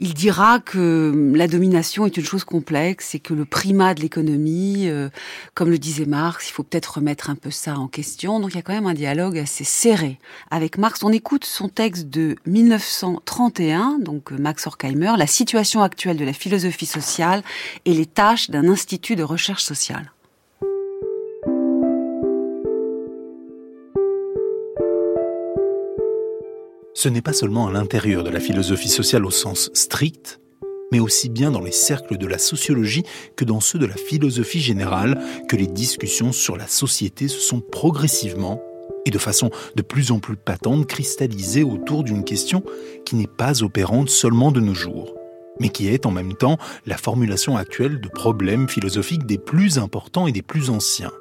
il 0.00 0.14
dira 0.14 0.60
que 0.60 1.32
la 1.36 1.46
domination 1.46 2.06
est 2.06 2.16
une 2.16 2.24
chose 2.24 2.44
complexe 2.44 3.14
et 3.14 3.20
que 3.20 3.34
le 3.34 3.44
primat 3.44 3.92
de 3.92 4.00
l'économie, 4.00 4.88
euh, 4.88 5.10
comme 5.54 5.68
le 5.68 5.78
disait 5.78 6.06
Marx, 6.06 6.48
il 6.48 6.52
faut 6.52 6.62
peut-être 6.62 6.94
remettre 6.96 7.28
un 7.28 7.34
peu 7.34 7.50
ça 7.50 7.76
en 7.78 7.86
question. 7.86 8.40
Donc 8.40 8.52
il 8.52 8.56
y 8.56 8.58
a 8.58 8.62
quand 8.62 8.72
même 8.72 8.86
un 8.86 8.94
dialogue 8.94 9.38
assez 9.38 9.64
serré 9.64 10.18
avec 10.50 10.78
Marx. 10.78 11.04
On 11.04 11.12
écoute 11.12 11.44
son 11.44 11.68
texte 11.68 12.08
de 12.08 12.36
1931, 12.46 13.98
donc 14.00 14.30
Max 14.30 14.66
Horkheimer, 14.66 15.12
La 15.18 15.26
situation 15.26 15.82
actuelle 15.82 16.16
de 16.16 16.24
la 16.24 16.32
philosophie 16.32 16.86
sociale 16.86 17.42
et 17.84 17.92
les 17.92 18.06
tâches 18.06 18.48
d'un 18.48 18.68
institut 18.68 19.16
de 19.16 19.22
recherche 19.22 19.62
sociale. 19.62 20.10
Ce 27.02 27.08
n'est 27.08 27.22
pas 27.22 27.32
seulement 27.32 27.66
à 27.66 27.72
l'intérieur 27.72 28.24
de 28.24 28.28
la 28.28 28.40
philosophie 28.40 28.90
sociale 28.90 29.24
au 29.24 29.30
sens 29.30 29.70
strict, 29.72 30.38
mais 30.92 31.00
aussi 31.00 31.30
bien 31.30 31.50
dans 31.50 31.62
les 31.62 31.72
cercles 31.72 32.18
de 32.18 32.26
la 32.26 32.36
sociologie 32.36 33.04
que 33.36 33.46
dans 33.46 33.60
ceux 33.60 33.78
de 33.78 33.86
la 33.86 33.96
philosophie 33.96 34.60
générale 34.60 35.18
que 35.48 35.56
les 35.56 35.66
discussions 35.66 36.30
sur 36.30 36.58
la 36.58 36.66
société 36.66 37.26
se 37.28 37.40
sont 37.40 37.62
progressivement 37.62 38.60
et 39.06 39.10
de 39.10 39.16
façon 39.16 39.48
de 39.76 39.80
plus 39.80 40.10
en 40.10 40.18
plus 40.18 40.36
patente 40.36 40.86
cristallisées 40.86 41.62
autour 41.62 42.04
d'une 42.04 42.22
question 42.22 42.62
qui 43.06 43.16
n'est 43.16 43.26
pas 43.26 43.62
opérante 43.62 44.10
seulement 44.10 44.52
de 44.52 44.60
nos 44.60 44.74
jours, 44.74 45.14
mais 45.58 45.70
qui 45.70 45.88
est 45.88 46.04
en 46.04 46.10
même 46.10 46.34
temps 46.34 46.58
la 46.84 46.98
formulation 46.98 47.56
actuelle 47.56 48.02
de 48.02 48.08
problèmes 48.08 48.68
philosophiques 48.68 49.24
des 49.24 49.38
plus 49.38 49.78
importants 49.78 50.26
et 50.26 50.32
des 50.32 50.42
plus 50.42 50.68
anciens, 50.68 51.12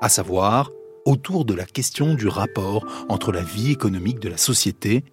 à 0.00 0.08
savoir 0.08 0.70
autour 1.04 1.44
de 1.44 1.54
la 1.54 1.64
question 1.64 2.14
du 2.14 2.28
rapport 2.28 2.84
entre 3.08 3.32
la 3.32 3.42
vie 3.42 3.72
économique 3.72 4.20
de 4.20 4.28
la 4.28 4.36
société, 4.36 5.04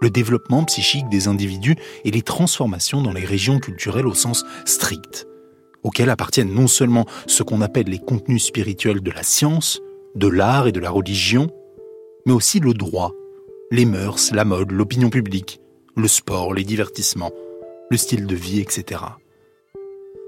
le 0.00 0.10
développement 0.10 0.64
psychique 0.64 1.08
des 1.08 1.28
individus 1.28 1.76
et 2.04 2.10
les 2.10 2.22
transformations 2.22 3.02
dans 3.02 3.12
les 3.12 3.24
régions 3.24 3.58
culturelles 3.58 4.06
au 4.06 4.14
sens 4.14 4.44
strict, 4.64 5.26
auxquelles 5.82 6.10
appartiennent 6.10 6.52
non 6.52 6.66
seulement 6.66 7.06
ce 7.26 7.42
qu'on 7.42 7.62
appelle 7.62 7.86
les 7.86 7.98
contenus 7.98 8.44
spirituels 8.44 9.00
de 9.00 9.10
la 9.10 9.22
science, 9.22 9.80
de 10.14 10.28
l'art 10.28 10.66
et 10.66 10.72
de 10.72 10.80
la 10.80 10.90
religion, 10.90 11.50
mais 12.26 12.32
aussi 12.32 12.60
le 12.60 12.74
droit, 12.74 13.12
les 13.70 13.84
mœurs, 13.84 14.32
la 14.32 14.44
mode, 14.44 14.72
l'opinion 14.72 15.10
publique, 15.10 15.60
le 15.96 16.08
sport, 16.08 16.52
les 16.54 16.64
divertissements, 16.64 17.32
le 17.90 17.96
style 17.96 18.26
de 18.26 18.34
vie, 18.34 18.60
etc. 18.60 19.00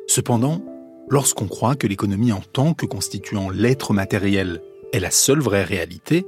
Cependant, 0.06 0.62
lorsqu'on 1.08 1.48
croit 1.48 1.74
que 1.74 1.86
l'économie 1.86 2.32
en 2.32 2.40
tant 2.40 2.72
que 2.72 2.86
constituant 2.86 3.50
l'être 3.50 3.92
matériel 3.92 4.62
est 4.92 5.00
la 5.00 5.10
seule 5.10 5.40
vraie 5.40 5.64
réalité, 5.64 6.26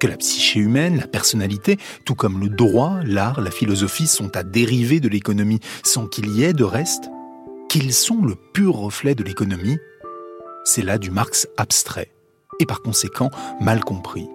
que 0.00 0.06
la 0.06 0.16
psyché 0.16 0.60
humaine, 0.60 0.98
la 0.98 1.06
personnalité, 1.06 1.78
tout 2.04 2.14
comme 2.14 2.40
le 2.40 2.48
droit, 2.48 3.00
l'art, 3.04 3.40
la 3.40 3.50
philosophie 3.50 4.06
sont 4.06 4.36
à 4.36 4.42
dériver 4.42 5.00
de 5.00 5.08
l'économie 5.08 5.60
sans 5.82 6.06
qu'il 6.06 6.30
y 6.30 6.44
ait 6.44 6.52
de 6.52 6.64
reste, 6.64 7.10
qu'ils 7.68 7.92
sont 7.92 8.22
le 8.22 8.34
pur 8.52 8.76
reflet 8.76 9.14
de 9.14 9.24
l'économie, 9.24 9.78
c'est 10.64 10.82
là 10.82 10.98
du 10.98 11.10
Marx 11.10 11.48
abstrait, 11.56 12.10
et 12.60 12.66
par 12.66 12.82
conséquent 12.82 13.30
mal 13.60 13.80
compris. 13.80 14.28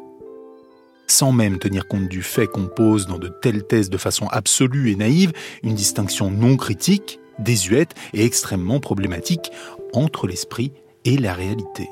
Sans 1.07 1.31
même 1.31 1.57
tenir 1.57 1.87
compte 1.87 2.07
du 2.07 2.21
fait 2.21 2.47
qu'on 2.47 2.67
pose 2.67 3.07
dans 3.07 3.17
de 3.17 3.29
telles 3.29 3.65
thèses 3.65 3.89
de 3.89 3.97
façon 3.97 4.27
absolue 4.27 4.91
et 4.91 4.95
naïve 4.95 5.33
une 5.63 5.73
distinction 5.73 6.29
non 6.29 6.55
critique, 6.55 7.19
désuète 7.39 7.95
et 8.13 8.25
extrêmement 8.25 8.79
problématique 8.79 9.51
entre 9.93 10.27
l'esprit 10.27 10.71
et 11.05 11.17
la 11.17 11.33
réalité. 11.33 11.89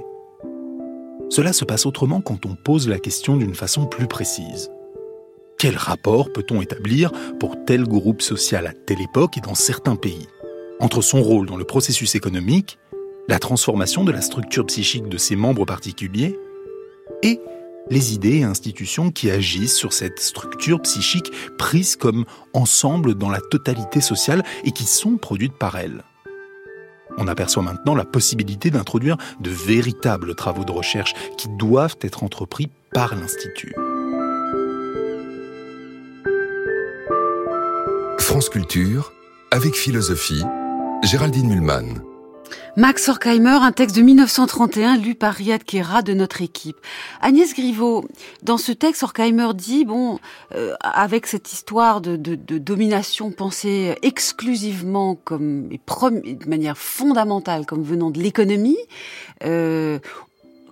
Cela 1.29 1.53
se 1.53 1.65
passe 1.65 1.85
autrement 1.85 2.21
quand 2.21 2.45
on 2.45 2.55
pose 2.55 2.87
la 2.87 2.99
question 2.99 3.37
d'une 3.37 3.55
façon 3.55 3.85
plus 3.85 4.07
précise. 4.07 4.71
Quel 5.57 5.75
rapport 5.75 6.31
peut-on 6.31 6.61
établir 6.61 7.11
pour 7.39 7.55
tel 7.65 7.83
groupe 7.83 8.21
social 8.21 8.67
à 8.67 8.73
telle 8.73 9.01
époque 9.01 9.37
et 9.37 9.41
dans 9.41 9.55
certains 9.55 9.95
pays? 9.95 10.27
Entre 10.79 11.01
son 11.01 11.21
rôle 11.21 11.47
dans 11.47 11.57
le 11.57 11.63
processus 11.63 12.15
économique, 12.15 12.77
la 13.27 13.39
transformation 13.39 14.03
de 14.03 14.11
la 14.11 14.21
structure 14.21 14.65
psychique 14.67 15.09
de 15.09 15.17
ses 15.17 15.35
membres 15.35 15.65
particuliers 15.65 16.37
et 17.23 17.39
les 17.89 18.13
idées 18.13 18.37
et 18.37 18.43
institutions 18.43 19.11
qui 19.11 19.31
agissent 19.31 19.75
sur 19.75 19.93
cette 19.93 20.19
structure 20.19 20.81
psychique 20.81 21.31
prise 21.57 21.95
comme 21.95 22.25
ensemble 22.53 23.15
dans 23.15 23.29
la 23.29 23.41
totalité 23.41 24.01
sociale 24.01 24.43
et 24.63 24.71
qui 24.71 24.83
sont 24.83 25.17
produites 25.17 25.57
par 25.57 25.77
elle. 25.77 26.03
On 27.17 27.27
aperçoit 27.27 27.63
maintenant 27.63 27.95
la 27.95 28.05
possibilité 28.05 28.69
d'introduire 28.69 29.17
de 29.41 29.49
véritables 29.49 30.35
travaux 30.35 30.63
de 30.63 30.71
recherche 30.71 31.13
qui 31.37 31.47
doivent 31.49 31.97
être 32.01 32.23
entrepris 32.23 32.69
par 32.93 33.15
l'Institut. 33.15 33.73
France 38.19 38.49
Culture, 38.49 39.13
avec 39.51 39.73
philosophie, 39.73 40.43
Géraldine 41.03 41.47
Mühlmann. 41.47 42.01
Max 42.75 43.09
Horkheimer, 43.09 43.57
un 43.61 43.71
texte 43.71 43.95
de 43.95 44.01
1931 44.01 44.97
lu 44.97 45.15
par 45.15 45.33
Riyad 45.33 45.63
Kera 45.63 46.01
de 46.01 46.13
notre 46.13 46.41
équipe. 46.41 46.77
Agnès 47.21 47.53
Griveaux, 47.53 48.05
dans 48.43 48.57
ce 48.57 48.71
texte, 48.71 49.03
Horkheimer 49.03 49.53
dit, 49.55 49.85
bon, 49.85 50.19
euh, 50.53 50.75
avec 50.81 51.25
cette 51.27 51.51
histoire 51.51 52.01
de, 52.01 52.15
domination 52.15 53.31
pensée 53.31 53.95
exclusivement 54.01 55.15
comme, 55.15 55.69
de 55.69 56.49
manière 56.49 56.77
fondamentale 56.77 57.65
comme 57.65 57.83
venant 57.83 58.11
de 58.11 58.19
l'économie, 58.19 58.77
euh, 59.43 59.99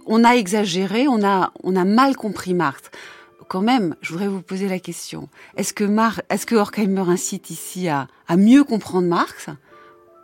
on 0.06 0.24
a 0.24 0.36
exagéré, 0.36 1.08
on 1.08 1.24
a, 1.24 1.52
on 1.64 1.76
a 1.76 1.86
mal 1.86 2.16
compris 2.16 2.54
Marx 2.54 2.92
quand 3.48 3.62
même, 3.62 3.96
je 4.02 4.12
voudrais 4.12 4.28
vous 4.28 4.42
poser 4.42 4.68
la 4.68 4.80
question. 4.80 5.30
Est-ce 5.56 5.74
que, 5.74 5.84
Mar 5.84 6.22
est-ce 6.30 6.46
que 6.46 6.56
Horkheimer 6.56 7.04
incite 7.08 7.50
ici 7.50 7.88
à, 7.88 8.08
à 8.28 8.38
mieux 8.38 8.64
comprendre 8.64 9.08
Marx 9.08 9.50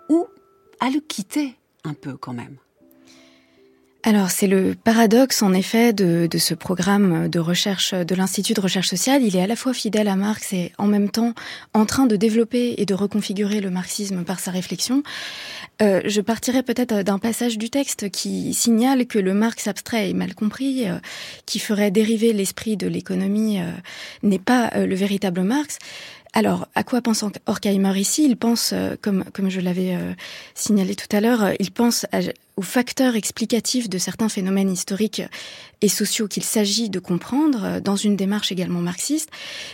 ou 0.10 0.28
à 0.82 0.90
le 0.90 1.00
quitter 1.00 1.56
un 1.86 1.94
peu 1.94 2.18
quand 2.18 2.34
même 2.34 2.58
alors 4.04 4.32
c'est 4.32 4.48
le 4.48 4.74
paradoxe 4.74 5.44
en 5.44 5.54
effet 5.54 5.94
de, 5.94 6.28
ce 6.40 6.56
programme 6.56 7.30
de 7.30 7.38
recherche 7.38 7.94
de 7.94 8.16
l'Institut 8.16 8.56
de 8.56 8.62
recherche 8.62 8.88
sociale. 8.88 9.22
Il 9.22 9.36
est 9.36 9.44
à 9.44 9.48
la 9.48 9.56
fois 9.56 9.76
fidèle 9.76 10.08
à 10.08 10.16
Marx 10.16 10.54
et 10.54 10.72
en 10.80 10.88
même 10.88 11.12
temps 11.12 11.36
en 11.76 11.86
train 11.86 12.08
de 12.08 12.16
développer 12.16 12.74
et 12.80 12.88
de 12.88 12.96
reconfigurer 12.96 13.62
le 13.62 13.70
marxisme 13.70 14.24
par 14.24 14.40
sa 14.40 14.50
réflexion. 14.50 15.04
Euh, 15.84 16.02
je 16.06 16.20
partirai 16.20 16.64
peut-être 16.64 17.04
d'un 17.04 17.20
passage 17.20 17.60
du 17.60 17.70
texte 17.70 18.10
qui 18.10 18.56
signale 18.56 19.06
que 19.06 19.20
le 19.20 19.36
Marx 19.36 19.68
abstrait 19.68 20.10
est 20.10 20.14
mal 20.14 20.34
compris, 20.34 20.90
euh, 20.90 20.98
qui 21.46 21.60
ferait 21.60 21.92
dériver 21.92 22.34
l'esprit 22.34 22.78
de 22.78 22.88
l'économie 22.88 23.62
euh, 23.62 23.70
n'est 24.24 24.40
pas 24.40 24.72
le 24.76 24.96
véritable 24.96 25.42
Marx. 25.44 25.78
Alors, 26.34 26.68
à 26.76 26.84
quoi 26.84 27.02
pense 27.02 27.26
Horkheimer 27.46 28.00
ici? 28.00 28.24
Il 28.26 28.38
pense, 28.38 28.72
euh, 28.72 28.96
comme, 29.02 29.26
comme 29.34 29.50
je 29.50 29.60
l'avais 29.60 29.96
euh, 29.96 30.14
signalé 30.56 30.96
tout 30.96 31.14
à 31.14 31.20
l'heure, 31.20 31.44
euh, 31.44 31.54
il 31.60 31.72
pense 31.72 32.06
aux 32.56 32.62
facteurs 32.62 33.18
explicatifs 33.18 33.90
de 33.90 33.98
certains 33.98 34.30
phénomènes 34.30 34.72
historiques 34.72 35.24
et 35.82 35.90
sociaux 35.90 36.30
qu'il 36.30 36.44
s'agit 36.44 36.90
de 36.90 37.00
comprendre 37.00 37.82
dans 37.82 37.98
une 37.98 38.16
démarche 38.16 38.52
également 38.52 38.82
marxiste. 38.82 39.30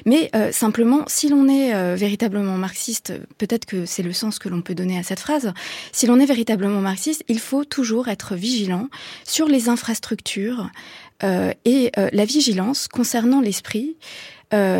Mais 0.06 0.32
simplement, 0.54 1.04
si 1.08 1.28
l'on 1.28 1.50
est 1.50 1.96
véritablement 1.96 2.56
marxiste, 2.56 3.14
peut-être 3.40 3.66
que 3.66 3.86
c'est 3.86 4.04
le 4.04 4.14
sens 4.14 4.40
que 4.40 4.48
l'on 4.48 4.62
peut 4.62 4.76
donner 4.76 4.98
à 4.98 5.04
cette 5.04 5.20
phrase, 5.20 5.52
si 5.92 6.06
l'on 6.06 6.20
est 6.20 6.26
véritablement 6.26 6.80
marxiste, 6.80 7.24
il 7.28 7.40
faut 7.40 7.66
toujours 7.66 8.08
être 8.08 8.36
vigilant 8.36 8.88
sur 9.26 9.48
les 9.48 9.68
infrastructures 9.68 10.70
et 11.24 11.92
la 11.96 12.26
vigilance 12.26 12.88
concernant 12.88 13.42
l'esprit 13.42 13.98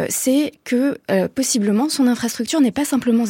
c'est 0.10 0.54
que 0.64 0.98
euh, 1.12 1.28
possiblement 1.28 1.90
son 1.90 2.08
infrastructure 2.08 2.62
n'est 2.62 2.72
pas 2.72 2.86
simplement 2.86 3.26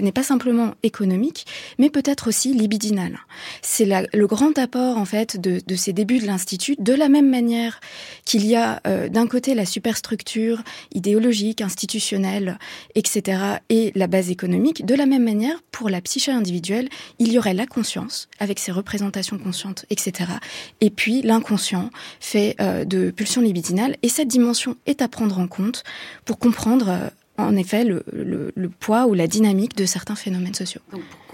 n'est 0.00 0.12
pas 0.12 0.22
simplement 0.22 0.74
économique, 0.82 1.46
mais 1.78 1.90
peut-être 1.90 2.28
aussi 2.28 2.52
libidinale. 2.52 3.20
C'est 3.62 3.86
le 4.12 4.26
grand 4.26 4.58
apport 4.58 4.98
en 4.98 5.04
fait 5.04 5.40
de, 5.40 5.60
ces 5.76 5.92
débuts 5.92 6.18
de 6.18 6.26
l'institut, 6.26 6.76
de 6.78 6.92
la 6.92 7.08
même 7.08 7.28
manière 7.28 7.80
qu'il 8.24 8.46
y 8.46 8.56
a 8.56 8.80
euh, 8.86 9.08
d'un 9.08 9.26
côté 9.26 9.54
la 9.54 9.66
superstructure 9.66 10.62
idéologique, 10.92 11.60
institutionnelle, 11.60 12.58
etc., 12.94 13.40
et 13.68 13.92
la 13.94 14.06
base 14.06 14.30
économique. 14.30 14.84
De 14.84 14.94
la 14.94 15.06
même 15.06 15.24
manière, 15.24 15.62
pour 15.70 15.88
la 15.88 16.00
psyché 16.00 16.32
individuelle, 16.32 16.88
il 17.18 17.32
y 17.32 17.38
aurait 17.38 17.54
la 17.54 17.66
conscience 17.66 18.28
avec 18.38 18.58
ses 18.58 18.72
représentations 18.72 19.38
conscientes, 19.38 19.86
etc., 19.90 20.30
et 20.80 20.90
puis 20.90 21.22
l'inconscient 21.22 21.90
fait 22.20 22.56
euh, 22.60 22.84
de 22.84 23.10
pulsions 23.10 23.40
libidinales. 23.40 23.96
Et 24.02 24.08
cette 24.08 24.28
dimension 24.28 24.76
est 24.86 25.02
à 25.02 25.08
prendre 25.08 25.38
en 25.38 25.46
compte 25.46 25.84
pour 26.24 26.38
comprendre 26.38 26.88
euh, 26.88 27.08
en 27.38 27.56
effet 27.56 27.84
le, 27.84 28.04
le, 28.12 28.68
poids 28.68 29.06
ou 29.06 29.14
la 29.14 29.26
dynamique 29.26 29.76
de 29.76 29.86
certains 29.86 30.14
phénomènes 30.14 30.54
sociaux. 30.54 30.82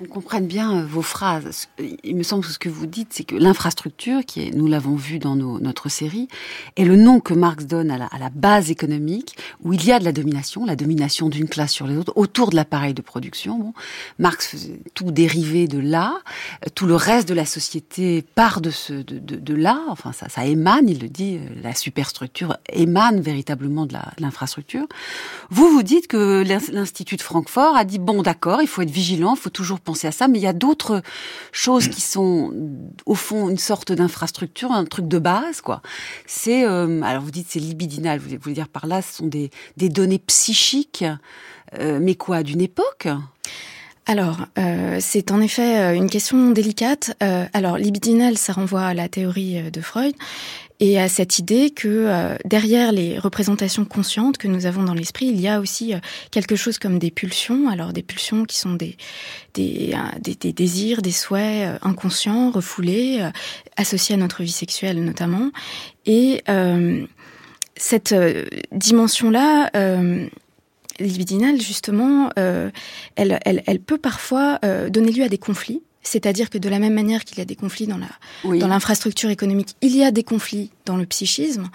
Qu'on 0.01 0.07
comprenne 0.07 0.47
bien 0.47 0.79
euh, 0.79 0.87
vos 0.87 1.03
phrases, 1.03 1.69
il 1.79 2.17
me 2.17 2.23
semble 2.23 2.45
que 2.45 2.51
ce 2.51 2.59
que 2.59 2.69
vous 2.69 2.87
dites, 2.87 3.09
c'est 3.11 3.25
que 3.25 3.35
l'infrastructure, 3.35 4.25
qui 4.25 4.47
est, 4.47 4.51
nous 4.51 4.67
l'avons 4.67 4.95
vu 4.95 5.19
dans 5.19 5.37
nos, 5.37 5.61
notre 5.61 5.89
série, 5.89 6.29
est 6.77 6.85
le 6.85 6.97
nom 6.97 7.21
que 7.21 7.35
Marx 7.35 7.67
donne 7.67 7.91
à 7.91 7.99
la, 7.99 8.07
à 8.07 8.19
la, 8.19 8.31
base 8.31 8.71
économique, 8.71 9.37
où 9.63 9.73
il 9.73 9.85
y 9.85 9.93
a 9.93 9.99
de 9.99 10.05
la 10.05 10.13
domination, 10.13 10.65
la 10.65 10.77
domination 10.77 11.29
d'une 11.29 11.49
classe 11.49 11.73
sur 11.73 11.87
les 11.87 11.97
autres, 11.97 12.13
autour 12.17 12.51
de 12.51 12.57
l'appareil 12.57 12.95
de 12.95 13.03
production. 13.03 13.75
Marx 14.19 14.47
faisait 14.47 14.81
tout 14.95 15.11
dérivé 15.11 15.67
de 15.67 15.79
là, 15.79 16.19
tout 16.75 16.87
le 16.87 16.95
reste 16.95 17.29
de 17.29 17.35
la 17.35 17.45
société 17.45 18.23
part 18.23 18.61
de, 18.61 18.71
ce, 18.71 18.93
de, 18.93 19.19
de, 19.19 19.55
là, 19.55 19.83
enfin 19.89 20.13
ça, 20.13 20.29
ça 20.29 20.47
émane, 20.47 20.89
il 20.89 21.01
le 21.01 21.09
dit, 21.09 21.37
euh, 21.37 21.61
la 21.63 21.75
superstructure 21.75 22.57
émane 22.73 23.21
véritablement 23.21 23.85
de 23.85 23.95
l'infrastructure. 24.19 24.87
Vous, 25.51 25.69
vous 25.69 25.83
dites 25.83 26.07
que 26.07 26.43
l'Institut 26.73 27.17
de 27.17 27.23
Francfort 27.23 27.77
a 27.77 27.85
dit 27.85 27.99
bon 27.99 28.23
d'accord, 28.23 28.63
il 28.63 28.69
faut 28.69 28.83
être 28.83 28.91
vigilant, 28.91 29.35
il 29.35 29.41
faut 29.41 29.51
toujours 29.51 29.81
à 30.05 30.13
ça, 30.13 30.29
mais 30.29 30.39
il 30.39 30.43
y 30.43 30.47
a 30.47 30.53
d'autres 30.53 31.03
choses 31.53 31.89
qui 31.89 32.01
sont 32.01 32.53
au 33.07 33.15
fond 33.15 33.49
une 33.49 33.59
sorte 33.59 33.93
d'infrastructure, 33.93 34.73
un 34.73 34.85
truc 34.85 35.09
de 35.09 35.19
base 35.19 35.61
quoi. 35.61 35.83
C'est 36.27 36.65
euh, 36.65 37.03
alors 37.03 37.23
vous 37.23 37.31
dites 37.31 37.47
c'est 37.51 37.61
libidinal, 37.61 38.19
vous 38.19 38.37
voulez 38.41 38.55
dire 38.55 38.69
par 38.69 38.87
là 38.87 39.03
ce 39.03 39.19
sont 39.19 39.27
des, 39.27 39.51
données 39.77 40.19
psychiques, 40.19 41.05
euh, 41.79 41.99
mais 42.01 42.15
quoi 42.15 42.43
d'une 42.43 42.61
époque? 42.61 43.09
Alors, 44.07 44.47
euh, 44.59 44.99
c'est 45.01 45.31
en 45.31 45.41
effet 45.41 45.95
une 45.95 46.11
question 46.11 46.51
délicate. 46.51 47.13
alors, 47.21 47.77
libidinal, 47.77 48.37
ça 48.39 48.53
renvoie 48.53 48.83
à 48.83 48.95
la 48.95 49.09
théorie 49.09 49.71
de 49.71 49.81
Freud, 49.81 50.15
et 50.81 50.99
à 50.99 51.09
cette 51.09 51.39
idée 51.39 51.71
que 51.71 51.89
euh, 51.89 52.37
derrière 52.47 52.91
les 52.91 53.19
représentations 53.19 53.85
conscientes 53.85 54.39
que 54.39 54.49
nous 54.49 54.65
avons 54.65 54.83
dans 54.83 54.95
l'esprit, 54.95 55.27
il 55.27 55.39
y 55.39 55.47
a 55.47 55.61
aussi 55.61 55.93
euh, 55.93 55.99
quelque 56.31 56.57
chose 56.57 56.79
comme 56.79 56.99
des 56.99 57.11
pulsions. 57.11 57.69
Alors 57.69 57.93
des 57.93 58.03
pulsions 58.03 58.47
qui 58.47 58.59
sont 58.59 58.73
des 58.73 58.97
euh, 59.59 60.51
désirs, 60.53 61.03
des 61.03 61.13
souhaits 61.13 61.79
inconscients, 61.83 62.51
refoulés, 62.51 63.21
associés 63.77 64.15
à 64.15 64.19
notre 64.19 64.43
vie 64.43 64.51
sexuelle 64.51 65.05
notamment. 65.05 65.51
Et 66.07 66.43
cette 67.77 68.15
dimension-là 68.73 69.71
libidinale, 70.99 71.61
justement, 71.61 72.31
elle, 73.17 73.81
peut 73.85 73.99
parfois 73.99 74.59
donner 74.89 75.13
lieu 75.13 75.25
à 75.25 75.29
des 75.29 75.39
conflits 75.39 75.83
c'est-à-dire 76.03 76.51
que 76.51 76.59
de 76.59 76.69
la 76.69 76.79
même 76.79 76.95
manière 76.95 77.25
qu'il 77.25 77.39
y 77.39 77.41
a 77.41 77.45
des 77.45 77.57
conflits 77.57 77.87
dans 77.87 77.99
la 77.99 78.09
dans 78.45 78.69
l'infrastructure 78.69 79.31
économique, 79.31 79.77
il 79.83 79.95
y 79.97 80.03
a 80.03 80.11
des 80.11 80.25
conflits 80.25 80.71
dans 80.87 80.97
le 80.97 81.07
psychisme 81.07 81.69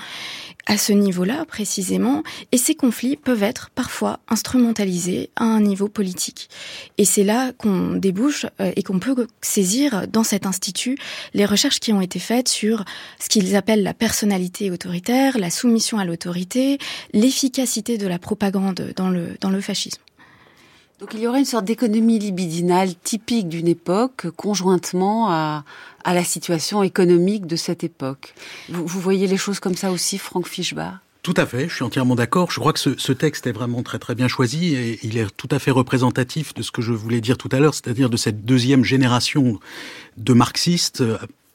à 0.65 0.77
ce 0.77 0.93
niveau-là 0.93 1.45
précisément, 1.45 2.23
et 2.51 2.57
ces 2.57 2.75
conflits 2.75 3.17
peuvent 3.17 3.43
être 3.43 3.69
parfois 3.69 4.19
instrumentalisés 4.27 5.29
à 5.35 5.43
un 5.43 5.61
niveau 5.61 5.87
politique. 5.87 6.49
Et 6.97 7.05
c'est 7.05 7.23
là 7.23 7.51
qu'on 7.53 7.95
débouche 7.95 8.47
euh, 8.59 8.71
et 8.75 8.83
qu'on 8.83 8.99
peut 8.99 9.27
saisir 9.41 10.07
dans 10.07 10.23
cet 10.23 10.45
institut 10.45 10.97
les 11.33 11.45
recherches 11.45 11.79
qui 11.79 11.93
ont 11.93 12.01
été 12.01 12.19
faites 12.19 12.49
sur 12.49 12.83
ce 13.19 13.29
qu'ils 13.29 13.55
appellent 13.55 13.83
la 13.83 13.93
personnalité 13.93 14.71
autoritaire, 14.71 15.37
la 15.37 15.51
soumission 15.51 15.99
à 15.99 16.05
l'autorité, 16.05 16.79
l'efficacité 17.13 17.97
de 17.97 18.07
la 18.07 18.17
propagande 18.17 18.93
dans 18.95 19.09
le 19.09 19.37
dans 19.41 19.49
le 19.49 19.61
fascisme. 19.61 20.01
Donc 20.99 21.13
il 21.13 21.19
y 21.19 21.27
aurait 21.27 21.39
une 21.39 21.45
sorte 21.45 21.65
d'économie 21.65 22.19
libidinale 22.19 22.95
typique 22.95 23.49
d'une 23.49 23.67
époque, 23.67 24.27
conjointement 24.37 25.29
à, 25.29 25.65
à, 26.05 26.13
la 26.13 26.23
situation 26.23 26.83
économique 26.83 27.47
de 27.47 27.57
cette 27.57 27.83
époque. 27.83 28.33
Vous, 28.69 29.01
voyez 29.01 29.27
les 29.27 29.37
choses 29.37 29.59
comme 29.59 29.75
ça 29.75 29.91
aussi, 29.91 30.17
Franck 30.17 30.47
Fischbach? 30.47 30.99
Tout 31.21 31.33
à 31.37 31.45
fait, 31.45 31.67
je 31.67 31.73
suis 31.73 31.83
entièrement 31.83 32.15
d'accord. 32.15 32.51
Je 32.51 32.59
crois 32.59 32.71
que 32.71 32.79
ce, 32.79 32.97
ce, 32.97 33.11
texte 33.11 33.47
est 33.47 33.51
vraiment 33.51 33.83
très 33.83 33.99
très 33.99 34.15
bien 34.15 34.27
choisi 34.27 34.75
et 34.75 34.99
il 35.03 35.17
est 35.17 35.35
tout 35.35 35.49
à 35.51 35.59
fait 35.59 35.71
représentatif 35.71 36.53
de 36.53 36.61
ce 36.61 36.71
que 36.71 36.81
je 36.81 36.93
voulais 36.93 37.19
dire 37.19 37.37
tout 37.37 37.49
à 37.51 37.59
l'heure, 37.59 37.73
c'est-à-dire 37.73 38.09
de 38.09 38.17
cette 38.17 38.45
deuxième 38.45 38.83
génération 38.83 39.59
de 40.17 40.33
marxistes 40.33 41.03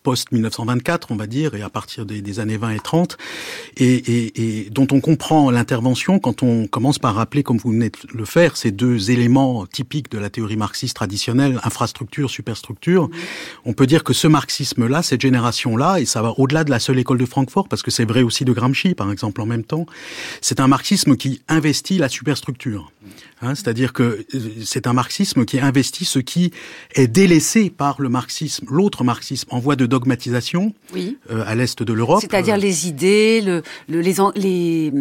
post-1924, 0.02 1.06
on 1.10 1.16
va 1.16 1.26
dire, 1.26 1.54
et 1.54 1.62
à 1.62 1.68
partir 1.68 2.06
des, 2.06 2.40
années 2.40 2.56
20 2.56 2.70
et 2.70 2.78
30, 2.78 3.18
et, 3.76 4.68
dont 4.70 4.86
on 4.92 5.00
comprend 5.00 5.50
l'intervention 5.50 6.18
quand 6.18 6.42
on 6.42 6.66
commence 6.66 6.98
par 6.98 7.14
rappeler, 7.14 7.42
comme 7.42 7.58
vous 7.58 7.70
venez 7.70 7.90
de 7.90 7.96
le 8.14 8.24
faire, 8.24 8.56
ces 8.56 8.70
deux 8.70 9.10
éléments 9.10 9.66
typiques 9.66 10.10
de 10.10 10.18
la 10.18 10.30
théorie 10.30 10.56
marxiste 10.56 10.96
traditionnelle, 10.96 11.60
infrastructure, 11.64 12.30
superstructure. 12.30 13.10
On 13.64 13.72
peut 13.72 13.86
dire 13.86 14.04
que 14.04 14.12
ce 14.12 14.26
marxisme-là, 14.26 15.02
cette 15.02 15.20
génération-là, 15.20 16.00
et 16.00 16.04
ça 16.04 16.22
va 16.22 16.34
au-delà 16.38 16.64
de 16.64 16.70
la 16.70 16.78
seule 16.78 16.98
école 16.98 17.18
de 17.18 17.26
Francfort, 17.26 17.68
parce 17.68 17.82
que 17.82 17.90
c'est 17.90 18.04
vrai 18.04 18.22
aussi 18.22 18.44
de 18.44 18.52
Gramsci, 18.52 18.94
par 18.94 19.10
exemple, 19.12 19.40
en 19.40 19.46
même 19.46 19.64
temps, 19.64 19.86
c'est 20.40 20.60
un 20.60 20.68
marxisme 20.68 21.16
qui 21.16 21.42
investit 21.48 21.98
la 21.98 22.08
superstructure. 22.08 22.90
Hein, 23.42 23.54
C'est-à-dire 23.54 23.94
que 23.94 24.02
euh, 24.34 24.38
c'est 24.64 24.86
un 24.86 24.92
marxisme 24.92 25.46
qui 25.46 25.60
investit 25.60 26.04
ce 26.04 26.18
qui 26.18 26.52
est 26.94 27.06
délaissé 27.06 27.70
par 27.70 28.00
le 28.00 28.10
marxisme, 28.10 28.66
l'autre 28.70 29.02
marxisme, 29.02 29.48
en 29.50 29.58
voie 29.58 29.76
de 29.76 29.86
dogmatisation 29.86 30.74
oui. 30.92 31.16
euh, 31.30 31.42
à 31.46 31.54
l'est 31.54 31.82
de 31.82 31.92
l'Europe. 31.92 32.20
C'est-à-dire 32.20 32.58
les 32.58 32.86
idées, 32.86 33.40
le, 33.40 33.62
le, 33.88 34.00
les, 34.00 34.92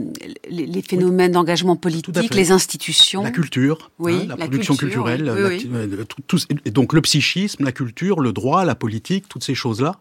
les, 0.50 0.66
les, 0.66 0.82
phénomènes 0.82 1.34
d'engagement 1.34 1.76
politique, 1.76 2.34
les 2.34 2.52
institutions. 2.52 3.24
La 3.24 3.32
culture, 3.32 3.92
oui, 4.00 4.22
hein, 4.22 4.26
la, 4.30 4.38
production 4.38 4.76
culturelle, 4.76 5.28
euh, 5.28 6.06
tout, 6.28 6.40
donc 6.66 6.94
le 6.94 7.02
psychisme, 7.02 7.66
la 7.66 7.74
culture, 7.74 8.22
le 8.22 8.32
droit, 8.32 8.64
la 8.64 8.76
politique, 8.76 9.28
toutes 9.28 9.44
ces 9.44 9.56
choses-là. 9.56 10.00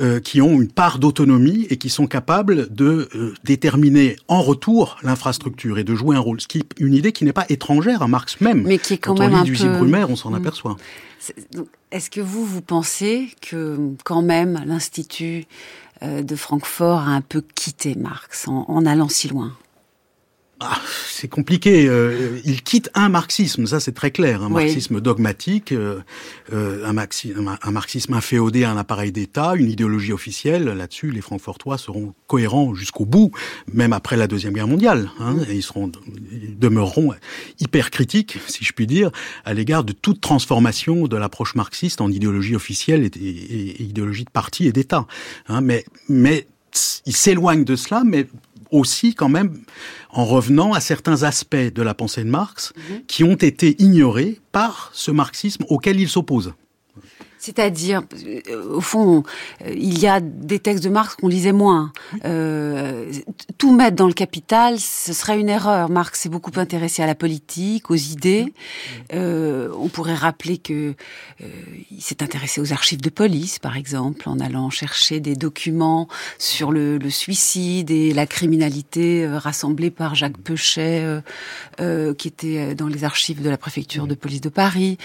Euh, 0.00 0.20
qui 0.20 0.40
ont 0.40 0.60
une 0.60 0.70
part 0.70 1.00
d'autonomie 1.00 1.66
et 1.70 1.76
qui 1.76 1.88
sont 1.88 2.06
capables 2.06 2.72
de 2.72 3.08
euh, 3.16 3.34
déterminer 3.42 4.16
en 4.28 4.42
retour 4.42 4.96
l'infrastructure 5.02 5.76
et 5.78 5.82
de 5.82 5.92
jouer 5.96 6.14
un 6.14 6.20
rôle. 6.20 6.40
Ce 6.40 6.46
qui 6.46 6.58
est 6.58 6.66
une 6.78 6.94
idée 6.94 7.10
qui 7.10 7.24
n'est 7.24 7.32
pas 7.32 7.46
étrangère 7.48 8.02
à 8.02 8.06
Marx 8.06 8.40
même. 8.40 8.62
Mais 8.62 8.78
qui 8.78 8.94
est 8.94 8.98
quand, 8.98 9.18
même 9.18 9.34
on 9.34 9.42
lit 9.42 9.50
du 9.50 9.68
Brumer, 9.68 10.04
on 10.08 10.14
s'en 10.14 10.30
mm. 10.30 10.34
aperçoit. 10.36 10.76
Est-ce 11.90 12.10
que 12.10 12.20
vous, 12.20 12.44
vous 12.44 12.60
pensez 12.60 13.30
que 13.40 13.76
quand 14.04 14.22
même 14.22 14.62
l'Institut 14.66 15.46
euh, 16.04 16.22
de 16.22 16.36
Francfort 16.36 17.00
a 17.00 17.10
un 17.10 17.20
peu 17.22 17.42
quitté 17.54 17.96
Marx 17.96 18.46
en 18.46 18.86
allant 18.86 19.08
si 19.08 19.26
loin? 19.26 19.52
Ah, 20.60 20.80
c'est 21.08 21.28
compliqué. 21.28 21.86
Euh, 21.88 22.40
il 22.44 22.62
quitte 22.62 22.90
un 22.94 23.08
marxisme, 23.08 23.66
ça 23.66 23.78
c'est 23.78 23.92
très 23.92 24.10
clair, 24.10 24.42
un 24.42 24.48
marxisme 24.48 25.00
dogmatique, 25.00 25.70
euh, 25.70 26.00
euh, 26.52 26.84
un, 26.84 26.96
un, 26.96 27.70
marxisme 27.70 28.14
inféodé 28.14 28.64
à 28.64 28.72
un 28.72 28.76
appareil 28.76 29.12
d'État, 29.12 29.54
une 29.54 29.70
idéologie 29.70 30.12
officielle. 30.12 30.64
Là-dessus, 30.64 31.12
les 31.12 31.20
Francfortois 31.20 31.78
seront 31.78 32.12
cohérents 32.26 32.74
jusqu'au 32.74 33.04
bout, 33.04 33.30
même 33.72 33.92
après 33.92 34.16
la 34.16 34.26
deuxième 34.26 34.52
guerre 34.52 34.66
mondiale. 34.66 35.12
Hein, 35.20 35.36
et 35.48 35.54
ils 35.54 35.62
seront, 35.62 35.92
ils 36.32 36.58
demeureront 36.58 37.12
hyper 37.60 37.90
critiques, 37.90 38.38
si 38.48 38.64
je 38.64 38.72
puis 38.72 38.88
dire, 38.88 39.12
à 39.44 39.54
l'égard 39.54 39.84
de 39.84 39.92
toute 39.92 40.20
transformation 40.20 41.06
de 41.06 41.16
l'approche 41.16 41.54
marxiste 41.54 42.00
en 42.00 42.10
idéologie 42.10 42.56
officielle 42.56 43.04
et, 43.04 43.10
et, 43.16 43.82
idéologie 43.82 44.24
de 44.24 44.30
parti 44.30 44.66
et 44.66 44.72
d'État. 44.72 45.06
Hein, 45.46 45.60
mais, 45.60 45.84
mais 46.08 46.48
il 47.06 47.14
s'éloigne 47.14 47.64
de 47.64 47.76
cela, 47.76 48.02
mais 48.04 48.26
aussi 48.70 49.14
quand 49.14 49.28
même 49.28 49.62
en 50.18 50.24
revenant 50.24 50.72
à 50.72 50.80
certains 50.80 51.22
aspects 51.22 51.54
de 51.54 51.80
la 51.80 51.94
pensée 51.94 52.24
de 52.24 52.28
Marx 52.28 52.72
mhm. 52.76 53.02
qui 53.06 53.22
ont 53.22 53.36
été 53.36 53.80
ignorés 53.80 54.40
par 54.50 54.90
ce 54.92 55.12
marxisme 55.12 55.64
auquel 55.68 56.00
il 56.00 56.08
s'oppose. 56.08 56.54
C'est-à-dire, 57.38 58.02
euh, 58.48 58.74
au 58.74 58.80
fond, 58.80 59.22
euh, 59.64 59.72
il 59.74 59.98
y 59.98 60.06
a 60.06 60.20
des 60.20 60.58
textes 60.58 60.84
de 60.84 60.88
Marx 60.88 61.14
qu'on 61.16 61.28
lisait 61.28 61.52
moins. 61.52 61.92
Euh, 62.24 63.10
tout 63.58 63.72
mettre 63.72 63.96
dans 63.96 64.06
le 64.06 64.12
capital, 64.12 64.78
ce 64.78 65.12
serait 65.12 65.38
une 65.38 65.48
erreur. 65.48 65.88
Marx 65.88 66.20
s'est 66.20 66.28
beaucoup 66.28 66.50
intéressé 66.56 67.02
à 67.02 67.06
la 67.06 67.14
politique, 67.14 67.90
aux 67.90 67.94
idées. 67.94 68.52
Euh, 69.14 69.70
on 69.78 69.88
pourrait 69.88 70.14
rappeler 70.14 70.58
que 70.58 70.94
euh, 71.42 71.46
il 71.90 72.02
s'est 72.02 72.22
intéressé 72.22 72.60
aux 72.60 72.72
archives 72.72 73.00
de 73.00 73.10
police, 73.10 73.58
par 73.58 73.76
exemple, 73.76 74.28
en 74.28 74.40
allant 74.40 74.70
chercher 74.70 75.20
des 75.20 75.36
documents 75.36 76.08
sur 76.38 76.72
le, 76.72 76.98
le 76.98 77.10
suicide 77.10 77.90
et 77.90 78.12
la 78.12 78.26
criminalité 78.26 79.26
rassemblée 79.26 79.90
par 79.90 80.14
Jacques 80.14 80.38
Peuchet, 80.38 81.04
qui 81.78 82.28
était 82.28 82.74
dans 82.74 82.88
les 82.88 83.04
archives 83.04 83.42
de 83.42 83.50
la 83.50 83.56
préfecture 83.56 84.06
de 84.06 84.14
police 84.14 84.40
de 84.40 84.48
Paris. 84.48 84.98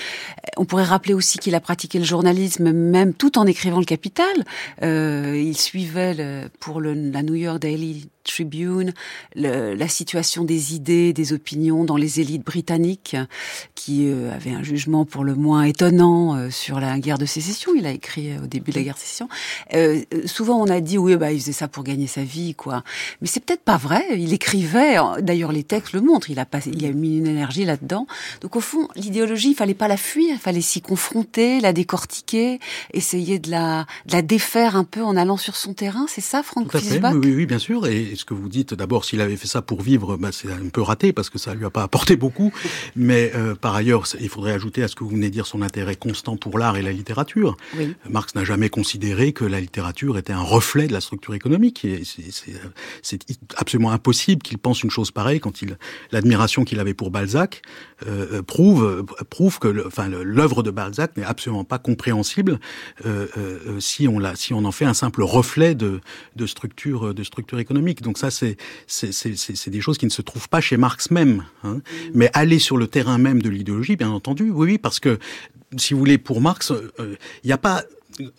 On 0.57 0.65
pourrait 0.65 0.83
rappeler 0.83 1.13
aussi 1.13 1.37
qu'il 1.37 1.55
a 1.55 1.59
pratiqué 1.59 1.99
le 1.99 2.05
même 2.59 3.13
tout 3.13 3.37
en 3.37 3.45
écrivant 3.45 3.79
le 3.79 3.85
Capital. 3.85 4.33
Euh, 4.81 5.35
il 5.35 5.57
suivait 5.57 6.15
pour 6.59 6.81
le, 6.81 6.93
la 6.93 7.23
New 7.23 7.35
York 7.35 7.59
Daily 7.59 8.07
Tribune, 8.23 8.93
le, 9.35 9.73
la 9.73 9.87
situation 9.87 10.43
des 10.43 10.75
idées, 10.75 11.13
des 11.13 11.33
opinions 11.33 11.83
dans 11.83 11.97
les 11.97 12.19
élites 12.19 12.45
britanniques, 12.45 13.15
qui 13.75 14.07
euh, 14.07 14.33
avaient 14.33 14.51
un 14.53 14.63
jugement 14.63 15.05
pour 15.05 15.23
le 15.23 15.35
moins 15.35 15.63
étonnant 15.63 16.35
euh, 16.35 16.49
sur 16.49 16.79
la 16.79 16.99
guerre 16.99 17.17
de 17.17 17.25
sécession. 17.25 17.73
Il 17.75 17.85
a 17.85 17.91
écrit 17.91 18.31
euh, 18.31 18.43
au 18.43 18.47
début 18.47 18.71
de 18.71 18.77
la 18.77 18.83
guerre 18.83 18.95
de 18.95 18.99
sécession. 18.99 19.27
Euh, 19.73 20.01
souvent, 20.25 20.61
on 20.61 20.67
a 20.67 20.79
dit 20.79 20.97
oui, 20.97 21.15
bah 21.17 21.31
il 21.31 21.39
faisait 21.39 21.51
ça 21.51 21.67
pour 21.67 21.83
gagner 21.83 22.07
sa 22.07 22.23
vie, 22.23 22.55
quoi. 22.55 22.83
Mais 23.21 23.27
c'est 23.27 23.43
peut-être 23.43 23.63
pas 23.63 23.77
vrai. 23.77 24.05
Il 24.15 24.33
écrivait. 24.33 24.97
D'ailleurs, 25.19 25.51
les 25.51 25.63
textes 25.63 25.93
le 25.93 26.01
montrent. 26.01 26.29
Il 26.29 26.39
a 26.39 26.45
passé, 26.45 26.71
il 26.73 26.85
a 26.85 26.91
mis 26.91 27.17
une 27.17 27.27
énergie 27.27 27.65
là-dedans. 27.65 28.07
Donc 28.41 28.55
au 28.55 28.61
fond, 28.61 28.87
l'idéologie, 28.95 29.49
il 29.51 29.55
fallait 29.55 29.73
pas 29.73 29.87
la 29.87 29.97
fuir, 29.97 30.29
il 30.31 30.39
fallait 30.39 30.61
s'y 30.61 30.81
confronter, 30.81 31.59
la 31.59 31.73
décortiquer, 31.73 32.59
essayer 32.93 33.39
de 33.39 33.51
la, 33.51 33.85
de 34.05 34.13
la 34.13 34.21
défaire 34.21 34.75
un 34.75 34.83
peu 34.83 35.03
en 35.03 35.17
allant 35.17 35.37
sur 35.37 35.55
son 35.55 35.73
terrain. 35.73 36.05
C'est 36.07 36.21
ça, 36.21 36.43
Franck 36.43 36.75
Fisbach? 36.77 37.13
Oui, 37.15 37.33
oui, 37.35 37.45
bien 37.45 37.59
sûr. 37.59 37.85
Et 37.87 38.12
ce 38.15 38.25
que 38.25 38.33
vous 38.33 38.49
dites, 38.49 38.73
d'abord, 38.73 39.05
s'il 39.05 39.21
avait 39.21 39.35
fait 39.35 39.47
ça 39.47 39.61
pour 39.61 39.81
vivre, 39.81 40.17
bah, 40.17 40.29
c'est 40.31 40.51
un 40.51 40.69
peu 40.69 40.81
raté 40.81 41.13
parce 41.13 41.29
que 41.29 41.37
ça 41.37 41.53
lui 41.53 41.65
a 41.65 41.69
pas 41.69 41.83
apporté 41.83 42.15
beaucoup. 42.15 42.51
Mais 42.95 43.31
euh, 43.35 43.55
par 43.55 43.75
ailleurs, 43.75 44.05
il 44.19 44.29
faudrait 44.29 44.53
ajouter 44.53 44.83
à 44.83 44.87
ce 44.87 44.95
que 44.95 45.03
vous 45.03 45.11
venez 45.11 45.27
de 45.27 45.33
dire 45.33 45.45
son 45.45 45.61
intérêt 45.61 45.95
constant 45.95 46.37
pour 46.37 46.57
l'art 46.57 46.77
et 46.77 46.81
la 46.81 46.91
littérature. 46.91 47.57
Marx 48.09 48.35
n'a 48.35 48.43
jamais 48.43 48.69
considéré 48.69 49.33
que 49.33 49.45
la 49.45 49.59
littérature 49.59 50.17
était 50.17 50.33
un 50.33 50.41
reflet 50.41 50.87
de 50.87 50.93
la 50.93 51.01
structure 51.01 51.33
économique. 51.33 51.85
C'est 53.01 53.19
absolument 53.55 53.91
impossible 53.91 54.41
qu'il 54.41 54.57
pense 54.57 54.83
une 54.83 54.91
chose 54.91 55.11
pareille 55.11 55.39
quand 55.39 55.61
il 55.61 55.77
l'admiration 56.11 56.63
qu'il 56.63 56.79
avait 56.79 56.93
pour 56.93 57.11
Balzac 57.11 57.61
euh, 58.07 58.41
prouve 58.41 59.05
prouve 59.29 59.59
que 59.59 59.87
enfin 59.87 60.07
l'œuvre 60.09 60.63
de 60.63 60.71
Balzac 60.71 61.15
n'est 61.17 61.23
absolument 61.23 61.63
pas 61.63 61.79
compréhensible 61.79 62.59
euh, 63.05 63.27
euh, 63.37 63.79
si 63.79 64.07
on 64.07 64.19
la 64.19 64.35
si 64.35 64.53
on 64.53 64.65
en 64.65 64.71
fait 64.71 64.85
un 64.85 64.93
simple 64.93 65.23
reflet 65.23 65.75
de 65.75 66.01
de 66.35 66.45
structure 66.45 67.13
de 67.13 67.23
structure 67.23 67.59
économique. 67.59 68.01
Donc 68.03 68.17
ça 68.17 68.29
c'est 68.29 68.57
des 69.67 69.81
choses 69.81 69.97
qui 69.97 70.05
ne 70.05 70.11
se 70.11 70.21
trouvent 70.21 70.49
pas 70.49 70.61
chez 70.61 70.77
Marx 70.77 71.11
même. 71.11 71.45
Hein. 71.63 71.79
Mais 72.13 72.29
aller 72.33 72.59
sur 72.59 72.77
le 72.77 72.87
terrain 72.87 73.17
même 73.17 73.41
de 73.41 73.49
l'idéologie, 73.49 73.95
bien 73.95 74.09
entendu, 74.09 74.51
oui, 74.51 74.73
oui, 74.73 74.77
parce 74.77 74.99
que 74.99 75.17
si 75.77 75.93
vous 75.93 75.99
voulez, 75.99 76.17
pour 76.17 76.41
Marx, 76.41 76.71
euh, 76.71 77.15
il 77.43 77.47
n'y 77.47 77.53
a 77.53 77.57
pas 77.57 77.83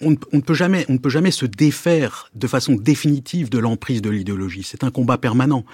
on, 0.01 0.11
ne 0.11 0.41
peut 0.41 0.55
jamais, 0.55 0.85
on 0.89 0.95
ne 0.95 0.99
peut 0.99 1.11
jamais 1.11 1.31
se 1.31 1.47
défaire 1.47 2.31
de 2.35 2.47
façon 2.47 2.75
définitive 2.75 3.51
de 3.51 3.59
l'emprise 3.59 4.03
de 4.03 4.11
l'idéologie. 4.11 4.63
C'est 4.63 4.85
un 4.85 4.91
combat 4.91 5.19
permanent. 5.19 5.65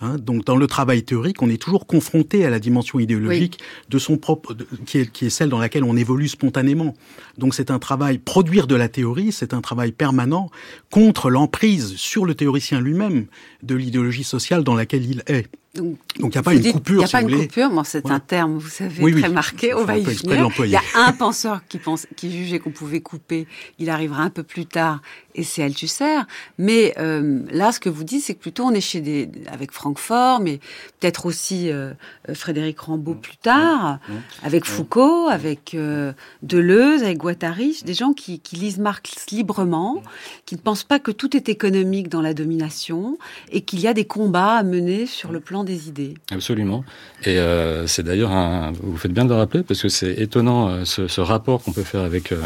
Hein. 0.00 0.16
Donc, 0.18 0.44
dans 0.44 0.56
le 0.56 0.66
travail 0.66 1.02
théorique, 1.02 1.42
on 1.42 1.50
est 1.50 1.60
toujours 1.60 1.86
confronté 1.86 2.44
à 2.44 2.50
la 2.50 2.58
dimension 2.58 2.98
idéologique 2.98 3.58
de 3.88 3.98
son 3.98 4.16
propre, 4.16 4.56
qui, 4.86 4.98
est, 4.98 5.10
qui 5.10 5.26
est 5.26 5.30
celle 5.30 5.48
dans 5.48 5.58
laquelle 5.58 5.84
on 5.84 5.96
évolue 5.96 6.28
spontanément. 6.28 6.94
Donc, 7.38 7.54
c'est 7.54 7.70
un 7.70 7.78
travail 7.78 8.18
produire 8.18 8.66
de 8.66 8.74
la 8.74 8.88
théorie, 8.88 9.32
c'est 9.32 9.54
un 9.54 9.60
travail 9.60 9.92
permanent 9.92 10.50
contre 10.90 11.30
l'emprise 11.30 11.96
sur 11.96 12.24
le 12.24 12.34
théoricien 12.34 12.80
lui-même 12.80 13.26
de 13.62 13.74
l'idéologie 13.74 14.24
sociale 14.24 14.64
dans 14.64 14.74
laquelle 14.74 15.04
il 15.04 15.22
est. 15.26 15.48
Donc 15.74 15.98
il 16.18 16.26
n'y 16.26 16.36
a 16.36 16.42
pas 16.42 16.54
une 16.54 16.72
coupure. 16.72 16.94
Il 16.94 16.98
n'y 16.98 17.04
a 17.04 17.08
pas 17.08 17.22
une 17.22 17.46
coupure, 17.46 17.70
bon, 17.70 17.84
c'est 17.84 18.10
un 18.10 18.18
terme, 18.18 18.58
vous 18.58 18.68
savez, 18.68 19.12
très 19.12 19.28
marqué. 19.28 19.72
On 19.72 19.84
va 19.84 19.98
y 19.98 20.02
venir. 20.02 20.50
Il 20.58 20.66
y 20.66 20.76
a 20.76 20.82
un 20.96 21.12
penseur 21.12 21.60
qui 21.68 21.78
pense, 21.78 22.08
qui 22.16 22.30
jugeait 22.32 22.58
qu'on 22.58 22.72
pouvait 22.72 23.00
couper. 23.00 23.46
Il 23.78 23.88
arrivera 23.88 24.22
un 24.22 24.30
peu 24.30 24.42
plus 24.42 24.66
tard, 24.66 25.00
et 25.36 25.44
c'est 25.44 25.62
Althusser. 25.62 26.22
Mais 26.58 26.94
euh, 26.98 27.42
là, 27.52 27.70
ce 27.70 27.78
que 27.78 27.88
vous 27.88 28.02
dites, 28.02 28.24
c'est 28.24 28.34
que 28.34 28.40
plutôt 28.40 28.64
on 28.64 28.72
est 28.72 28.80
chez 28.80 29.00
des, 29.00 29.30
avec 29.46 29.70
Francfort, 29.70 30.40
mais 30.40 30.58
peut-être 30.98 31.26
aussi 31.26 31.70
euh, 31.70 31.92
Frédéric 32.34 32.80
Rambaud 32.80 33.14
plus 33.14 33.36
tard, 33.36 34.00
avec 34.42 34.64
Foucault, 34.64 35.28
avec 35.28 35.74
euh, 35.74 36.12
Deleuze, 36.42 37.04
avec 37.04 37.18
Guattari, 37.18 37.80
des 37.84 37.94
gens 37.94 38.12
qui, 38.12 38.40
qui 38.40 38.56
lisent 38.56 38.78
Marx 38.78 39.26
librement, 39.30 40.02
qui 40.46 40.56
ne 40.56 40.60
pensent 40.60 40.84
pas 40.84 40.98
que 40.98 41.12
tout 41.12 41.36
est 41.36 41.48
économique 41.48 42.08
dans 42.08 42.22
la 42.22 42.34
domination 42.34 43.18
et 43.52 43.60
qu'il 43.60 43.80
y 43.80 43.86
a 43.86 43.94
des 43.94 44.04
combats 44.04 44.56
à 44.56 44.62
mener 44.64 45.06
sur 45.06 45.30
le 45.30 45.38
plan 45.38 45.59
des 45.64 45.88
idées. 45.88 46.14
Absolument. 46.30 46.84
Et 47.24 47.38
euh, 47.38 47.86
c'est 47.86 48.02
d'ailleurs 48.02 48.30
un. 48.30 48.72
Vous 48.82 48.96
faites 48.96 49.12
bien 49.12 49.24
de 49.24 49.30
le 49.30 49.36
rappeler 49.36 49.62
parce 49.62 49.82
que 49.82 49.88
c'est 49.88 50.12
étonnant 50.14 50.68
euh, 50.68 50.84
ce, 50.84 51.20
rapport 51.20 51.62
qu'on 51.62 51.72
peut 51.72 51.82
faire 51.82 52.02
avec. 52.02 52.32
Euh, 52.32 52.40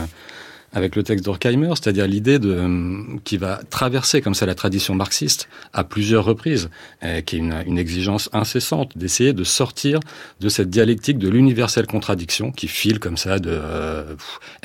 avec 0.75 0.97
le 0.97 1.03
texte 1.05 1.25
d'Orkheimer, 1.25 1.71
c'est-à-dire 1.71 2.07
l'idée 2.07 2.39
de 2.39 2.51
euh, 2.51 3.03
qui 3.23 3.37
va 3.37 3.61
traverser 3.71 4.21
comme 4.21 4.35
ça 4.35 4.45
la 4.45 4.55
tradition 4.55 4.95
marxiste 4.95 5.49
à 5.73 5.85
plusieurs 5.85 6.25
reprises, 6.25 6.69
euh, 7.05 7.21
qui 7.21 7.37
est 7.37 7.39
une, 7.39 7.55
une, 7.67 7.79
exigence 7.79 8.29
incessante 8.33 8.97
d'essayer 8.99 9.33
de 9.33 9.45
sortir 9.45 10.01
de 10.41 10.49
cette 10.49 10.71
dialectique 10.71 11.19
de 11.19 11.29
l'universelle 11.29 11.87
contradiction 11.87 12.51
qui 12.51 12.67
file 12.67 12.99
comme 12.99 13.17
ça 13.17 13.39
de 13.39 13.51
euh, 13.53 14.17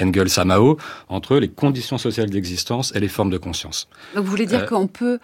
Engels 0.02 0.28
à 0.38 0.46
Mao 0.46 0.78
entre 1.10 1.38
les 1.38 1.48
conditions 1.48 1.98
sociales 1.98 2.30
d'existence 2.30 2.92
et 2.96 3.00
les 3.00 3.08
formes 3.08 3.30
de 3.30 3.38
conscience. 3.38 3.88
Donc 4.16 4.26
vous 4.26 4.32
voulez 4.32 4.48
dire 4.48 4.66
qu'on 4.66 4.88
peut, 4.88 5.20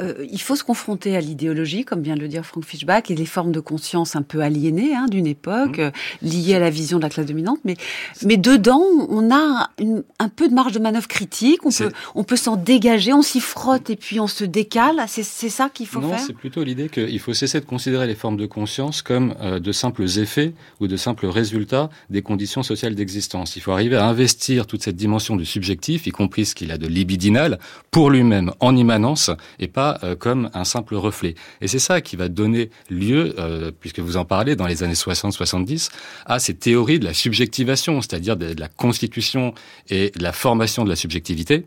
il 0.00 0.40
faut 0.40 0.56
se 0.56 0.64
confronter 0.64 1.16
à 1.16 1.20
l'idéologie, 1.20 1.84
comme 1.84 2.02
vient 2.02 2.16
de 2.16 2.20
le 2.20 2.28
dire 2.28 2.44
Frank 2.44 2.64
Fischbach, 2.64 3.10
et 3.10 3.14
les 3.14 3.26
formes 3.26 3.52
de 3.52 3.60
conscience 3.60 4.16
un 4.16 4.22
peu 4.22 4.40
aliénées 4.40 4.94
hein, 4.94 5.06
d'une 5.10 5.26
époque, 5.26 5.78
mmh. 5.78 5.90
liées 6.22 6.54
à 6.54 6.58
la 6.58 6.70
vision 6.70 6.98
de 6.98 7.02
la 7.02 7.10
classe 7.10 7.26
dominante, 7.26 7.58
mais 7.64 7.76
mais 8.24 8.36
dedans 8.36 8.82
on 9.08 9.30
a 9.34 9.70
une, 9.78 10.02
un 10.22 10.28
peu 10.28 10.48
de 10.48 10.54
marge 10.54 10.72
de 10.72 10.78
manœuvre 10.78 11.08
critique. 11.08 11.66
On 11.66 11.70
peut, 11.70 11.90
on 12.14 12.22
peut 12.22 12.36
s'en 12.36 12.56
dégager, 12.56 13.12
on 13.12 13.22
s'y 13.22 13.40
frotte 13.40 13.90
et 13.90 13.96
puis 13.96 14.20
on 14.20 14.28
se 14.28 14.44
décale. 14.44 15.02
C'est 15.08 15.24
ça 15.24 15.68
qu'il 15.68 15.86
faut 15.86 16.00
faire. 16.00 16.10
Non, 16.10 16.18
c'est 16.18 16.32
plutôt 16.32 16.62
l'idée 16.62 16.88
qu'il 16.88 17.18
faut 17.18 17.34
cesser 17.34 17.58
de 17.60 17.64
considérer 17.64 18.06
les 18.06 18.14
formes 18.14 18.36
de 18.36 18.46
conscience 18.46 19.02
comme 19.02 19.34
euh, 19.40 19.58
de 19.58 19.72
simples 19.72 20.04
effets 20.18 20.52
ou 20.80 20.86
de 20.86 20.96
simples 20.96 21.26
résultats 21.26 21.90
des 22.08 22.22
conditions 22.22 22.62
sociales 22.62 22.94
d'existence. 22.94 23.56
Il 23.56 23.62
faut 23.62 23.72
arriver 23.72 23.96
à 23.96 24.06
investir 24.06 24.66
toute 24.66 24.82
cette 24.82 24.96
dimension 24.96 25.34
du 25.34 25.44
subjectif, 25.44 26.06
y 26.06 26.10
compris 26.10 26.46
ce 26.46 26.54
qu'il 26.54 26.70
a 26.70 26.78
de 26.78 26.86
libidinal, 26.86 27.58
pour 27.90 28.10
lui-même 28.10 28.52
en 28.60 28.76
immanence 28.76 29.30
et 29.58 29.66
pas 29.66 29.98
euh, 30.04 30.14
comme 30.14 30.50
un 30.54 30.64
simple 30.64 30.94
reflet. 30.94 31.34
Et 31.60 31.68
c'est 31.68 31.80
ça 31.80 32.00
qui 32.00 32.14
va 32.14 32.28
donner 32.28 32.70
lieu, 32.90 33.34
euh, 33.38 33.72
puisque 33.78 33.98
vous 33.98 34.16
en 34.16 34.24
parlez 34.24 34.54
dans 34.54 34.68
les 34.68 34.84
années 34.84 34.94
60-70, 34.94 35.88
à 36.26 36.38
ces 36.38 36.54
théories 36.54 37.00
de 37.00 37.04
la 37.04 37.14
subjectivation, 37.14 38.00
c'est-à-dire 38.00 38.36
de 38.36 38.54
la 38.58 38.68
constitution 38.68 39.54
et 39.90 40.11
la 40.20 40.32
formation 40.32 40.84
de 40.84 40.88
la 40.88 40.96
subjectivité, 40.96 41.66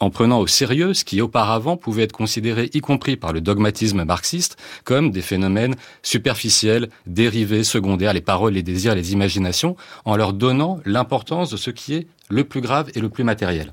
en 0.00 0.10
prenant 0.10 0.40
au 0.40 0.46
sérieux 0.46 0.94
ce 0.94 1.04
qui 1.04 1.20
auparavant 1.20 1.76
pouvait 1.76 2.04
être 2.04 2.12
considéré, 2.12 2.70
y 2.74 2.80
compris 2.80 3.16
par 3.16 3.32
le 3.32 3.40
dogmatisme 3.40 4.04
marxiste, 4.04 4.56
comme 4.84 5.10
des 5.10 5.22
phénomènes 5.22 5.74
superficiels, 6.02 6.88
dérivés, 7.06 7.64
secondaires, 7.64 8.12
les 8.12 8.20
paroles, 8.20 8.54
les 8.54 8.62
désirs, 8.62 8.94
les 8.94 9.12
imaginations, 9.12 9.76
en 10.04 10.16
leur 10.16 10.32
donnant 10.32 10.80
l'importance 10.84 11.50
de 11.50 11.56
ce 11.56 11.70
qui 11.70 11.94
est 11.94 12.06
le 12.28 12.44
plus 12.44 12.60
grave 12.60 12.90
et 12.94 13.00
le 13.00 13.08
plus 13.08 13.24
matériel. 13.24 13.72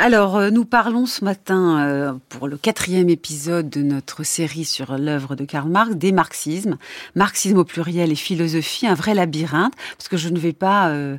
Alors, 0.00 0.36
euh, 0.36 0.50
nous 0.50 0.64
parlons 0.64 1.06
ce 1.06 1.24
matin, 1.24 1.80
euh, 1.80 2.12
pour 2.28 2.46
le 2.46 2.56
quatrième 2.56 3.08
épisode 3.08 3.68
de 3.68 3.82
notre 3.82 4.22
série 4.22 4.64
sur 4.64 4.96
l'œuvre 4.96 5.34
de 5.34 5.44
Karl 5.44 5.68
Marx, 5.68 5.96
des 5.96 6.12
marxismes. 6.12 6.78
Marxisme 7.16 7.58
au 7.58 7.64
pluriel 7.64 8.12
et 8.12 8.14
philosophie, 8.14 8.86
un 8.86 8.94
vrai 8.94 9.12
labyrinthe, 9.14 9.72
parce 9.96 10.06
que 10.06 10.16
je 10.16 10.28
ne 10.28 10.38
vais 10.38 10.52
pas 10.52 10.90
euh, 10.90 11.18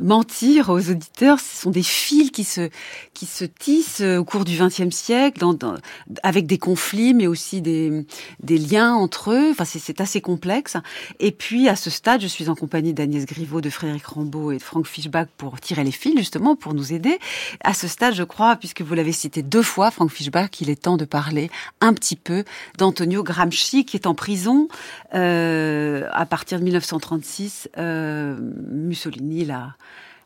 mentir 0.00 0.70
aux 0.70 0.90
auditeurs, 0.90 1.38
ce 1.38 1.64
sont 1.64 1.70
des 1.70 1.82
fils 1.82 2.30
qui 2.30 2.44
se, 2.44 2.70
qui 3.12 3.26
se 3.26 3.44
tissent 3.44 4.00
au 4.00 4.24
cours 4.24 4.46
du 4.46 4.56
XXe 4.56 4.88
siècle, 4.88 5.40
dans, 5.40 5.76
avec 6.22 6.46
des 6.46 6.56
conflits, 6.56 7.12
mais 7.12 7.26
aussi 7.26 7.60
des, 7.60 8.06
des 8.42 8.56
liens 8.56 8.94
entre 8.94 9.32
eux. 9.32 9.50
Enfin, 9.50 9.66
c'est 9.66 10.00
assez 10.00 10.22
complexe. 10.22 10.78
Et 11.20 11.30
puis, 11.30 11.68
à 11.68 11.76
ce 11.76 11.90
stade, 11.90 12.22
je 12.22 12.26
suis 12.26 12.48
en 12.48 12.54
compagnie 12.54 12.94
d'Agnès 12.94 13.26
Griveaux, 13.26 13.60
de 13.60 13.68
Frédéric 13.68 14.06
Rambaud 14.06 14.52
et 14.52 14.56
de 14.56 14.62
Franck 14.62 14.86
Fischbach 14.86 15.26
pour 15.36 15.60
tirer 15.60 15.84
les 15.84 15.92
fils, 15.92 16.16
justement, 16.16 16.56
pour 16.56 16.72
nous 16.72 16.94
aider 16.94 17.18
à 17.66 17.74
ce 17.74 17.88
stade, 17.88 18.14
je 18.14 18.22
crois, 18.22 18.54
puisque 18.54 18.82
vous 18.82 18.94
l'avez 18.94 19.12
cité 19.12 19.42
deux 19.42 19.62
fois, 19.62 19.90
Franck 19.90 20.10
Fischbach, 20.12 20.50
qu'il 20.50 20.70
est 20.70 20.82
temps 20.82 20.96
de 20.96 21.04
parler 21.04 21.50
un 21.80 21.92
petit 21.94 22.14
peu 22.14 22.44
d'Antonio 22.78 23.24
Gramsci, 23.24 23.84
qui 23.84 23.96
est 23.96 24.06
en 24.06 24.14
prison 24.14 24.68
euh, 25.14 26.08
à 26.12 26.26
partir 26.26 26.60
de 26.60 26.64
1936. 26.64 27.68
Euh, 27.76 28.38
Mussolini 28.70 29.44
l'a 29.44 29.74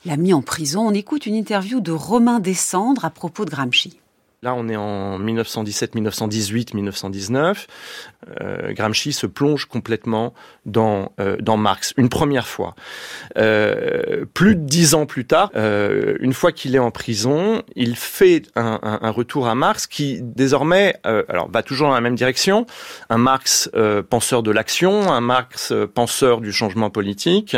l'a 0.04 0.16
mis 0.16 0.32
en 0.32 0.42
prison. 0.42 0.86
On 0.86 0.92
écoute 0.92 1.26
une 1.26 1.34
interview 1.34 1.80
de 1.80 1.92
Romain 1.92 2.40
Descendre 2.40 3.04
à 3.04 3.10
propos 3.10 3.44
de 3.44 3.50
Gramsci. 3.50 3.98
Là, 4.42 4.54
on 4.54 4.70
est 4.70 4.76
en 4.76 5.18
1917, 5.18 5.94
1918, 5.94 6.72
1919. 6.72 7.66
Gramsci 8.70 9.12
se 9.12 9.26
plonge 9.26 9.66
complètement 9.66 10.32
dans 10.66 11.12
euh, 11.20 11.36
dans 11.40 11.56
Marx 11.56 11.94
une 11.96 12.08
première 12.08 12.46
fois. 12.46 12.74
Euh, 13.38 14.24
plus 14.32 14.56
de 14.56 14.60
dix 14.60 14.94
ans 14.94 15.06
plus 15.06 15.26
tard, 15.26 15.50
euh, 15.56 16.16
une 16.20 16.32
fois 16.32 16.52
qu'il 16.52 16.74
est 16.74 16.80
en 16.80 16.90
prison, 16.90 17.62
il 17.76 17.96
fait 17.96 18.42
un, 18.56 18.78
un, 18.82 18.98
un 19.02 19.10
retour 19.10 19.48
à 19.48 19.54
Marx 19.54 19.86
qui 19.86 20.20
désormais, 20.22 20.96
alors 21.04 21.50
va 21.50 21.62
toujours 21.62 21.88
dans 21.88 21.94
la 21.94 22.00
même 22.00 22.14
direction. 22.14 22.66
Un 23.08 23.18
Marx 23.18 23.70
penseur 24.08 24.42
de 24.42 24.50
l'action, 24.50 25.12
un 25.12 25.20
Marx 25.20 25.72
penseur 25.94 26.40
du 26.40 26.52
changement 26.52 26.90
politique, 26.90 27.56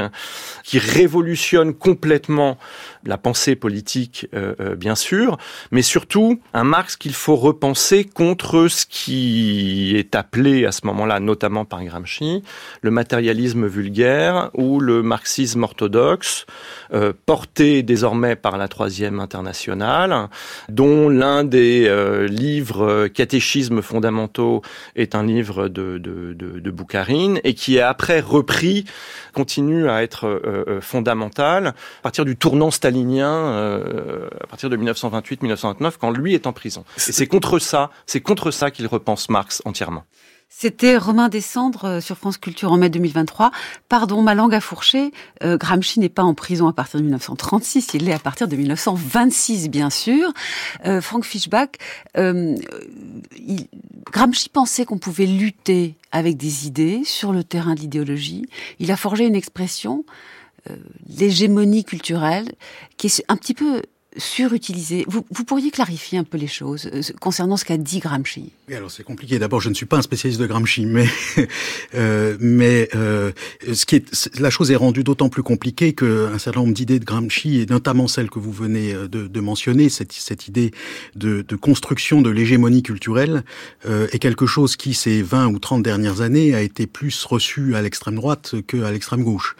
qui 0.64 0.78
révolutionne 0.78 1.74
complètement 1.74 2.58
la 3.04 3.18
pensée 3.18 3.56
politique, 3.56 4.28
bien 4.76 4.94
sûr, 4.94 5.38
mais 5.70 5.82
surtout 5.82 6.40
un 6.54 6.64
Marx 6.72 6.96
qu'il 6.96 7.12
faut 7.12 7.36
repenser 7.36 8.04
contre 8.04 8.66
ce 8.66 8.86
qui 8.88 9.94
est 9.94 10.14
appelé 10.14 10.64
à 10.64 10.72
ce 10.72 10.86
moment-là, 10.86 11.20
notamment 11.20 11.66
par 11.66 11.84
Gramsci, 11.84 12.42
le 12.80 12.90
matérialisme 12.90 13.66
vulgaire 13.66 14.48
ou 14.54 14.80
le 14.80 15.02
marxisme 15.02 15.64
orthodoxe, 15.64 16.46
euh, 16.94 17.12
porté 17.26 17.82
désormais 17.82 18.36
par 18.36 18.56
la 18.56 18.68
Troisième 18.68 19.20
Internationale, 19.20 20.30
dont 20.70 21.10
l'un 21.10 21.44
des 21.44 21.84
euh, 21.88 22.26
livres 22.26 22.86
euh, 22.86 23.08
catéchismes 23.08 23.82
fondamentaux 23.82 24.62
est 24.96 25.14
un 25.14 25.24
livre 25.24 25.68
de, 25.68 25.98
de, 25.98 26.32
de, 26.32 26.58
de 26.58 26.70
Boukharine 26.70 27.38
et 27.44 27.52
qui 27.52 27.76
est 27.76 27.82
après 27.82 28.20
repris, 28.20 28.86
continue 29.34 29.90
à 29.90 30.02
être 30.02 30.78
fondamental 30.80 31.68
à 31.68 32.02
partir 32.02 32.24
du 32.24 32.36
tournant 32.36 32.70
stalinien, 32.70 33.80
à 34.40 34.46
partir 34.46 34.70
de 34.70 34.76
1928-1929, 34.76 35.92
quand 36.00 36.10
lui 36.10 36.34
est 36.34 36.46
en 36.46 36.52
Et 36.68 37.12
c'est 37.12 37.26
contre 37.26 37.58
ça, 37.58 37.90
c'est 38.06 38.20
contre 38.20 38.50
ça 38.50 38.70
qu'il 38.70 38.86
repense 38.86 39.28
Marx 39.28 39.62
entièrement. 39.64 40.04
C'était 40.54 40.98
Romain 40.98 41.30
Descendre 41.30 41.86
euh, 41.86 42.00
sur 42.00 42.18
France 42.18 42.36
Culture 42.36 42.70
en 42.72 42.76
mai 42.76 42.90
2023. 42.90 43.50
Pardon, 43.88 44.20
ma 44.20 44.34
langue 44.34 44.54
a 44.54 44.60
fourché. 44.60 45.10
Euh, 45.42 45.56
Gramsci 45.56 45.98
n'est 45.98 46.10
pas 46.10 46.22
en 46.22 46.34
prison 46.34 46.68
à 46.68 46.74
partir 46.74 47.00
de 47.00 47.04
1936, 47.04 47.94
il 47.94 48.04
l'est 48.04 48.12
à 48.12 48.18
partir 48.18 48.48
de 48.48 48.54
1926, 48.54 49.70
bien 49.70 49.88
sûr. 49.88 50.30
Euh, 50.84 51.00
Frank 51.00 51.24
Fischbach, 51.24 51.70
euh, 52.18 52.54
il, 53.38 53.66
Gramsci 54.12 54.50
pensait 54.50 54.84
qu'on 54.84 54.98
pouvait 54.98 55.26
lutter 55.26 55.96
avec 56.12 56.36
des 56.36 56.66
idées 56.66 57.02
sur 57.04 57.32
le 57.32 57.44
terrain 57.44 57.74
de 57.74 57.80
l'idéologie. 57.80 58.44
Il 58.78 58.90
a 58.90 58.96
forgé 58.96 59.24
une 59.26 59.34
expression, 59.34 60.04
euh, 60.70 60.76
l'hégémonie 61.08 61.84
culturelle, 61.84 62.52
qui 62.98 63.06
est 63.06 63.24
un 63.28 63.36
petit 63.36 63.54
peu 63.54 63.82
surutilisé. 64.16 65.04
Vous, 65.08 65.24
vous, 65.30 65.44
pourriez 65.44 65.70
clarifier 65.70 66.18
un 66.18 66.24
peu 66.24 66.38
les 66.38 66.46
choses 66.46 66.90
euh, 66.92 67.00
concernant 67.20 67.56
ce 67.56 67.64
qu'a 67.64 67.76
dit 67.76 67.98
Gramsci 67.98 68.52
Oui, 68.68 68.74
alors 68.74 68.90
c'est 68.90 69.04
compliqué. 69.04 69.38
D'abord, 69.38 69.60
je 69.60 69.68
ne 69.68 69.74
suis 69.74 69.86
pas 69.86 69.98
un 69.98 70.02
spécialiste 70.02 70.40
de 70.40 70.46
Gramsci, 70.46 70.86
mais 70.86 71.06
euh, 71.94 72.36
mais 72.40 72.88
euh, 72.94 73.32
ce 73.72 73.86
qui 73.86 73.96
est, 73.96 74.30
la 74.38 74.50
chose 74.50 74.70
est 74.70 74.76
rendue 74.76 75.04
d'autant 75.04 75.28
plus 75.28 75.42
compliquée 75.42 75.94
qu'un 75.94 76.38
certain 76.38 76.60
nombre 76.60 76.74
d'idées 76.74 76.98
de 76.98 77.04
Gramsci, 77.04 77.60
et 77.60 77.66
notamment 77.66 78.08
celle 78.08 78.30
que 78.30 78.38
vous 78.38 78.52
venez 78.52 78.92
euh, 78.92 79.08
de, 79.08 79.26
de 79.26 79.40
mentionner, 79.40 79.88
cette, 79.88 80.12
cette 80.12 80.48
idée 80.48 80.72
de, 81.14 81.42
de 81.42 81.56
construction 81.56 82.22
de 82.22 82.30
l'hégémonie 82.30 82.82
culturelle, 82.82 83.44
euh, 83.86 84.06
est 84.12 84.18
quelque 84.18 84.46
chose 84.46 84.76
qui, 84.76 84.94
ces 84.94 85.22
20 85.22 85.48
ou 85.48 85.58
30 85.58 85.82
dernières 85.82 86.20
années, 86.20 86.54
a 86.54 86.62
été 86.62 86.86
plus 86.86 87.24
reçu 87.24 87.74
à 87.74 87.82
l'extrême 87.82 88.16
droite 88.16 88.54
qu'à 88.66 88.90
l'extrême 88.90 89.22
gauche. 89.22 89.56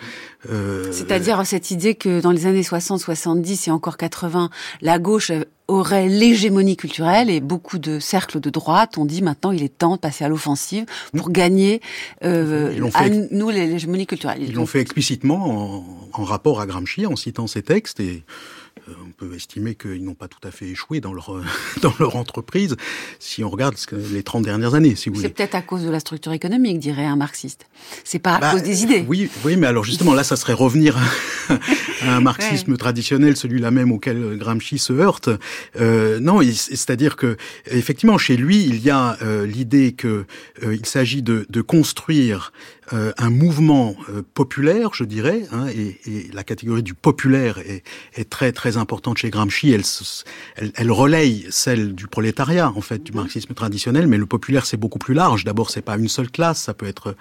Euh, 0.50 0.90
C'est-à-dire 0.90 1.44
cette 1.46 1.70
idée 1.70 1.94
que 1.94 2.20
dans 2.20 2.33
les 2.33 2.46
années 2.46 2.62
60, 2.62 3.00
70 3.00 3.68
et 3.68 3.70
encore 3.70 3.96
80, 3.96 4.50
la 4.81 4.98
gauche 4.98 5.31
aurait 5.68 6.09
l'hégémonie 6.09 6.76
culturelle 6.76 7.31
et 7.31 7.40
beaucoup 7.40 7.78
de 7.78 7.98
cercles 7.98 8.40
de 8.40 8.50
droite 8.50 8.98
ont 8.98 9.05
dit 9.05 9.22
maintenant 9.22 9.52
il 9.52 9.62
est 9.62 9.78
temps 9.78 9.94
de 9.94 10.00
passer 10.00 10.24
à 10.24 10.28
l'offensive 10.28 10.85
pour 11.16 11.31
gagner 11.31 11.81
euh, 12.24 12.90
à 12.94 13.09
nous 13.09 13.50
l'hégémonie 13.50 14.07
culturelle. 14.07 14.42
Ils 14.42 14.55
l'ont 14.55 14.66
fait 14.66 14.81
explicitement 14.81 15.78
en, 16.14 16.20
en, 16.20 16.24
rapport 16.24 16.61
à 16.61 16.66
Gramsci 16.66 17.07
en 17.07 17.16
citant 17.16 17.46
ces 17.46 17.62
textes 17.62 18.00
et 18.00 18.24
on 18.88 19.10
peut 19.10 19.34
estimer 19.34 19.74
qu'ils 19.74 20.04
n'ont 20.04 20.14
pas 20.14 20.28
tout 20.28 20.46
à 20.46 20.50
fait 20.50 20.66
échoué 20.66 21.00
dans 21.00 21.12
leur 21.12 21.40
dans 21.82 21.94
leur 21.98 22.16
entreprise 22.16 22.76
si 23.18 23.44
on 23.44 23.50
regarde 23.50 23.76
ce 23.76 23.86
que, 23.86 23.96
les 23.96 24.22
30 24.22 24.44
dernières 24.44 24.74
années 24.74 24.94
si 24.94 25.08
vous 25.08 25.20
C'est 25.20 25.28
peut-être 25.28 25.54
à 25.54 25.62
cause 25.62 25.84
de 25.84 25.90
la 25.90 26.00
structure 26.00 26.32
économique 26.32 26.78
dirait 26.78 27.06
un 27.06 27.16
marxiste. 27.16 27.66
C'est 28.04 28.18
pas 28.18 28.36
à 28.36 28.40
bah, 28.40 28.50
cause 28.52 28.62
des 28.62 28.82
idées. 28.82 29.04
Oui, 29.06 29.30
oui, 29.44 29.56
mais 29.56 29.66
alors 29.66 29.84
justement 29.84 30.14
là 30.14 30.24
ça 30.24 30.36
serait 30.36 30.52
revenir 30.52 30.96
à, 30.96 31.54
un 32.16 32.20
marxisme 32.20 32.72
ouais. 32.72 32.78
traditionnel, 32.78 33.36
celui-là 33.36 33.70
même 33.70 33.92
auquel 33.92 34.36
Gramsci 34.38 34.78
se 34.78 34.92
heurte. 34.92 35.30
Euh, 35.80 36.20
non, 36.20 36.40
c'est-à-dire 36.42 37.16
que 37.16 37.36
effectivement 37.70 38.18
chez 38.18 38.36
lui, 38.36 38.64
il 38.64 38.82
y 38.82 38.90
a 38.90 39.16
euh, 39.22 39.46
l'idée 39.46 39.92
que 39.92 40.24
euh, 40.62 40.74
il 40.74 40.86
s'agit 40.86 41.22
de, 41.22 41.46
de 41.48 41.60
construire 41.60 42.52
euh, 42.92 43.12
un 43.16 43.30
mouvement 43.30 43.94
euh, 44.08 44.22
populaire, 44.34 44.90
je 44.92 45.04
dirais, 45.04 45.42
hein, 45.52 45.66
et, 45.68 46.00
et, 46.04 46.30
la 46.32 46.44
catégorie 46.44 46.82
du 46.82 46.94
populaire 46.94 47.58
est, 47.58 47.84
est, 48.14 48.28
très 48.28 48.52
très 48.52 48.71
importante 48.76 49.18
chez 49.18 49.30
Gramsci. 49.30 49.72
Elle, 49.72 49.82
elle, 50.56 50.72
elle, 50.74 50.90
relaye 50.90 51.46
celle 51.50 51.94
du 51.94 52.06
prolétariat, 52.06 52.72
en 52.74 52.80
fait, 52.80 53.02
du 53.02 53.12
marxisme 53.12 53.54
traditionnel, 53.54 54.06
mais 54.06 54.16
le 54.16 54.26
populaire 54.26 54.66
c'est 54.66 54.76
beaucoup 54.76 54.98
plus 54.98 55.14
large. 55.14 55.44
D'abord, 55.44 55.70
c'est 55.70 55.82
pas 55.82 55.96
une 55.96 56.08
seule 56.08 56.30
classe, 56.30 56.61
ça 56.62 56.74
peut 56.74 56.87
être 56.87 57.14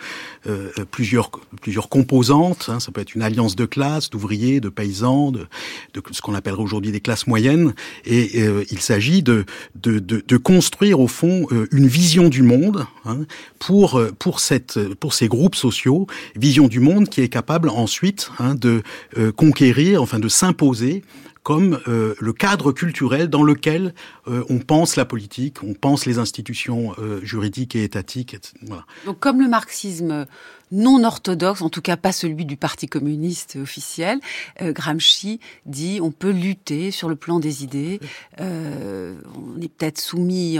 euh, 0.47 0.69
plusieurs 0.89 1.31
plusieurs 1.61 1.89
composantes. 1.89 2.69
Hein, 2.69 2.79
ça 2.79 2.91
peut 2.91 3.01
être 3.01 3.15
une 3.15 3.21
alliance 3.21 3.55
de 3.55 3.65
classes, 3.65 4.09
d'ouvriers, 4.09 4.59
de 4.59 4.69
paysans, 4.69 5.31
de, 5.31 5.47
de 5.93 6.01
ce 6.11 6.21
qu'on 6.21 6.33
appellerait 6.33 6.61
aujourd'hui 6.61 6.91
des 6.91 7.01
classes 7.01 7.27
moyennes. 7.27 7.73
Et 8.05 8.41
euh, 8.41 8.63
il 8.71 8.79
s'agit 8.79 9.23
de, 9.23 9.45
de, 9.75 9.99
de, 9.99 10.23
de, 10.25 10.37
construire 10.37 10.99
au 10.99 11.07
fond 11.07 11.47
euh, 11.51 11.67
une 11.71 11.87
vision 11.87 12.29
du 12.29 12.41
monde 12.41 12.85
hein, 13.05 13.19
pour 13.59 14.01
pour 14.19 14.39
cette 14.39 14.79
pour 14.95 15.13
ces 15.13 15.27
groupes 15.27 15.55
sociaux, 15.55 16.07
vision 16.35 16.67
du 16.67 16.79
monde 16.79 17.09
qui 17.09 17.21
est 17.21 17.29
capable 17.29 17.69
ensuite 17.69 18.31
hein, 18.39 18.55
de 18.55 18.81
conquérir, 19.35 20.01
enfin 20.01 20.19
de 20.19 20.27
s'imposer 20.27 21.03
comme 21.43 21.79
euh, 21.87 22.15
le 22.19 22.33
cadre 22.33 22.71
culturel 22.71 23.29
dans 23.29 23.43
lequel 23.43 23.93
euh, 24.27 24.43
on 24.49 24.59
pense 24.59 24.95
la 24.95 25.05
politique, 25.05 25.63
on 25.63 25.73
pense 25.73 26.05
les 26.05 26.19
institutions 26.19 26.93
juridiques 27.23 27.75
et 27.75 27.83
étatiques. 27.83 28.37
Donc 29.05 29.19
comme 29.19 29.41
le 29.41 29.47
marxisme 29.47 30.25
non 30.71 31.03
orthodoxe, 31.03 31.61
en 31.61 31.69
tout 31.69 31.81
cas 31.81 31.97
pas 31.97 32.11
celui 32.11 32.45
du 32.45 32.57
Parti 32.57 32.87
communiste 32.87 33.57
officiel, 33.61 34.19
Gramsci 34.61 35.39
dit 35.65 35.99
on 36.01 36.11
peut 36.11 36.31
lutter 36.31 36.91
sur 36.91 37.09
le 37.09 37.15
plan 37.15 37.39
des 37.39 37.63
idées. 37.63 37.99
on 38.39 39.61
est 39.61 39.67
peut-être 39.69 39.99
soumis 39.99 40.57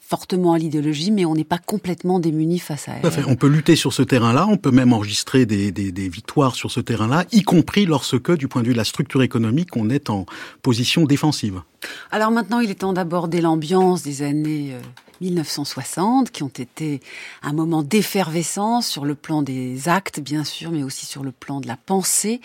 fortement 0.00 0.52
à 0.52 0.58
l'idéologie, 0.58 1.10
mais 1.10 1.24
on 1.24 1.34
n'est 1.34 1.44
pas 1.44 1.58
complètement 1.58 2.18
démuni 2.20 2.58
face 2.58 2.88
à 2.88 2.94
elle. 3.02 3.24
On 3.28 3.36
peut 3.36 3.48
lutter 3.48 3.76
sur 3.76 3.92
ce 3.92 4.02
terrain-là, 4.02 4.46
on 4.48 4.56
peut 4.56 4.70
même 4.70 4.92
enregistrer 4.92 5.46
des, 5.46 5.72
des, 5.72 5.92
des 5.92 6.08
victoires 6.08 6.54
sur 6.54 6.70
ce 6.70 6.80
terrain-là, 6.80 7.24
y 7.32 7.42
compris 7.42 7.86
lorsque, 7.86 8.36
du 8.36 8.48
point 8.48 8.62
de 8.62 8.68
vue 8.68 8.72
de 8.72 8.78
la 8.78 8.84
structure 8.84 9.22
économique, 9.22 9.76
on 9.76 9.90
est 9.90 10.10
en 10.10 10.26
position 10.62 11.04
défensive. 11.04 11.62
Alors 12.10 12.30
maintenant, 12.30 12.60
il 12.60 12.70
est 12.70 12.76
temps 12.76 12.92
d'aborder 12.92 13.40
l'ambiance 13.40 14.02
des 14.02 14.22
années 14.22 14.72
1960, 15.20 16.28
euh, 16.28 16.30
qui 16.30 16.42
ont 16.42 16.48
été 16.48 17.00
un 17.42 17.52
moment 17.52 17.82
d'effervescence 17.82 18.86
sur 18.86 19.04
le 19.04 19.14
plan 19.14 19.42
des 19.42 19.88
actes, 19.88 20.20
bien 20.20 20.44
sûr, 20.44 20.70
mais 20.70 20.82
aussi 20.82 21.06
sur 21.06 21.22
le 21.22 21.32
plan 21.32 21.60
de 21.60 21.66
la 21.66 21.76
pensée. 21.76 22.40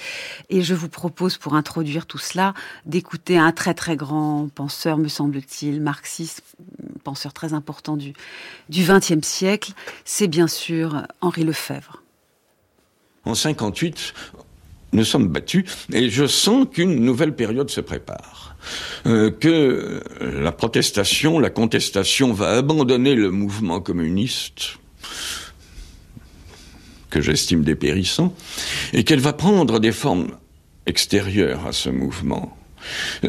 Et 0.50 0.62
je 0.62 0.74
vous 0.74 0.90
propose, 0.90 1.38
pour 1.38 1.56
introduire 1.56 2.06
tout 2.06 2.18
cela, 2.18 2.54
d'écouter 2.86 3.38
un 3.38 3.52
très 3.52 3.74
très 3.74 3.96
grand 3.96 4.50
penseur, 4.54 4.98
me 4.98 5.08
semble-t-il, 5.08 5.82
marxiste, 5.82 6.44
penseur 7.04 7.34
très 7.34 7.54
important 7.54 7.98
du 7.98 8.14
XXe 8.70 9.26
siècle. 9.26 9.74
C'est 10.06 10.28
bien 10.28 10.48
sûr 10.48 11.04
Henri 11.22 11.44
Lefebvre. 11.44 12.02
En 13.26 13.36
58, 13.36 14.14
nous 14.94 15.06
sommes 15.06 15.28
battus 15.28 15.66
et 15.94 16.10
je 16.10 16.26
sens 16.26 16.68
qu'une 16.72 16.96
nouvelle 16.96 17.36
période 17.36 17.70
se 17.70 17.82
prépare. 17.82 18.51
Euh, 19.08 19.32
que 19.32 20.04
la 20.22 20.52
protestation, 20.52 21.40
la 21.40 21.50
contestation 21.50 22.34
va 22.34 22.58
abandonner 22.58 23.16
le 23.16 23.32
mouvement 23.32 23.82
communiste 23.82 24.78
que 27.12 27.22
j'estime 27.22 27.64
dépérissant, 27.64 28.34
et 28.94 29.04
qu'elle 29.04 29.20
va 29.20 29.34
prendre 29.34 29.80
des 29.80 29.92
formes 29.92 30.30
extérieures 30.88 31.68
à 31.68 31.74
ce 31.74 31.90
mouvement. 31.90 32.58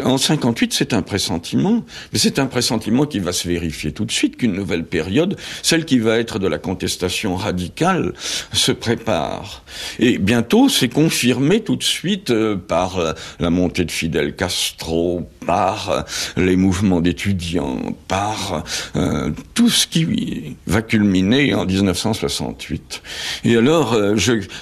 En 0.03 0.19
58, 0.19 0.73
c'est 0.73 0.93
un 0.95 1.03
pressentiment, 1.03 1.85
mais 2.13 2.19
c'est 2.19 2.39
un 2.39 2.47
pressentiment 2.47 3.07
qui 3.07 3.19
va 3.19 3.33
se 3.33 3.49
vérifier 3.49 3.93
tout 3.93 4.05
de 4.05 4.13
suite 4.13 4.37
qu'une 4.37 4.53
nouvelle 4.53 4.85
période, 4.85 5.37
celle 5.63 5.85
qui 5.85 5.99
va 5.99 6.19
être 6.19 6.39
de 6.39 6.49
la 6.49 6.59
contestation 6.59 7.37
radicale, 7.37 8.13
se 8.53 8.73
prépare. 8.73 9.65
Et 9.99 10.19
bientôt, 10.19 10.69
c'est 10.69 10.89
confirmé 10.89 11.61
tout 11.61 11.77
de 11.77 11.83
suite 11.83 12.31
euh, 12.31 12.57
par 12.57 13.15
la 13.41 13.51
montée 13.51 13.85
de 13.85 13.91
Fidel 13.91 14.35
Castro, 14.37 15.29
par 15.47 15.91
euh, 15.91 16.01
les 16.37 16.57
mouvements 16.57 17.01
d'étudiants, 17.01 17.79
par 18.09 18.65
euh, 18.97 19.31
tout 19.55 19.69
ce 19.69 19.87
qui 19.87 20.57
va 20.67 20.83
culminer 20.83 21.55
en 21.55 21.67
1968. 21.67 23.03
Et 23.45 23.57
alors, 23.57 23.97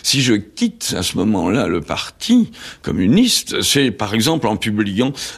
si 0.03 0.23
je 0.23 0.35
quitte 0.35 0.95
à 0.97 1.03
ce 1.03 1.17
moment-là 1.19 1.67
le 1.67 1.81
parti 1.81 2.51
communiste, 2.83 3.63
c'est 3.63 3.91
par 3.91 4.15
exemple 4.15 4.47
en 4.47 4.57
public 4.57 4.80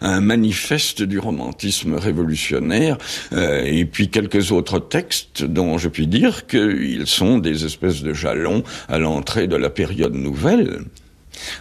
un 0.01 0.21
manifeste 0.21 1.03
du 1.03 1.19
romantisme 1.19 1.95
révolutionnaire 1.95 2.99
euh, 3.33 3.63
et 3.65 3.85
puis 3.85 4.09
quelques 4.09 4.53
autres 4.53 4.79
textes 4.79 5.45
dont 5.45 5.79
je 5.79 5.89
puis 5.89 6.07
dire 6.07 6.47
qu'ils 6.47 7.07
sont 7.07 7.39
des 7.39 7.65
espèces 7.65 8.03
de 8.03 8.13
jalons 8.13 8.63
à 8.89 8.99
l'entrée 8.99 9.47
de 9.47 9.57
la 9.57 9.71
période 9.71 10.15
nouvelle. 10.15 10.83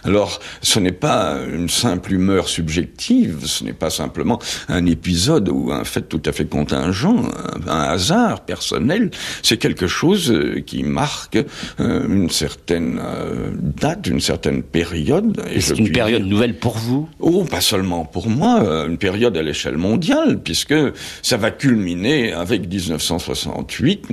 Alors, 0.04 0.40
ce 0.62 0.78
n'est 0.78 0.92
pas 0.92 1.38
une 1.52 1.68
simple 1.68 2.12
humeur 2.12 2.48
subjective, 2.48 3.46
ce 3.46 3.64
n'est 3.64 3.72
pas 3.72 3.90
simplement 3.90 4.38
un 4.68 4.86
épisode 4.86 5.48
ou 5.48 5.72
un 5.72 5.84
fait 5.84 6.02
tout 6.02 6.22
à 6.24 6.32
fait 6.32 6.46
contingent, 6.46 7.24
un, 7.66 7.82
hasard 7.82 8.44
personnel, 8.44 9.10
c'est 9.42 9.56
quelque 9.56 9.86
chose 9.86 10.30
euh, 10.30 10.60
qui 10.64 10.82
marque 10.82 11.38
euh, 11.80 12.06
une 12.08 12.30
certaine 12.30 13.00
euh, 13.02 13.50
date, 13.56 14.06
une 14.06 14.20
certaine 14.20 14.62
période. 14.62 15.42
Et 15.52 15.60
c'est 15.60 15.78
une 15.78 15.92
période 15.92 16.24
nouvelle 16.24 16.54
pour 16.54 16.78
vous? 16.78 17.08
Oh, 17.20 17.44
pas 17.44 17.60
seulement 17.60 18.04
pour 18.04 18.28
moi, 18.28 18.60
une 18.88 18.98
période 18.98 19.36
à 19.36 19.42
l'échelle 19.42 19.76
mondiale, 19.76 20.40
puisque 20.42 20.74
ça 21.22 21.36
va 21.36 21.50
culminer 21.50 22.32
avec 22.32 22.68
1968, 22.68 24.08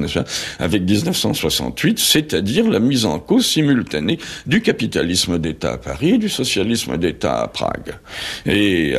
avec 0.59 0.83
1968, 0.83 1.99
c'est-à-dire 1.99 2.69
la 2.69 2.79
mise 2.79 3.05
en 3.05 3.19
cause 3.19 3.45
simultanée 3.45 4.19
du 4.45 4.61
capitalisme 4.61 5.37
d'État 5.59 5.73
à 5.73 5.77
Paris, 5.77 6.17
du 6.17 6.29
socialisme 6.29 6.97
d'État 6.97 7.41
à 7.41 7.47
Prague. 7.47 7.99
Et, 8.45 8.95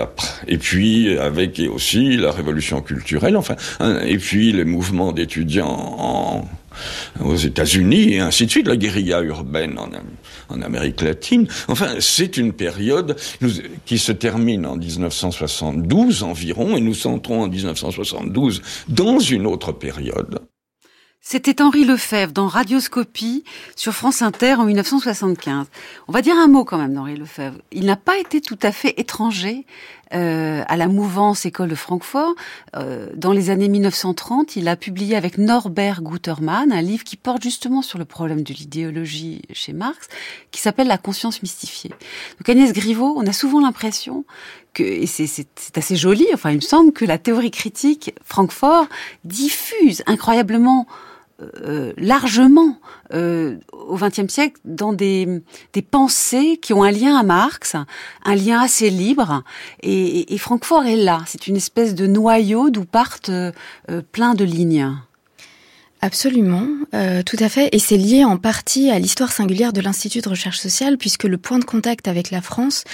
et 0.47 0.59
puis, 0.59 1.17
avec 1.17 1.59
aussi 1.73 2.19
la 2.19 2.33
révolution 2.33 2.83
culturelle, 2.83 3.37
enfin, 3.39 3.57
hein, 3.81 3.99
et 4.05 4.19
puis 4.19 4.53
les 4.53 4.65
mouvements 4.65 5.13
d'étudiants 5.13 6.47
aux 7.25 7.37
États-Unis 7.37 8.15
et 8.15 8.21
ainsi 8.21 8.45
de 8.45 8.51
suite, 8.51 8.69
la 8.69 8.77
guérilla 8.77 9.23
urbaine 9.23 9.79
en, 9.79 9.89
en 10.55 10.63
Amérique 10.63 11.01
latine. 11.01 11.49
Enfin, 11.69 11.95
c'est 11.99 12.37
une 12.37 12.53
période 12.53 13.17
qui 13.87 13.99
se 13.99 14.13
termine 14.13 14.67
en 14.67 14.77
1972 14.77 16.23
environ 16.23 16.77
et 16.77 16.81
nous 16.81 17.07
entrons 17.07 17.43
en 17.43 17.49
1972 17.49 18.61
dans 18.89 19.19
une 19.19 19.47
autre 19.47 19.73
période. 19.73 20.41
C'était 21.23 21.61
Henri 21.61 21.85
Lefebvre 21.85 22.33
dans 22.33 22.47
Radioscopie 22.47 23.45
sur 23.77 23.93
France 23.93 24.23
Inter 24.23 24.55
en 24.55 24.65
1975. 24.65 25.67
On 26.09 26.13
va 26.13 26.23
dire 26.23 26.35
un 26.35 26.49
mot 26.49 26.65
quand 26.65 26.79
même 26.79 26.95
d'Henri 26.95 27.15
Lefebvre. 27.15 27.59
Il 27.73 27.85
n'a 27.85 27.97
pas 27.97 28.19
été 28.19 28.41
tout 28.41 28.59
à 28.63 28.73
fait 28.73 28.99
étranger 28.99 29.67
euh, 30.15 30.65
à 30.67 30.79
la 30.79 30.89
mouvance 30.89 31.45
école 31.45 31.69
de 31.69 31.75
Francfort. 31.75 32.35
Euh, 32.75 33.11
dans 33.15 33.35
les 33.35 33.51
années 33.51 33.69
1930, 33.69 34.57
il 34.57 34.67
a 34.67 34.77
publié 34.77 35.15
avec 35.15 35.37
Norbert 35.37 36.01
Gutermann 36.01 36.73
un 36.73 36.81
livre 36.81 37.05
qui 37.05 37.17
porte 37.17 37.43
justement 37.43 37.83
sur 37.83 37.99
le 37.99 38.07
problème 38.07 38.43
de 38.43 38.55
l'idéologie 38.55 39.43
chez 39.53 39.75
Marx, 39.75 40.09
qui 40.51 40.63
s'appelle 40.63 40.89
La 40.89 40.99
conscience 40.99 41.43
mystifiée. 41.43 41.91
Donc 42.39 42.49
Agnès 42.49 42.73
Griveaux, 42.73 43.15
on 43.19 43.27
a 43.27 43.33
souvent 43.33 43.61
l'impression 43.61 44.25
que, 44.73 44.83
et 44.83 45.07
c'est 45.07 45.47
assez 45.77 45.97
joli, 45.97 46.27
enfin 46.33 46.51
il 46.51 46.57
me 46.57 46.61
semble 46.61 46.93
que 46.93 47.05
la 47.05 47.19
théorie 47.19 47.51
critique 47.51 48.15
Francfort 48.25 48.87
diffuse 49.25 50.03
incroyablement 50.07 50.87
euh, 51.63 51.93
largement 51.97 52.77
euh, 53.15 53.57
au 53.73 53.97
XXe 53.97 54.29
siècle 54.29 54.61
dans 54.65 54.93
des, 54.93 55.43
des 55.73 55.83
pensées 55.83 56.59
qui 56.61 56.73
ont 56.73 56.83
un 56.83 56.91
lien 56.91 57.17
à 57.17 57.23
Marx, 57.23 57.77
un 58.25 58.35
lien 58.35 58.61
assez 58.61 58.91
libre. 58.91 59.43
Et, 59.83 60.35
et 60.35 60.39
Francfort 60.39 60.85
est 60.85 60.97
là. 60.97 61.23
C'est 61.27 61.47
une 61.47 61.57
espèce 61.57 61.95
de 61.95 62.07
noyau 62.07 62.71
d'où 62.71 62.85
partent 62.85 63.31
euh, 63.31 63.53
plein 64.13 64.35
de 64.35 64.45
lignes. 64.45 64.91
Absolument, 66.03 66.67
euh, 66.95 67.23
tout 67.23 67.37
à 67.41 67.51
fait. 67.51 67.69
Et 67.73 67.79
c'est 67.79 67.99
lié 67.99 68.25
en 68.25 68.39
partie 68.39 68.91
à 68.91 68.99
l'histoire 68.99 69.31
singulière 69.31 69.75
de 69.75 69.83
l'Institut 69.83 70.23
de 70.23 70.31
recherche 70.31 70.59
sociale, 70.59 70.97
puisque 70.97 71.25
le 71.25 71.37
point 71.37 71.59
de 71.59 71.65
contact 71.65 72.09
avec 72.09 72.31
la 72.31 72.41
France 72.41 72.85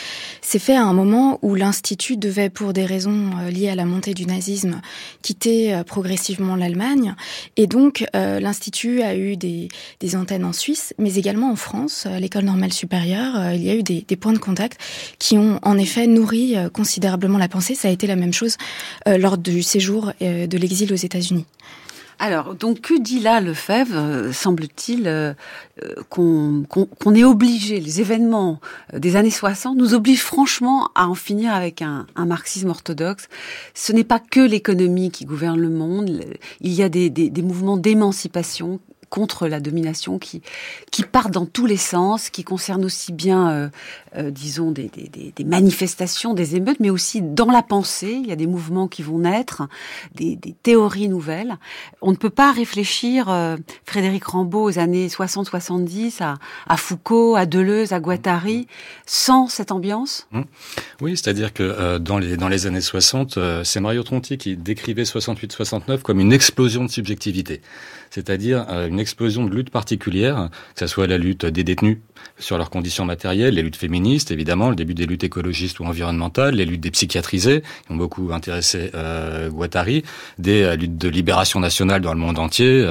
s'est 0.43 0.59
fait 0.59 0.75
à 0.75 0.83
un 0.83 0.93
moment 0.93 1.39
où 1.43 1.55
l'Institut 1.55 2.17
devait, 2.17 2.51
pour 2.51 2.73
des 2.73 2.85
raisons 2.85 3.31
euh, 3.41 3.51
liées 3.51 3.69
à 3.69 3.77
la 3.77 3.85
montée 3.85 4.13
du 4.13 4.27
nazisme, 4.27 4.81
quitter 5.23 5.73
euh, 5.73 5.85
progressivement 5.85 6.57
l'Allemagne. 6.57 7.15
Et 7.57 7.69
donc, 7.69 8.05
euh, 8.17 8.41
l'Institut 8.41 9.03
a 9.03 9.15
eu 9.15 9.37
des, 9.37 9.69
antennes 10.17 10.45
en 10.45 10.53
Suisse, 10.53 10.93
mais 10.99 11.15
également 11.15 11.53
en 11.53 11.57
France, 11.57 12.07
à 12.07 12.19
l'École 12.19 12.45
normale 12.45 12.73
supérieure. 12.73 13.53
il 13.53 13.63
y 13.63 13.71
a 13.71 13.77
eu 13.77 13.85
des, 13.85 14.05
des, 14.07 14.17
points 14.17 14.33
de 14.33 14.39
contact 14.39 14.81
qui 15.21 15.39
ont 15.39 15.61
en 15.63 15.79
effet 15.79 16.09
nourri 16.09 16.57
considérablement 16.73 17.39
la 17.39 17.49
pensée. 17.49 17.75
Ça 17.75 17.89
a 17.89 17.91
été 17.91 18.07
la 18.07 18.17
même 18.17 18.33
chose 18.33 18.57
lors 19.07 19.37
du 19.37 19.63
séjour 19.63 20.13
de 20.21 20.59
l'exil 20.59 20.93
aux 20.93 20.97
États-Unis. 20.97 21.45
Alors, 22.19 22.55
donc, 22.55 22.81
que 22.81 22.99
dit 22.99 23.21
là 23.21 23.41
Lefebvre 23.41 23.95
euh, 23.97 24.33
Semble-t-il 24.33 25.07
euh, 25.07 25.35
euh, 25.85 26.03
qu'on 26.09 27.15
est 27.15 27.25
obligé, 27.25 27.79
les 27.79 28.01
événements 28.01 28.59
des 28.95 29.17
années 29.17 29.31
60 29.31 29.77
nous 29.77 29.93
obligent 29.93 30.23
franchement 30.23 30.91
à 30.95 31.09
en 31.09 31.15
finir 31.15 31.53
avec 31.53 31.83
un, 31.83 32.07
marxisme 32.17 32.71
orthodoxe. 32.71 33.29
Ce 33.75 33.93
n'est 33.93 34.05
pas 34.05 34.19
que 34.19 34.41
l'économie 34.41 35.11
qui 35.11 35.27
gouverne 35.27 35.61
le 35.61 35.69
monde, 35.69 36.25
il 36.61 36.73
y 36.73 36.83
a 36.83 36.89
des, 36.89 37.11
des 37.11 37.43
mouvements 37.43 37.77
d'émancipation 37.77 38.81
contre 39.11 39.49
la 39.49 39.61
domination 39.61 40.19
qui, 40.19 40.43
qui 40.91 41.03
part 41.03 41.31
dans 41.31 41.47
tous 41.47 41.67
les 41.67 41.77
sens, 41.77 42.31
qui 42.31 42.45
concerne 42.45 42.85
aussi 42.85 43.13
bien, 43.13 43.51
euh, 43.51 43.69
euh, 44.17 44.31
disons, 44.31 44.71
des, 44.71 44.89
des, 44.89 45.33
des, 45.35 45.45
manifestations, 45.45 46.35
des 46.35 46.57
émeutes, 46.57 46.81
mais 46.81 46.91
aussi 46.91 47.23
dans 47.23 47.51
la 47.51 47.63
pensée. 47.63 48.19
Il 48.23 48.27
y 48.27 48.33
a 48.33 48.37
des 48.37 48.47
mouvements 48.47 48.89
qui 48.89 49.03
vont 49.03 49.19
naître, 49.19 49.63
des, 50.15 50.37
des 50.37 50.55
théories 50.63 51.09
nouvelles. 51.09 51.57
On 52.03 52.11
ne 52.11 52.17
peut 52.17 52.31
pas 52.31 52.53
réfléchir, 52.53 53.29
euh, 53.29 53.57
Frédéric 53.85 54.25
Rambaud, 54.25 54.65
aux 54.65 54.79
années 54.79 55.09
60-70, 55.09 56.23
à, 56.23 56.35
à, 56.67 56.77
Foucault, 56.77 57.37
à 57.37 57.47
Deleuze, 57.47 57.93
à 57.93 58.01
Guattari, 58.01 58.67
sans 59.07 59.49
cette 59.49 59.73
ambiance? 59.73 60.27
Mmh. 60.33 60.43
Oui, 61.01 61.17
c'est-à-dire 61.17 61.53
que 61.53 61.99
dans, 61.99 62.19
les, 62.19 62.37
dans 62.37 62.49
les 62.49 62.67
années 62.67 62.81
60, 62.81 63.37
euh, 63.37 63.65
c'est 63.65 63.81
Mario 63.81 64.03
Tronti 64.03 64.39
qui 64.39 64.57
décrivait 64.57 65.03
68-69 65.03 66.03
comme 66.03 66.21
une 66.21 66.33
explosion 66.33 66.85
de 66.85 66.91
subjectivité, 66.91 67.61
c'est-à-dire 68.11 68.67
euh, 68.69 68.89
explosion 68.99 69.45
de 69.45 69.55
lutte 69.55 69.71
particulière, 69.71 70.49
que 70.75 70.81
ce 70.81 70.87
soit 70.87 71.07
la 71.07 71.19
lutte 71.19 71.47
des 71.47 71.65
détenus 71.65 71.99
sur 72.39 72.59
leurs 72.59 72.71
conditions 72.71 73.05
matérielles, 73.05 73.55
les 73.55 73.63
luttes 73.63 73.77
féministes, 73.77 74.31
évidemment, 74.31 74.71
le 74.71 74.77
début 74.77 74.95
des 74.95 75.07
luttes 75.07 75.25
écologistes 75.25 75.81
ou 75.81 75.85
environnementales, 75.85 76.55
les 76.55 76.65
luttes 76.65 76.81
des 76.81 76.91
psychiatrisés, 76.91 77.63
qui 77.87 77.93
ont 77.93 77.97
beaucoup 77.97 78.31
intéressé 78.33 78.91
Guattari, 79.51 80.03
des 80.39 80.77
luttes 80.77 80.99
de 80.99 81.09
libération 81.09 81.61
nationale 81.61 82.01
dans 82.01 82.13
le 82.13 82.19
monde 82.21 82.39
entier, 82.39 82.87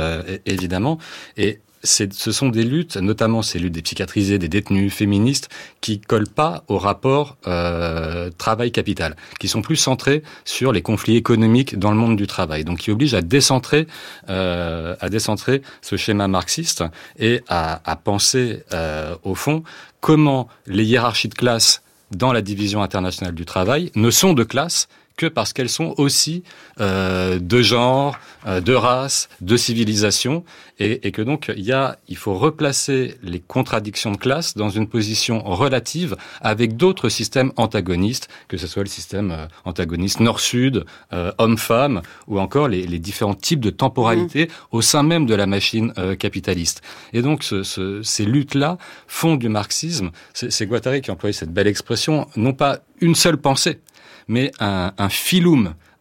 évidemment. 0.45 0.97
Et 1.38 1.60
ce 1.86 2.32
sont 2.32 2.50
des 2.50 2.64
luttes, 2.64 2.98
notamment 2.98 3.42
ces 3.42 3.60
luttes 3.60 3.74
des 3.74 3.82
psychiatrisés, 3.82 4.40
des 4.40 4.50
détenus 4.50 4.94
féministes, 4.94 5.50
qui 5.82 6.00
collent 6.00 6.28
pas 6.30 6.64
au 6.68 6.78
rapport 6.78 7.38
euh, 7.48 8.30
travail-capital, 8.38 9.16
qui 9.40 9.48
sont 9.48 9.62
plus 9.62 9.76
centrés 9.76 10.24
sur 10.44 10.72
les 10.72 10.82
conflits 10.82 11.16
économiques 11.16 11.78
dans 11.78 11.92
le 11.92 11.98
monde 11.98 12.18
du 12.18 12.28
travail, 12.28 12.64
donc 12.64 12.80
qui 12.80 12.92
obligent 12.92 13.14
à 13.14 13.22
décentrer, 13.22 13.88
euh, 14.30 14.96
à 15.00 15.10
décentrer 15.10 15.62
ce 15.82 15.96
schéma 15.96 16.28
marxiste 16.28 16.84
et 17.20 17.42
à, 17.48 17.82
à 17.90 17.96
penser 17.96 18.64
euh, 18.74 19.16
au 19.24 19.36
fond 19.36 19.64
comment 20.02 20.48
les 20.68 20.84
hiérarchies 20.86 21.30
de 21.30 21.36
classe 21.36 21.82
dans 22.12 22.32
la 22.32 22.42
division 22.42 22.84
internationale 22.84 23.34
du 23.34 23.46
travail 23.46 23.92
ne 23.96 24.10
sont 24.12 24.34
de 24.34 24.44
classe 24.44 24.88
que 25.18 25.26
parce 25.26 25.53
qu'elles 25.53 25.70
sont 25.70 25.93
aussi 25.97 26.43
euh, 26.80 27.39
de 27.39 27.61
genre, 27.61 28.20
euh, 28.45 28.61
de 28.61 28.74
race, 28.74 29.30
de 29.41 29.57
civilisation, 29.57 30.43
et, 30.80 31.07
et, 31.07 31.11
que 31.11 31.22
donc 31.22 31.51
il 31.55 31.63
y 31.63 31.72
a, 31.72 31.97
il 32.09 32.18
faut 32.18 32.34
replacer 32.34 33.16
les 33.24 33.39
contradictions 33.39 34.11
de 34.11 34.18
classe 34.18 34.55
dans 34.57 34.70
une 34.70 34.88
position 34.88 35.41
relative 35.43 36.18
avec 36.41 36.76
d'autres 36.76 37.09
systèmes 37.09 37.51
antagonistes, 37.55 38.28
que 38.47 38.57
ce 38.57 38.68
soit 38.68 38.84
le 38.84 38.89
système 38.89 39.32
euh, 39.32 39.47
antagoniste 39.63 40.20
nord-sud, 40.20 40.86
euh, 41.13 41.32
homme-femme, 41.38 42.01
ou 42.28 42.39
encore 42.39 42.68
les, 42.68 42.86
les, 42.86 42.99
différents 42.99 43.36
types 43.36 43.59
de 43.59 43.70
temporalité 43.70 44.45
mmh. 44.45 44.76
au 44.76 44.82
sein 44.82 45.03
même 45.03 45.26
de 45.26 45.36
la 45.36 45.45
machine 45.45 45.93
euh, 45.97 46.16
capitaliste. 46.16 46.82
Et 47.13 47.22
donc 47.22 47.43
ce, 47.43 47.63
ce, 47.63 48.01
ces 48.03 48.26
luttes-là 48.26 48.78
font 49.07 49.36
du 49.36 49.49
marxisme. 49.49 50.11
C'est 50.34 50.66
Guattari 50.66 51.01
qui 51.01 51.11
a 51.11 51.13
employé 51.13 51.34
cette 51.34 51.53
belle 51.53 51.68
expression, 51.68 52.28
non 52.36 52.53
pas 52.53 52.80
une 53.01 53.16
seule 53.16 53.38
pensée, 53.38 53.80
mais 54.28 54.51
un, 54.59 54.93
un 54.97 55.09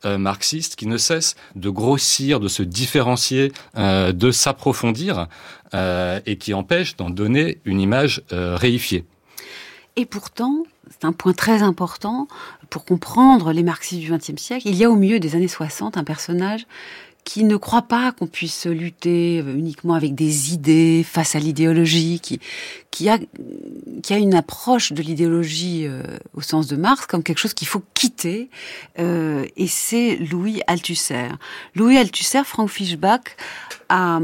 euh, 0.04 0.18
marxiste 0.18 0.76
qui 0.76 0.86
ne 0.86 0.98
cesse 0.98 1.34
de 1.54 1.70
grossir, 1.70 2.38
de 2.38 2.48
se 2.48 2.62
différencier, 2.62 3.52
euh, 3.78 4.12
de 4.12 4.30
s'approfondir 4.30 5.28
euh, 5.72 6.20
et 6.26 6.36
qui 6.36 6.52
empêche 6.52 6.96
d'en 6.96 7.08
donner 7.08 7.58
une 7.64 7.80
image 7.80 8.22
réifiée. 8.30 9.06
Et 9.96 10.04
pourtant, 10.04 10.64
c'est 10.90 11.06
un 11.06 11.12
point 11.12 11.32
très 11.32 11.62
important 11.62 12.28
pour 12.68 12.84
comprendre 12.84 13.52
les 13.52 13.62
marxistes 13.62 14.02
du 14.02 14.12
XXe 14.12 14.40
siècle. 14.40 14.68
Il 14.68 14.74
y 14.74 14.84
a 14.84 14.90
au 14.90 14.96
milieu 14.96 15.20
des 15.20 15.36
années 15.36 15.48
60 15.48 15.96
un 15.96 16.04
personnage 16.04 16.66
qui 17.24 17.44
ne 17.44 17.56
croit 17.56 17.82
pas 17.82 18.12
qu'on 18.12 18.26
puisse 18.26 18.66
lutter 18.66 19.38
uniquement 19.38 19.94
avec 19.94 20.14
des 20.14 20.52
idées 20.52 21.04
face 21.08 21.34
à 21.34 21.38
l'idéologie, 21.38 22.20
qui, 22.20 22.38
qui, 22.90 23.08
a, 23.08 23.18
qui 24.02 24.12
a 24.12 24.18
une 24.18 24.34
approche 24.34 24.92
de 24.92 25.02
l'idéologie 25.02 25.86
euh, 25.86 26.02
au 26.34 26.42
sens 26.42 26.66
de 26.66 26.76
Marx 26.76 27.06
comme 27.06 27.22
quelque 27.22 27.38
chose 27.38 27.54
qu'il 27.54 27.68
faut 27.68 27.82
quitter, 27.94 28.50
euh, 28.98 29.46
et 29.56 29.66
c'est 29.66 30.16
Louis 30.16 30.60
Althusser. 30.66 31.28
Louis 31.74 31.96
Althusser, 31.96 32.44
Frank 32.44 32.68
Fischbach, 32.68 33.22
a 33.88 34.20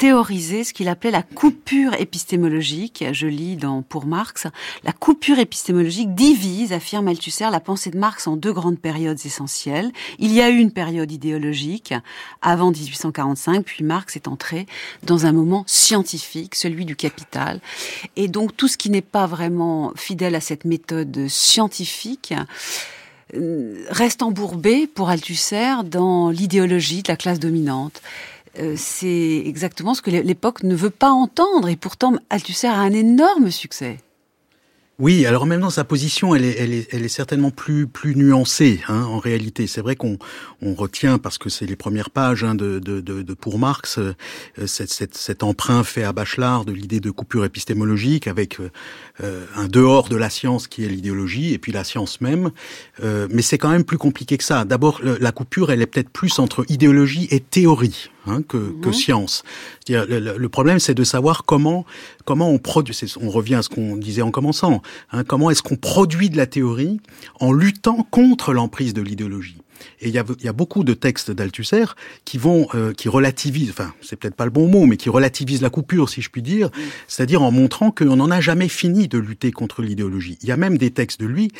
théoriser 0.00 0.64
ce 0.64 0.72
qu'il 0.72 0.88
appelait 0.88 1.10
la 1.10 1.22
coupure 1.22 1.92
épistémologique. 1.92 3.04
Je 3.12 3.26
lis 3.26 3.56
dans 3.56 3.82
Pour 3.82 4.06
Marx. 4.06 4.46
La 4.82 4.92
coupure 4.92 5.38
épistémologique 5.38 6.14
divise, 6.14 6.72
affirme 6.72 7.08
Althusser, 7.08 7.50
la 7.52 7.60
pensée 7.60 7.90
de 7.90 7.98
Marx 7.98 8.26
en 8.26 8.38
deux 8.38 8.54
grandes 8.54 8.78
périodes 8.78 9.18
essentielles. 9.26 9.92
Il 10.18 10.32
y 10.32 10.40
a 10.40 10.48
eu 10.48 10.56
une 10.56 10.72
période 10.72 11.12
idéologique 11.12 11.92
avant 12.40 12.70
1845, 12.70 13.62
puis 13.62 13.84
Marx 13.84 14.16
est 14.16 14.26
entré 14.26 14.64
dans 15.02 15.26
un 15.26 15.32
moment 15.32 15.64
scientifique, 15.66 16.54
celui 16.54 16.86
du 16.86 16.96
capital. 16.96 17.60
Et 18.16 18.28
donc 18.28 18.56
tout 18.56 18.68
ce 18.68 18.78
qui 18.78 18.88
n'est 18.88 19.02
pas 19.02 19.26
vraiment 19.26 19.92
fidèle 19.96 20.34
à 20.34 20.40
cette 20.40 20.64
méthode 20.64 21.28
scientifique, 21.28 22.32
euh, 23.34 23.84
reste 23.90 24.22
embourbé 24.22 24.86
pour 24.86 25.10
Althusser 25.10 25.74
dans 25.84 26.30
l'idéologie 26.30 27.02
de 27.02 27.12
la 27.12 27.16
classe 27.16 27.38
dominante. 27.38 28.00
Euh, 28.58 28.74
c'est 28.76 29.42
exactement 29.46 29.94
ce 29.94 30.02
que 30.02 30.10
l'époque 30.10 30.62
ne 30.62 30.74
veut 30.74 30.90
pas 30.90 31.10
entendre. 31.10 31.68
Et 31.68 31.76
pourtant, 31.76 32.14
Althusser 32.30 32.66
a 32.66 32.78
un 32.78 32.92
énorme 32.92 33.50
succès. 33.50 33.98
Oui, 35.00 35.24
alors 35.24 35.46
même 35.46 35.62
dans 35.62 35.70
sa 35.70 35.84
position, 35.84 36.34
elle 36.34 36.44
est, 36.44 37.08
certainement 37.08 37.50
plus 37.50 37.88
nuancée 38.16 38.82
hein, 38.86 39.04
en 39.04 39.18
réalité. 39.18 39.66
C'est 39.66 39.80
vrai 39.80 39.96
qu'on 39.96 40.18
on 40.60 40.74
retient 40.74 41.16
parce 41.16 41.38
que 41.38 41.48
c'est 41.48 41.64
les 41.64 41.74
premières 41.74 42.10
pages 42.10 42.44
hein, 42.44 42.54
de, 42.54 42.78
de, 42.78 43.00
de, 43.00 43.34
pour 43.34 43.58
Marx 43.58 43.98
euh, 43.98 44.14
cet 44.66 45.42
emprunt 45.42 45.84
fait 45.84 46.04
à 46.04 46.12
Bachelard 46.12 46.66
de 46.66 46.72
l'idée 46.72 47.00
de 47.00 47.10
coupure 47.10 47.46
épistémologique 47.46 48.26
avec 48.26 48.58
euh, 48.60 49.46
un 49.56 49.68
dehors 49.68 50.10
de 50.10 50.16
la 50.16 50.28
science 50.28 50.68
qui 50.68 50.84
est 50.84 50.88
l'idéologie 50.88 51.54
et 51.54 51.58
puis 51.58 51.72
la 51.72 51.82
science 51.82 52.20
même. 52.20 52.50
Mais 53.02 53.40
c'est 53.40 53.56
quand 53.56 53.70
même 53.70 53.84
plus 53.84 53.96
compliqué 53.96 54.36
que 54.36 54.44
ça. 54.44 54.66
D'abord, 54.66 55.00
la 55.02 55.32
coupure, 55.32 55.72
elle 55.72 55.80
est 55.80 55.86
peut-être 55.86 56.10
plus 56.10 56.38
entre 56.38 56.66
idéologie 56.68 57.26
et 57.30 57.40
théorie 57.40 58.10
hein, 58.26 58.42
que, 58.42 58.72
que 58.80 58.88
mhm. 58.88 58.92
science. 58.92 59.42
Le, 59.88 60.04
le, 60.04 60.36
le, 60.36 60.48
problème, 60.48 60.78
c'est 60.78 60.94
de 60.94 61.04
savoir 61.04 61.44
comment 61.44 61.84
comment 62.24 62.50
on 62.50 62.58
produit. 62.58 62.98
On 63.20 63.30
revient 63.30 63.56
à 63.56 63.62
ce 63.62 63.68
qu'on 63.68 63.96
disait 63.96 64.22
en 64.22 64.30
commençant. 64.30 64.82
Hein, 65.12 65.24
comment 65.24 65.50
est-ce 65.50 65.62
qu'on 65.62 65.76
produit 65.76 66.30
de 66.30 66.36
la 66.36 66.46
théorie 66.46 67.00
en 67.40 67.52
luttant 67.52 68.06
contre 68.10 68.52
l'emprise 68.52 68.94
de 68.94 69.02
l'idéologie 69.02 69.58
et 70.00 70.08
il 70.08 70.14
y 70.14 70.18
a, 70.18 70.24
y 70.42 70.48
a, 70.48 70.52
beaucoup 70.52 70.82
de 70.82 70.94
textes 70.94 71.30
d'Althusser 71.30 71.84
qui 72.24 72.38
vont, 72.38 72.68
euh, 72.74 72.92
qui 72.92 73.08
relativisent, 73.08 73.70
enfin, 73.70 73.92
c'est 74.00 74.16
peut-être 74.16 74.34
pas 74.34 74.44
le 74.44 74.50
bon 74.50 74.66
mot, 74.66 74.86
mais 74.86 74.96
qui 74.96 75.10
relativisent 75.10 75.60
la 75.60 75.70
coupure, 75.70 76.08
si 76.08 76.22
je 76.22 76.30
puis 76.30 76.42
dire, 76.42 76.70
c'est-à-dire 77.06 77.42
en 77.42 77.50
montrant 77.50 77.90
qu'on 77.90 78.16
n'en 78.16 78.30
a 78.30 78.40
jamais 78.40 78.68
fini 78.68 79.08
de 79.08 79.18
lutter 79.18 79.52
contre 79.52 79.82
l'idéologie. 79.82 80.38
Il 80.42 80.48
y 80.48 80.52
a 80.52 80.56
même 80.56 80.78
des 80.78 80.90
textes 80.90 81.20
de 81.20 81.26
lui, 81.26 81.50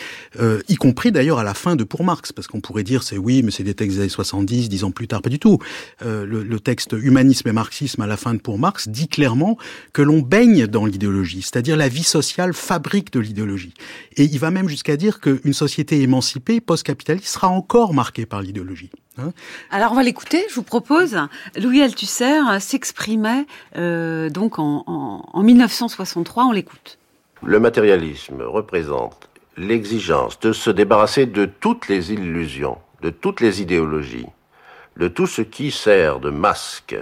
euh, 0.40 0.60
y 0.68 0.76
compris 0.76 1.12
d'ailleurs 1.12 1.38
à 1.38 1.44
la 1.44 1.54
fin 1.54 1.76
de 1.76 1.84
Pour 1.84 2.02
Marx, 2.02 2.32
parce 2.32 2.46
qu'on 2.46 2.60
pourrait 2.60 2.82
dire 2.82 3.02
c'est 3.02 3.18
oui, 3.18 3.42
mais 3.42 3.50
c'est 3.50 3.62
des 3.62 3.74
textes 3.74 3.96
des 3.96 4.02
années 4.02 4.08
70, 4.08 4.68
dix 4.68 4.84
ans 4.84 4.90
plus 4.90 5.06
tard, 5.08 5.20
pas 5.20 5.30
du 5.30 5.38
tout. 5.38 5.58
Euh, 6.02 6.24
le, 6.24 6.42
le, 6.42 6.60
texte 6.60 6.94
Humanisme 6.98 7.48
et 7.48 7.52
Marxisme 7.52 8.02
à 8.02 8.06
la 8.06 8.16
fin 8.16 8.34
de 8.34 8.38
Pour 8.38 8.58
Marx 8.58 8.88
dit 8.88 9.08
clairement 9.08 9.56
que 9.92 10.02
l'on 10.02 10.20
baigne 10.20 10.66
dans 10.66 10.86
l'idéologie, 10.86 11.42
c'est-à-dire 11.42 11.76
la 11.76 11.88
vie 11.88 12.04
sociale 12.04 12.52
fabrique 12.52 13.12
de 13.12 13.20
l'idéologie. 13.20 13.74
Et 14.16 14.24
il 14.24 14.38
va 14.38 14.50
même 14.50 14.68
jusqu'à 14.68 14.96
dire 14.96 15.20
qu'une 15.20 15.52
société 15.52 16.00
émancipée, 16.02 16.60
post-capitaliste, 16.60 17.26
sera 17.26 17.48
encore 17.48 17.94
marquée 17.94 18.26
par 18.30 18.40
l'idéologie. 18.40 18.90
Hein. 19.18 19.32
Alors 19.70 19.92
on 19.92 19.96
va 19.96 20.02
l'écouter, 20.02 20.42
je 20.48 20.54
vous 20.54 20.62
propose. 20.62 21.18
Louis 21.60 21.82
Althusser 21.82 22.40
s'exprimait 22.60 23.44
euh, 23.76 24.30
donc 24.30 24.58
en, 24.58 24.84
en, 24.86 25.28
en 25.30 25.42
1963, 25.42 26.44
on 26.44 26.52
l'écoute. 26.52 26.98
Le 27.42 27.60
matérialisme 27.60 28.42
représente 28.42 29.28
l'exigence 29.58 30.40
de 30.40 30.52
se 30.52 30.70
débarrasser 30.70 31.26
de 31.26 31.44
toutes 31.44 31.88
les 31.88 32.12
illusions, 32.12 32.78
de 33.02 33.10
toutes 33.10 33.40
les 33.40 33.60
idéologies, 33.60 34.28
de 34.96 35.08
tout 35.08 35.26
ce 35.26 35.42
qui 35.42 35.70
sert 35.70 36.20
de 36.20 36.30
masque 36.30 36.96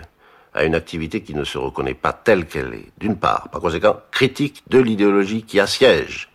à 0.54 0.64
une 0.64 0.74
activité 0.74 1.22
qui 1.22 1.34
ne 1.34 1.44
se 1.44 1.58
reconnaît 1.58 1.94
pas 1.94 2.12
telle 2.12 2.46
qu'elle 2.46 2.74
est. 2.74 2.90
D'une 2.98 3.16
part, 3.16 3.48
par 3.50 3.60
conséquent, 3.60 3.96
critique 4.10 4.62
de 4.68 4.78
l'idéologie 4.78 5.42
qui 5.42 5.60
assiège 5.60 6.30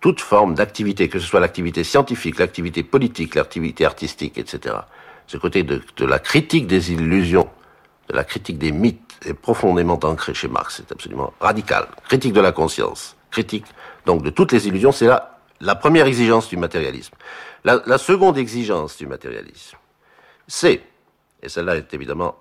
toute 0.00 0.20
forme 0.20 0.54
d'activité, 0.54 1.08
que 1.08 1.18
ce 1.18 1.26
soit 1.26 1.40
l'activité 1.40 1.84
scientifique, 1.84 2.38
l'activité 2.38 2.82
politique, 2.82 3.34
l'activité 3.34 3.84
artistique, 3.84 4.38
etc. 4.38 4.76
Ce 5.26 5.36
côté 5.36 5.62
de, 5.62 5.82
de, 5.96 6.04
la 6.06 6.18
critique 6.18 6.66
des 6.66 6.92
illusions, 6.92 7.48
de 8.08 8.16
la 8.16 8.24
critique 8.24 8.58
des 8.58 8.72
mythes 8.72 9.18
est 9.26 9.34
profondément 9.34 10.00
ancré 10.02 10.32
chez 10.34 10.48
Marx. 10.48 10.76
C'est 10.78 10.90
absolument 10.90 11.32
radical. 11.40 11.86
Critique 12.08 12.32
de 12.32 12.40
la 12.40 12.52
conscience, 12.52 13.16
critique 13.30 13.66
donc 14.06 14.22
de 14.22 14.30
toutes 14.30 14.52
les 14.52 14.66
illusions. 14.66 14.92
C'est 14.92 15.06
là 15.06 15.38
la 15.60 15.74
première 15.74 16.06
exigence 16.06 16.48
du 16.48 16.56
matérialisme. 16.56 17.14
La, 17.64 17.82
la 17.84 17.98
seconde 17.98 18.38
exigence 18.38 18.96
du 18.96 19.06
matérialisme, 19.06 19.76
c'est, 20.48 20.82
et 21.42 21.48
celle-là 21.50 21.76
est 21.76 21.92
évidemment 21.92 22.36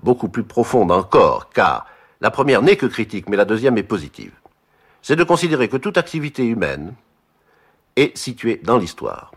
beaucoup 0.00 0.28
plus 0.28 0.44
profonde 0.44 0.92
encore, 0.92 1.50
car 1.50 1.86
la 2.20 2.30
première 2.30 2.62
n'est 2.62 2.76
que 2.76 2.86
critique, 2.86 3.28
mais 3.28 3.36
la 3.36 3.44
deuxième 3.44 3.76
est 3.78 3.82
positive 3.82 4.30
c'est 5.04 5.16
de 5.16 5.24
considérer 5.24 5.68
que 5.68 5.76
toute 5.76 5.98
activité 5.98 6.46
humaine 6.46 6.94
est 7.94 8.16
située 8.16 8.58
dans 8.64 8.78
l'histoire. 8.78 9.32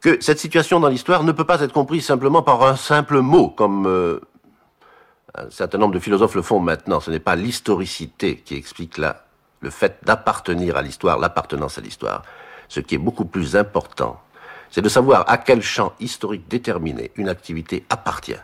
Que 0.00 0.18
cette 0.22 0.38
situation 0.38 0.80
dans 0.80 0.88
l'histoire 0.88 1.22
ne 1.22 1.32
peut 1.32 1.44
pas 1.44 1.60
être 1.60 1.74
comprise 1.74 2.06
simplement 2.06 2.42
par 2.42 2.62
un 2.62 2.76
simple 2.76 3.20
mot, 3.20 3.50
comme 3.50 3.86
euh, 3.86 4.20
un 5.34 5.50
certain 5.50 5.76
nombre 5.76 5.92
de 5.92 5.98
philosophes 5.98 6.34
le 6.34 6.40
font 6.40 6.60
maintenant. 6.60 6.98
Ce 6.98 7.10
n'est 7.10 7.20
pas 7.20 7.36
l'historicité 7.36 8.38
qui 8.38 8.54
explique 8.54 8.96
le 8.96 9.68
fait 9.68 9.98
d'appartenir 10.04 10.78
à 10.78 10.82
l'histoire, 10.82 11.18
l'appartenance 11.18 11.76
à 11.76 11.82
l'histoire. 11.82 12.22
Ce 12.70 12.80
qui 12.80 12.94
est 12.94 12.98
beaucoup 12.98 13.26
plus 13.26 13.56
important, 13.56 14.18
c'est 14.70 14.80
de 14.80 14.88
savoir 14.88 15.28
à 15.28 15.36
quel 15.36 15.60
champ 15.60 15.92
historique 16.00 16.48
déterminé 16.48 17.10
une 17.16 17.28
activité 17.28 17.84
appartient. 17.90 18.40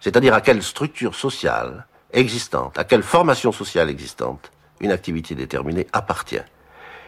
C'est-à-dire 0.00 0.34
à 0.34 0.42
quelle 0.42 0.62
structure 0.62 1.14
sociale 1.14 1.86
existante, 2.12 2.78
à 2.78 2.84
quelle 2.84 3.02
formation 3.02 3.52
sociale 3.52 3.88
existante 3.88 4.50
une 4.80 4.92
activité 4.92 5.34
déterminée 5.34 5.86
appartient. 5.92 6.42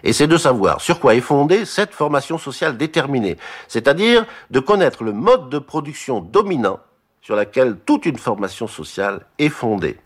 Et 0.03 0.13
c'est 0.13 0.27
de 0.27 0.37
savoir 0.37 0.81
sur 0.81 0.99
quoi 0.99 1.15
est 1.15 1.21
fondée 1.21 1.65
cette 1.65 1.93
formation 1.93 2.39
sociale 2.39 2.77
déterminée, 2.77 3.37
c'est-à-dire 3.69 4.27
de 4.51 4.61
connaître 4.61 5.05
le 5.05 5.13
mode 5.13 5.51
de 5.51 5.59
production 5.59 6.21
dominant 6.21 6.81
sur 7.21 7.37
laquelle 7.37 7.77
toute 7.85 8.07
une 8.07 8.19
formation 8.19 8.67
sociale 8.67 9.27
est 9.39 9.51
fondée. 9.51 9.99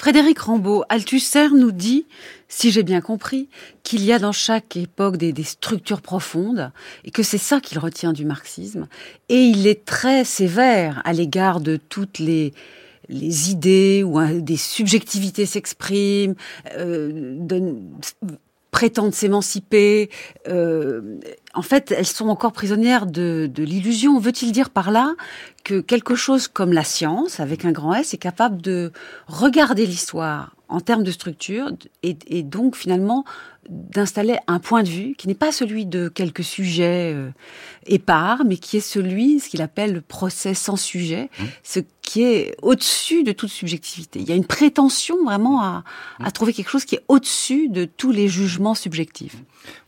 Frédéric 0.00 0.38
Rambaud, 0.38 0.82
Althusser 0.88 1.50
nous 1.50 1.72
dit, 1.72 2.06
si 2.48 2.70
j'ai 2.70 2.82
bien 2.82 3.02
compris, 3.02 3.50
qu'il 3.82 4.02
y 4.02 4.14
a 4.14 4.18
dans 4.18 4.32
chaque 4.32 4.74
époque 4.78 5.18
des, 5.18 5.34
structures 5.42 6.00
profondes 6.00 6.72
et 7.04 7.10
que 7.10 7.22
c'est 7.22 7.36
ça 7.36 7.60
qu'il 7.60 7.78
retient 7.78 8.14
du 8.14 8.24
marxisme. 8.24 8.88
Et 9.28 9.42
il 9.42 9.66
est 9.66 9.84
très 9.84 10.24
sévère 10.24 11.02
à 11.04 11.12
l'égard 11.12 11.60
de 11.60 11.76
toutes 11.76 12.18
les, 12.18 12.54
les 13.10 13.50
idées 13.50 14.02
ou 14.04 14.20
des 14.40 14.56
subjectivités 14.56 15.44
s'expriment, 15.44 16.34
euh, 16.76 17.74
prétendent 18.70 19.14
s'émanciper. 19.14 20.10
Euh, 20.48 21.18
en 21.54 21.62
fait, 21.62 21.92
elles 21.92 22.06
sont 22.06 22.28
encore 22.28 22.52
prisonnières 22.52 23.06
de, 23.06 23.50
l'illusion. 23.58 24.18
Veut-il 24.18 24.52
dire 24.52 24.70
par 24.70 24.90
là 24.90 25.14
que 25.64 25.80
quelque 25.80 26.14
chose 26.14 26.46
comme 26.48 26.72
la 26.72 26.84
science, 26.84 27.40
avec 27.40 27.64
un 27.64 27.72
grand 27.72 27.94
S, 27.94 28.14
est 28.14 28.18
capable 28.18 28.62
de 28.62 28.92
regarder 29.26 29.86
l'histoire 29.86 30.54
en 30.68 30.80
termes 30.80 31.02
de 31.02 31.10
structure 31.10 31.72
et 32.04 32.42
donc 32.44 32.76
finalement 32.76 33.24
d'installer 33.70 34.36
un 34.48 34.58
point 34.58 34.82
de 34.82 34.88
vue 34.88 35.14
qui 35.16 35.28
n'est 35.28 35.34
pas 35.34 35.52
celui 35.52 35.86
de 35.86 36.08
quelques 36.08 36.42
sujets 36.42 37.12
euh, 37.14 37.30
épars, 37.86 38.44
mais 38.44 38.56
qui 38.56 38.76
est 38.76 38.80
celui, 38.80 39.38
ce 39.38 39.48
qu'il 39.48 39.62
appelle 39.62 39.92
le 39.92 40.00
procès 40.00 40.54
sans 40.54 40.76
sujet, 40.76 41.30
mmh. 41.38 41.44
ce 41.62 41.80
qui 42.02 42.22
est 42.22 42.56
au-dessus 42.62 43.22
de 43.22 43.30
toute 43.30 43.50
subjectivité. 43.50 44.18
Il 44.18 44.28
y 44.28 44.32
a 44.32 44.34
une 44.34 44.44
prétention 44.44 45.24
vraiment 45.24 45.62
à, 45.62 45.84
à 46.18 46.28
mmh. 46.28 46.32
trouver 46.32 46.52
quelque 46.52 46.70
chose 46.70 46.84
qui 46.84 46.96
est 46.96 47.04
au-dessus 47.06 47.68
de 47.68 47.84
tous 47.84 48.10
les 48.10 48.28
jugements 48.28 48.74
subjectifs. 48.74 49.36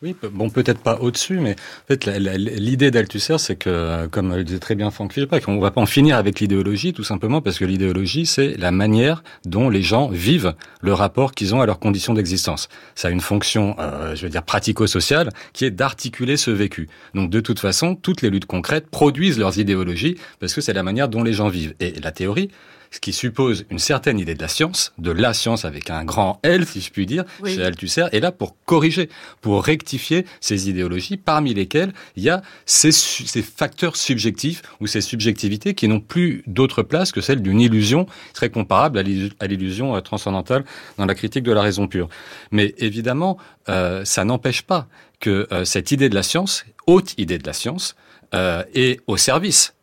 Oui, 0.02 0.16
bon, 0.32 0.50
peut-être 0.50 0.80
pas 0.80 0.98
au-dessus, 1.00 1.38
mais 1.38 1.52
en 1.52 1.86
fait, 1.88 2.06
l'idée 2.06 2.90
d'Althusser, 2.90 3.38
c'est 3.38 3.56
que, 3.56 4.06
comme 4.06 4.34
le 4.34 4.44
disait 4.44 4.58
très 4.58 4.74
bien 4.74 4.90
Franck 4.90 5.12
Philippe, 5.12 5.38
qu'on 5.44 5.60
va 5.60 5.70
pas 5.70 5.80
en 5.80 5.86
finir 5.86 6.16
avec 6.16 6.40
l'idéologie, 6.40 6.92
tout 6.92 7.04
simplement 7.04 7.40
parce 7.40 7.58
que 7.58 7.64
l'idéologie, 7.64 8.26
c'est 8.26 8.56
la 8.58 8.72
manière 8.72 9.22
dont 9.44 9.68
les 9.68 9.82
gens 9.82 10.08
vivent 10.08 10.54
le 10.80 10.92
rapport 10.92 11.32
qu'ils 11.32 11.54
ont 11.54 11.60
à 11.60 11.66
leurs 11.66 11.78
conditions 11.78 12.14
d'existence. 12.14 12.68
Ça 12.94 13.08
a 13.08 13.10
une 13.10 13.20
fonction, 13.20 13.76
euh, 13.78 14.14
je 14.14 14.22
veux 14.22 14.30
dire, 14.30 14.42
pratico-sociale, 14.42 15.30
qui 15.52 15.64
est 15.64 15.70
d'articuler 15.70 16.36
ce 16.36 16.50
vécu. 16.50 16.88
Donc, 17.14 17.30
de 17.30 17.40
toute 17.40 17.60
façon, 17.60 17.94
toutes 17.94 18.22
les 18.22 18.30
luttes 18.30 18.46
concrètes 18.46 18.88
produisent 18.88 19.38
leurs 19.38 19.58
idéologies 19.58 20.16
parce 20.40 20.54
que 20.54 20.60
c'est 20.60 20.72
la 20.72 20.82
manière 20.82 21.08
dont 21.08 21.22
les 21.22 21.32
gens 21.32 21.48
vivent. 21.48 21.74
Et 21.80 21.92
la 22.00 22.12
théorie, 22.12 22.50
ce 22.93 23.01
qui 23.01 23.12
suppose 23.12 23.64
une 23.70 23.78
certaine 23.78 24.18
idée 24.18 24.34
de 24.34 24.43
la 24.43 24.49
science, 24.49 24.93
de 24.99 25.11
la 25.11 25.32
science 25.32 25.64
avec 25.64 25.90
un 25.90 26.05
grand 26.05 26.38
L, 26.43 26.66
si 26.66 26.80
je 26.80 26.90
puis 26.93 27.07
dire, 27.07 27.24
chez 27.45 27.64
Althusser, 27.64 28.05
est 28.12 28.20
là 28.20 28.30
pour 28.30 28.55
corriger, 28.64 29.09
pour 29.40 29.64
rectifier 29.64 30.26
ces 30.40 30.68
idéologies, 30.68 31.16
parmi 31.16 31.55
lesquelles 31.55 31.93
il 32.16 32.22
y 32.22 32.30
a 32.30 32.43
ces, 32.66 32.93
ces 32.93 33.43
facteurs 33.43 33.97
subjectifs 33.97 34.62
ou 34.80 34.86
ces 34.86 35.01
subjectivités 35.01 35.74
qui 35.74 35.88
n'ont 35.88 36.01
plus 36.01 36.45
d'autre 36.47 36.82
place 36.82 37.12
que 37.12 37.22
celle 37.22 37.43
d'une 37.43 37.61
illusion 37.61 38.07
très 38.34 38.51
comparable 38.51 38.99
à 38.99 39.47
l'illusion 39.47 39.97
euh, 39.97 40.01
transcendantale 40.01 40.64
dans 40.99 41.07
la 41.07 41.14
critique 41.14 41.45
de 41.45 41.53
la 41.53 41.62
raison 41.62 41.88
pure. 41.88 42.09
Mais 42.51 42.74
évidemment, 42.78 43.38
euh, 43.68 44.05
ça 44.05 44.24
n'empêche 44.24 44.62
pas 44.62 44.86
que 45.20 45.49
euh, 45.53 45.64
cette 45.64 45.93
idée 45.93 46.11
de 46.11 46.14
la 46.14 46.22
science, 46.22 46.64
haute 46.86 47.14
idée 47.16 47.38
de 47.38 47.47
la 47.47 47.55
science, 47.55 47.97
euh, 48.34 48.64
est 48.74 49.01
au 49.07 49.16
service 49.16 49.74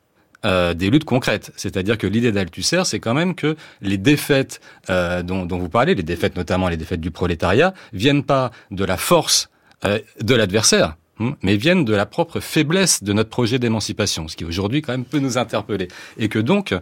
euh, 0.46 0.74
des 0.74 0.90
luttes 0.90 1.06
concrètes. 1.06 1.52
C'est-à-dire 1.56 1.98
que 1.98 2.08
l'idée 2.08 2.32
d'Althusser, 2.32 2.84
c'est 2.86 3.00
quand 3.00 3.14
même 3.14 3.36
que 3.36 3.56
les 3.82 3.98
défaites 3.98 4.62
euh, 4.90 5.22
dont, 5.22 5.46
dont, 5.46 5.58
vous 5.58 5.70
parlez, 5.70 5.96
les 5.96 6.04
défaites 6.04 6.36
notamment 6.36 6.70
les 6.70 6.78
défaites 6.78 7.02
du 7.02 7.12
prolétariat, 7.12 7.74
viennent 7.94 8.24
pas 8.24 8.52
de 8.72 8.86
la 8.86 8.98
force 8.98 9.50
euh, 9.86 10.00
de 10.22 10.36
l'adversaire, 10.36 10.96
hein, 11.20 11.36
mais 11.42 11.58
viennent 11.58 11.86
de 11.86 11.94
la 11.94 12.06
propre 12.06 12.40
faiblesse 12.40 13.04
de 13.04 13.14
notre 13.14 13.30
projet 13.30 13.60
d'émancipation, 13.60 14.28
ce 14.28 14.36
qui 14.36 14.46
aujourd'hui 14.46 14.82
quand 14.82 14.94
même 14.94 15.06
peut 15.06 15.20
nous 15.20 15.38
interpeller. 15.38 15.88
Et 16.18 16.30
que 16.30 16.40
donc, 16.40 16.74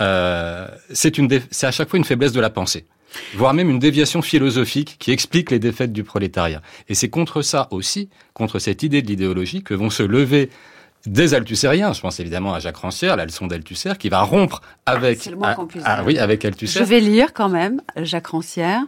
euh, 0.00 0.68
c'est 0.90 1.64
à 1.64 1.70
chaque 1.70 1.88
fois 1.88 1.98
une 1.98 2.04
faiblesse 2.04 2.32
de 2.32 2.40
la 2.40 2.50
pensée 2.50 2.86
voire 3.34 3.54
même 3.54 3.70
une 3.70 3.78
déviation 3.78 4.22
philosophique 4.22 4.96
qui 4.98 5.10
explique 5.10 5.50
les 5.50 5.58
défaites 5.58 5.92
du 5.92 6.04
prolétariat. 6.04 6.62
Et 6.88 6.94
c'est 6.94 7.08
contre 7.08 7.42
ça 7.42 7.68
aussi, 7.70 8.08
contre 8.34 8.58
cette 8.58 8.82
idée 8.82 9.02
de 9.02 9.06
l'idéologie, 9.06 9.62
que 9.62 9.74
vont 9.74 9.90
se 9.90 10.02
lever 10.02 10.50
des 11.06 11.34
Althusériens. 11.34 11.92
Je 11.92 12.00
pense 12.00 12.20
évidemment 12.20 12.54
à 12.54 12.58
Jacques 12.58 12.76
Rancière, 12.76 13.16
la 13.16 13.24
leçon 13.24 13.46
d'Althusser, 13.46 13.92
qui 13.98 14.08
va 14.08 14.22
rompre 14.22 14.60
avec, 14.86 15.28
ah, 15.84 16.02
oui, 16.04 16.18
avec 16.18 16.44
Althusser. 16.44 16.78
Je 16.78 16.84
vais 16.84 17.00
lire 17.00 17.32
quand 17.32 17.48
même 17.48 17.80
Jacques 17.96 18.28
Rancière, 18.28 18.82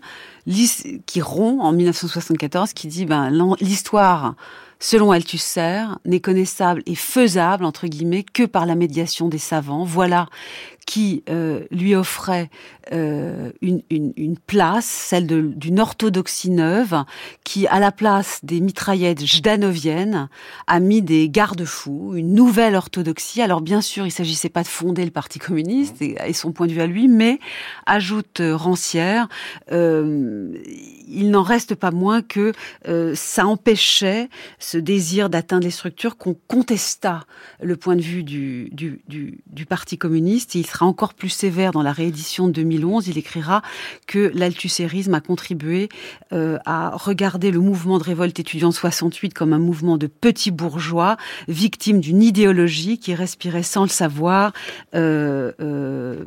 qui 1.06 1.20
rompt 1.20 1.60
en 1.60 1.72
1974, 1.72 2.72
qui 2.72 2.88
dit 2.88 3.06
ben, 3.06 3.30
l'histoire 3.60 4.34
selon 4.80 5.10
Althusser, 5.10 5.84
n'est 6.04 6.20
connaissable 6.20 6.82
et 6.86 6.94
faisable, 6.94 7.64
entre 7.64 7.86
guillemets, 7.86 8.24
que 8.24 8.44
par 8.44 8.66
la 8.66 8.74
médiation 8.74 9.28
des 9.28 9.38
savants. 9.38 9.84
Voilà 9.84 10.28
qui 10.88 11.22
euh, 11.28 11.64
lui 11.70 11.94
offrait 11.94 12.48
euh, 12.92 13.50
une, 13.60 14.38
place, 14.46 14.86
celle 14.86 15.26
d'une 15.26 15.80
orthodoxie 15.80 16.48
neuve, 16.48 17.04
qui, 17.44 17.66
à 17.66 17.78
la 17.78 17.92
place 17.92 18.40
des 18.42 18.60
mitraillettes 18.60 19.22
jdanoviennes, 19.22 20.30
a 20.66 20.80
mis 20.80 21.02
des 21.02 21.28
garde-fous, 21.28 22.14
une 22.14 22.32
nouvelle 22.32 22.74
orthodoxie. 22.74 23.42
Alors 23.42 23.60
bien 23.60 23.82
sûr, 23.82 24.06
il 24.06 24.10
s'agissait 24.10 24.48
pas 24.48 24.62
de 24.62 24.68
fonder 24.68 25.04
le 25.04 25.10
Parti 25.10 25.38
communiste 25.38 26.00
et, 26.00 26.32
son 26.32 26.52
point 26.52 26.66
de 26.66 26.72
vue 26.72 26.80
à 26.80 26.86
lui, 26.86 27.06
mais, 27.06 27.38
ajoute 27.84 28.40
Rancière, 28.42 29.28
euh, 29.70 30.54
il 31.06 31.30
n'en 31.30 31.42
reste 31.42 31.74
pas 31.74 31.90
moins 31.90 32.22
que 32.22 32.52
euh, 32.88 33.12
ça 33.14 33.46
empêchait 33.46 34.30
ce 34.68 34.76
désir 34.76 35.30
d'atteindre 35.30 35.64
les 35.64 35.70
structures 35.70 36.18
qu'on 36.18 36.34
contesta 36.34 37.24
le 37.62 37.74
point 37.76 37.96
de 37.96 38.02
vue 38.02 38.22
du, 38.22 38.68
du, 38.70 39.00
du, 39.08 39.40
du 39.46 39.64
Parti 39.64 39.96
communiste. 39.96 40.54
il 40.56 40.66
sera 40.66 40.84
encore 40.84 41.14
plus 41.14 41.30
sévère 41.30 41.72
dans 41.72 41.82
la 41.82 41.92
réédition 41.92 42.48
de 42.48 42.52
2011. 42.52 43.08
Il 43.08 43.16
écrira 43.16 43.62
que 44.06 44.30
l'althussérisme 44.34 45.14
a 45.14 45.22
contribué 45.22 45.88
euh, 46.34 46.58
à 46.66 46.90
regarder 46.90 47.50
le 47.50 47.60
mouvement 47.60 47.96
de 47.96 48.04
révolte 48.04 48.38
étudiante 48.38 48.74
68 48.74 49.32
comme 49.32 49.54
un 49.54 49.58
mouvement 49.58 49.96
de 49.96 50.06
petits 50.06 50.50
bourgeois, 50.50 51.16
victimes 51.48 52.00
d'une 52.00 52.22
idéologie 52.22 52.98
qui 52.98 53.14
respirait 53.14 53.62
sans 53.62 53.84
le 53.84 53.88
savoir 53.88 54.52
euh, 54.94 55.52
euh, 55.60 56.24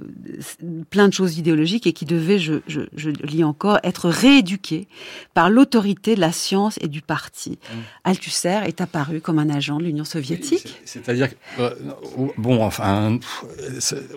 plein 0.89 1.07
de 1.07 1.13
choses 1.13 1.37
idéologiques 1.37 1.85
et 1.85 1.93
qui 1.93 2.05
devait, 2.05 2.39
je, 2.39 2.55
je, 2.65 2.81
je 2.95 3.11
lis 3.11 3.43
encore, 3.43 3.77
être 3.83 4.09
rééduquées 4.09 4.87
par 5.35 5.51
l'autorité 5.51 6.15
de 6.15 6.21
la 6.21 6.31
science 6.31 6.79
et 6.81 6.87
du 6.87 7.03
parti. 7.03 7.51
Mmh. 7.51 7.77
Est 8.65 8.81
apparu 8.81 9.21
comme 9.21 9.39
un 9.39 9.49
agent 9.49 9.77
de 9.77 9.83
l'Union 9.83 10.03
soviétique. 10.03 10.81
C'est-à-dire, 10.85 11.29
euh, 11.59 11.71
bon, 12.37 12.63
enfin, 12.63 13.19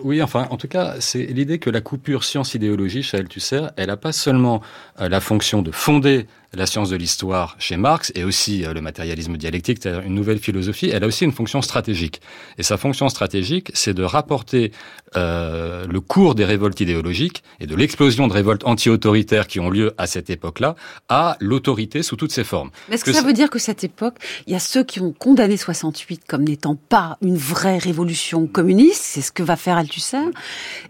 oui, 0.03 0.21
enfin, 0.21 0.47
en 0.49 0.57
tout 0.57 0.67
cas, 0.67 0.95
c'est 0.99 1.23
l'idée 1.25 1.59
que 1.59 1.69
la 1.69 1.81
coupure 1.81 2.23
science-idéologie 2.23 3.03
chez 3.03 3.17
Althusser, 3.17 3.67
elle 3.77 3.87
n'a 3.87 3.97
pas 3.97 4.11
seulement 4.11 4.61
euh, 4.99 5.09
la 5.09 5.19
fonction 5.19 5.61
de 5.61 5.71
fonder 5.71 6.27
la 6.55 6.65
science 6.65 6.89
de 6.89 6.95
l'histoire 6.95 7.55
chez 7.59 7.77
Marx 7.77 8.11
et 8.15 8.23
aussi 8.23 8.65
euh, 8.65 8.73
le 8.73 8.81
matérialisme 8.81 9.37
dialectique, 9.37 9.79
c'est-à-dire 9.81 10.01
une 10.01 10.15
nouvelle 10.15 10.39
philosophie, 10.39 10.89
elle 10.91 11.03
a 11.03 11.07
aussi 11.07 11.25
une 11.25 11.31
fonction 11.31 11.61
stratégique. 11.61 12.21
Et 12.57 12.63
sa 12.63 12.77
fonction 12.77 13.09
stratégique, 13.09 13.71
c'est 13.73 13.93
de 13.93 14.03
rapporter 14.03 14.71
euh, 15.15 15.85
le 15.87 16.01
cours 16.01 16.35
des 16.35 16.45
révoltes 16.45 16.79
idéologiques 16.79 17.43
et 17.59 17.67
de 17.67 17.75
l'explosion 17.75 18.27
de 18.27 18.33
révoltes 18.33 18.63
anti-autoritaires 18.65 19.47
qui 19.47 19.59
ont 19.59 19.69
lieu 19.69 19.93
à 19.97 20.07
cette 20.07 20.29
époque-là 20.29 20.75
à 21.09 21.37
l'autorité 21.39 22.03
sous 22.03 22.15
toutes 22.15 22.31
ses 22.31 22.43
formes. 22.43 22.71
Mais 22.89 22.95
est-ce 22.95 23.05
que, 23.05 23.13
ça 23.13 23.21
veut 23.21 23.33
dire 23.33 23.49
que 23.49 23.59
cette 23.59 23.83
époque, 23.83 24.15
il 24.47 24.53
y 24.53 24.55
a 24.55 24.59
ceux 24.59 24.83
qui 24.83 24.99
ont 24.99 25.13
condamné 25.13 25.57
68 25.57 26.23
comme 26.27 26.43
n'étant 26.43 26.75
pas 26.75 27.17
une 27.21 27.37
vraie 27.37 27.77
révolution 27.77 28.47
communiste, 28.47 29.01
c'est 29.03 29.21
ce 29.21 29.31
que 29.31 29.43
va 29.43 29.55
faire 29.55 29.77
Althusser, 29.77 30.17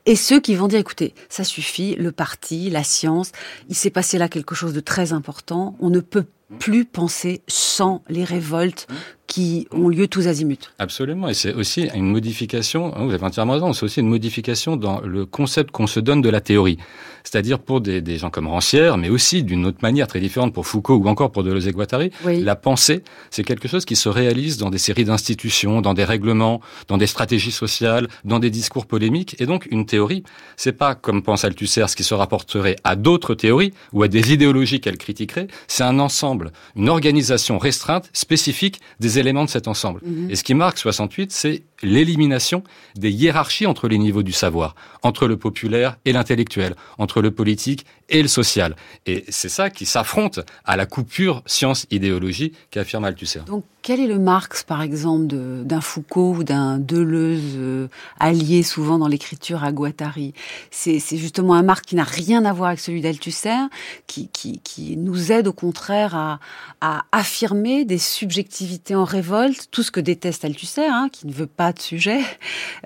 et 0.05 0.16
ceux 0.16 0.39
qui 0.39 0.55
vont 0.55 0.68
dire, 0.68 0.80
écoutez, 0.80 1.13
ça 1.30 1.43
suffit, 1.43 1.95
le 1.95 2.11
parti, 2.11 2.70
la 2.70 2.84
science, 2.84 3.32
il 3.70 3.76
s'est 3.76 3.89
passé 3.89 4.18
là 4.18 4.30
quelque 4.30 4.55
chose 4.55 4.74
de 4.74 4.80
très 4.80 5.13
important 5.13 5.55
on 5.56 5.89
ne 5.89 5.99
peut 5.99 6.26
plus 6.60 6.86
penser 6.86 7.41
sans 7.47 8.03
les 8.08 8.24
révoltes 8.24 8.88
qui 9.36 9.67
ont 9.71 9.89
lieu 9.89 10.07
tous 10.07 10.27
azimuts. 10.27 10.71
Absolument, 10.79 11.27
et 11.27 11.33
c'est 11.33 11.53
aussi 11.53 11.89
une 11.93 12.09
modification, 12.09 12.95
hein, 12.95 13.03
vous 13.03 13.13
avez 13.13 13.25
entièrement 13.25 13.51
raison, 13.51 13.73
c'est 13.73 13.83
aussi 13.83 13.99
une 13.99 14.07
modification 14.07 14.77
dans 14.77 15.01
le 15.01 15.25
concept 15.25 15.71
qu'on 15.71 15.88
se 15.88 15.99
donne 15.99 16.21
de 16.21 16.29
la 16.29 16.39
théorie. 16.39 16.77
C'est-à-dire 17.25 17.59
pour 17.59 17.81
des, 17.81 18.17
gens 18.17 18.29
comme 18.29 18.47
Rancière, 18.47 18.97
mais 18.97 19.09
aussi 19.09 19.43
d'une 19.43 19.65
autre 19.65 19.79
manière 19.81 20.07
très 20.07 20.21
différente 20.21 20.53
pour 20.53 20.67
Foucault 20.67 20.95
ou 20.95 21.07
encore 21.07 21.31
pour 21.31 21.43
Deleuze-Guattari, 21.43 22.11
la 22.23 22.55
pensée, 22.55 23.03
c'est 23.29 23.43
quelque 23.43 23.67
chose 23.67 23.83
qui 23.83 23.97
se 23.97 24.07
réalise 24.07 24.57
dans 24.57 24.69
des 24.69 24.77
séries 24.77 25.03
d'institutions, 25.03 25.81
dans 25.81 25.95
des 25.95 26.05
règlements, 26.05 26.61
dans 26.88 26.97
des 26.97 27.07
stratégies 27.07 27.51
sociales, 27.51 28.07
dans 28.23 28.39
des 28.39 28.51
discours 28.51 28.86
polémiques, 28.86 29.36
et 29.41 29.47
donc 29.47 29.67
une 29.69 29.86
théorie, 29.86 30.23
c'est 30.55 30.71
pas 30.71 30.95
comme 30.95 31.23
pense 31.23 31.43
Althusser, 31.43 31.86
ce 31.88 31.95
qui 31.95 32.03
se 32.03 32.13
rapporterait 32.13 32.77
à 32.86 32.95
d'autres 32.95 33.33
théories 33.33 33.73
ou 33.91 34.03
à 34.03 34.07
des 34.07 34.31
idéologies 34.31 34.79
qu'elle 34.79 34.97
critiquerait, 34.97 35.47
c'est 35.67 35.83
un 35.83 35.99
ensemble, 35.99 36.51
une 36.77 36.88
organisation 36.88 37.57
restreinte, 37.57 38.09
spécifique 38.13 38.79
des 38.99 39.17
éléments 39.17 39.24
de 39.34 39.49
cet 39.49 39.67
ensemble. 39.67 40.01
Mhm. 40.05 40.30
Et 40.30 40.36
ce 40.36 40.43
qui 40.43 40.53
marque 40.53 40.78
68, 40.78 41.32
c'est 41.32 41.63
l'élimination 41.82 42.63
des 42.95 43.11
hiérarchies 43.11 43.65
entre 43.65 43.88
les 43.88 43.97
niveaux 43.97 44.23
du 44.23 44.32
savoir, 44.32 44.76
entre 45.03 45.28
le 45.28 45.38
populaire 45.38 45.97
et 46.05 46.13
l'intellectuel, 46.13 46.76
entre 46.97 47.21
le 47.21 47.32
politique 47.32 47.86
et 48.10 48.22
le 48.22 48.28
social. 48.28 48.76
Et 49.06 49.26
c'est 49.30 49.49
ça 49.49 49.70
qui 49.70 49.86
s'affronte 49.86 50.39
à 50.64 50.76
la 50.76 50.86
coupure 50.86 51.41
science-idéologie 51.45 52.53
qu'affirme 52.72 53.06
Althusser. 53.06 53.41
Donc, 53.47 53.64
quel 53.82 53.99
est 53.99 54.08
le 54.08 54.18
Marx, 54.18 54.64
par 54.64 54.82
exemple, 54.82 55.28
d'un 55.28 55.80
Foucault 55.80 56.38
ou 56.38 56.43
d'un 56.43 56.80
Deleuze 56.80 57.53
euh, 57.56 57.88
allié 58.20 58.64
souvent 58.64 58.97
dans 58.97 59.08
l'écriture 59.08 59.64
à 59.64 59.72
Guattari? 59.72 60.34
C'est 60.72 60.99
justement 61.18 61.53
un 61.53 61.62
Marx 61.62 61.84
qui 61.84 61.95
n'a 61.95 62.03
rien 62.03 62.45
à 62.45 62.53
voir 62.53 62.70
avec 62.70 62.80
celui 62.80 63.01
d'Althusser, 63.01 63.68
qui, 64.08 64.30
qui, 64.30 64.60
qui, 64.64 64.97
nous 64.97 65.32
aide 65.32 65.47
au 65.47 65.53
contraire 65.53 66.16
à, 66.16 66.39
à, 66.82 67.03
affirmer 67.12 67.86
des 67.86 67.99
subjectivités 67.99 68.95
en 68.95 69.03
révolte, 69.03 69.68
tout 69.70 69.84
ce 69.84 69.91
que 69.91 69.99
déteste 69.99 70.45
Althusser, 70.45 70.88
hein, 70.88 71.10
qui 71.12 71.28
ne 71.28 71.34
veut 71.34 71.45
pas 71.45 71.72
de 71.72 71.80
sujet. 71.80 72.22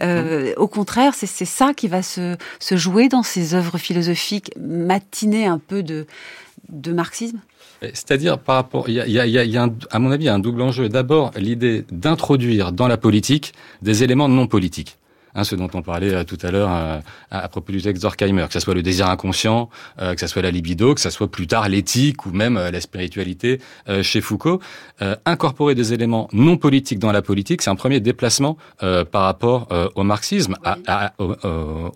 Euh, 0.02 0.54
au 0.58 0.68
contraire, 0.68 1.14
c'est 1.16 1.28
ça 1.46 1.74
qui 1.74 1.88
va 1.88 2.04
se, 2.04 2.36
se 2.60 2.76
jouer 2.76 3.08
dans 3.08 3.24
ces 3.24 3.54
œuvres 3.54 3.78
philosophiques 3.78 4.52
un 5.46 5.60
peu 5.60 5.84
de, 5.84 6.06
marxisme? 6.92 7.40
C'est-à-dire 7.82 8.38
par 8.38 8.56
rapport, 8.56 8.90
il 8.90 8.96
y 8.96 9.58
a, 9.58 9.68
à 9.92 10.00
mon 10.00 10.12
avis, 10.12 10.30
un 10.30 10.40
double 10.40 10.62
enjeu. 10.62 10.90
D'abord, 10.90 11.32
l'idée 11.38 11.86
d'introduire 11.92 12.72
dans 12.72 12.88
la 12.88 12.98
politique 12.98 13.54
des 13.82 14.04
éléments 14.04 14.30
non 14.30 14.48
politiques. 14.48 14.99
Hein, 15.36 15.44
ce 15.44 15.56
dont 15.56 15.70
on 15.74 15.82
parlait 15.82 16.14
euh, 16.14 16.24
tout 16.24 16.38
à 16.42 16.52
l'heure 16.52 16.70
euh, 16.72 17.00
à, 17.30 17.48
propos 17.50 17.72
du 17.72 17.82
texte 17.82 18.02
d'Orkheimer, 18.02 18.46
que 18.48 18.54
ce 18.54 18.60
soit 18.60 18.74
le 18.74 18.82
désir 18.82 19.10
inconscient, 19.10 19.70
euh, 20.02 20.14
que 20.14 20.20
ce 20.20 20.28
soit 20.28 20.42
la 20.42 20.52
libido, 20.52 20.96
que 20.96 21.02
ce 21.02 21.10
soit 21.10 21.30
plus 21.30 21.48
tard 21.48 21.70
l'éthique 21.70 22.26
ou 22.26 22.32
même 22.32 22.56
la 22.56 22.82
spiritualité 22.82 23.60
chez 24.02 24.22
Foucault. 24.22 24.60
incorporer 25.26 25.76
des 25.76 25.94
éléments 25.94 26.28
non 26.34 26.58
politiques 26.58 27.00
dans 27.00 27.12
la 27.12 27.22
politique, 27.22 27.62
c'est 27.62 27.70
un 27.70 27.76
premier 27.76 28.00
déplacement 28.00 28.58
par 28.80 29.24
rapport 29.24 29.68
au 29.96 30.04
marxisme. 30.04 30.56
À, 30.64 31.14
au, 31.18 31.36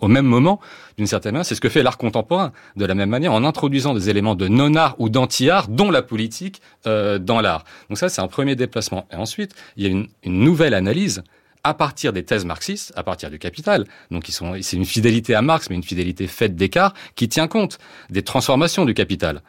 au, 0.00 0.08
même 0.08 0.26
moment, 0.26 0.60
d'une 0.96 1.06
certaine 1.06 1.32
manière, 1.32 1.46
c'est 1.46 1.54
ce 1.54 1.60
que 1.60 1.68
fait 1.68 1.82
l'art 1.82 1.98
contemporain. 1.98 2.52
De 2.76 2.84
la 2.84 2.94
même 2.94 3.10
manière, 3.10 3.32
en 3.32 3.44
introduisant 3.44 3.94
des 3.94 4.10
éléments 4.10 4.34
de 4.34 4.48
non-art 4.48 4.96
ou 4.98 5.08
d'anti-art, 5.08 5.68
dont 5.68 5.90
la 5.90 6.02
politique 6.02 6.60
dans 6.84 7.40
l'art. 7.40 7.64
Donc 7.88 7.98
ça, 7.98 8.08
c'est 8.08 8.20
un 8.20 8.28
premier 8.28 8.56
déplacement. 8.56 9.06
Et 9.12 9.16
ensuite, 9.16 9.54
il 9.76 9.84
y 9.84 9.86
a 9.86 9.90
une, 9.90 10.08
une 10.24 10.40
nouvelle 10.40 10.74
analyse 10.74 11.22
à 11.64 11.74
partir 11.74 12.12
des 12.12 12.22
thèses 12.22 12.44
marxistes, 12.44 12.92
à 12.94 13.02
partir 13.02 13.30
du 13.30 13.38
capital. 13.38 13.86
Donc, 14.10 14.28
ils 14.28 14.32
sont, 14.32 14.54
c'est 14.60 14.76
une 14.76 14.84
fidélité 14.84 15.34
à 15.34 15.42
Marx, 15.42 15.70
mais 15.70 15.76
une 15.76 15.82
fidélité 15.82 16.26
faite 16.26 16.54
d'écart 16.54 16.94
qui 17.16 17.28
tient 17.28 17.48
compte 17.48 17.78
des 18.10 18.22
transformations 18.22 18.84
du 18.84 18.94
capital, 18.94 19.42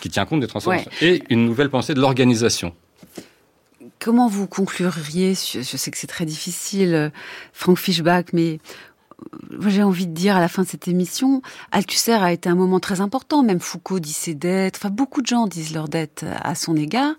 qui 0.00 0.08
tient 0.08 0.24
compte 0.24 0.40
des 0.40 0.46
transformations, 0.46 0.90
et 1.02 1.22
une 1.28 1.44
nouvelle 1.44 1.68
pensée 1.68 1.94
de 1.94 2.00
l'organisation. 2.00 2.74
Comment 3.98 4.28
vous 4.28 4.46
concluriez, 4.46 5.34
je 5.34 5.62
sais 5.62 5.90
que 5.90 5.98
c'est 5.98 6.06
très 6.06 6.24
difficile, 6.24 6.94
euh, 6.94 7.10
Frank 7.52 7.78
Fischbach, 7.78 8.26
mais 8.32 8.60
j'ai 9.66 9.82
envie 9.82 10.06
de 10.06 10.12
dire 10.12 10.36
à 10.36 10.40
la 10.40 10.48
fin 10.48 10.62
de 10.62 10.68
cette 10.68 10.88
émission, 10.88 11.42
Althusser 11.72 12.12
a 12.12 12.32
été 12.32 12.48
un 12.48 12.54
moment 12.54 12.80
très 12.80 13.00
important. 13.00 13.42
Même 13.42 13.60
Foucault 13.60 13.98
dit 13.98 14.12
ses 14.12 14.34
dettes. 14.34 14.76
Enfin, 14.76 14.90
beaucoup 14.90 15.22
de 15.22 15.26
gens 15.26 15.46
disent 15.46 15.74
leurs 15.74 15.88
dettes 15.88 16.24
à 16.42 16.54
son 16.54 16.76
égard. 16.76 17.14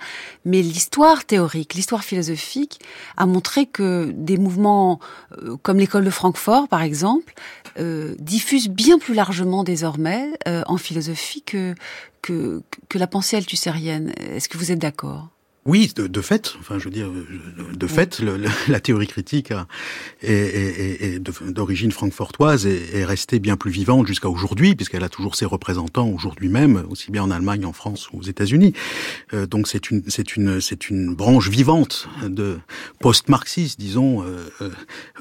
Mais 0.45 0.62
l'histoire 0.62 1.26
théorique, 1.26 1.74
l'histoire 1.74 2.04
philosophique 2.04 2.80
a 3.18 3.26
montré 3.26 3.66
que 3.66 4.12
des 4.16 4.38
mouvements 4.38 5.00
euh, 5.43 5.58
comme 5.62 5.78
l'école 5.78 6.06
de 6.06 6.10
Francfort, 6.10 6.68
par 6.68 6.82
exemple, 6.82 7.34
euh, 7.78 8.16
diffusent 8.20 8.70
bien 8.70 9.00
plus 9.00 9.14
largement 9.14 9.64
désormais 9.64 10.32
euh, 10.47 10.64
en 10.68 10.78
philosophie 10.78 11.41
que, 11.41 11.76
que, 12.22 12.62
que 12.88 12.97
la 12.97 13.08
pensée 13.08 13.38
althusserienne. 13.38 14.14
Est-ce 14.18 14.50
que 14.50 14.58
vous 14.58 14.72
êtes 14.72 14.80
d'accord? 14.80 15.30
Oui, 15.70 15.91
de, 15.95 16.07
de, 16.07 16.22
fait, 16.22 16.55
enfin 16.59 16.80
je 16.80 16.86
veux 16.86 16.89
dire, 16.89 17.09
de 17.84 17.88
fait, 17.88 18.20
le, 18.20 18.41
la 18.67 18.80
théorie 18.80 19.07
critique 19.07 19.51
est, 20.22 20.32
est, 20.32 21.03
est 21.03 21.20
d'origine 21.20 21.91
francfortoise 21.91 22.65
et 22.65 22.97
est 22.97 23.05
restée 23.05 23.39
bien 23.39 23.55
plus 23.55 23.72
vivante 23.72 24.07
jusqu'à 24.07 24.30
aujourd'hui, 24.30 24.76
puisqu'elle 24.76 25.03
a 25.03 25.09
toujours 25.09 25.36
ses 25.36 25.45
représentants 25.45 26.09
aujourd'hui 26.09 26.49
même, 26.49 26.84
aussi 26.89 27.11
bien 27.11 27.24
en 27.24 27.32
Allemagne, 27.32 27.65
en 27.65 27.74
France 27.74 28.09
ou 28.11 28.20
aux 28.20 28.24
États-Unis. 28.24 28.74
Euh, 29.34 29.45
donc 29.45 29.67
c'est 29.67 29.91
une, 29.91 30.01
c'est 30.07 30.36
une, 30.36 30.59
c'est 30.59 30.89
une 30.89 31.13
branche 31.15 31.49
vivante 31.49 32.09
de 32.24 32.57
post-marxisme, 32.99 33.76
disons, 33.80 34.24
euh, 34.24 34.49
euh, 34.61 34.70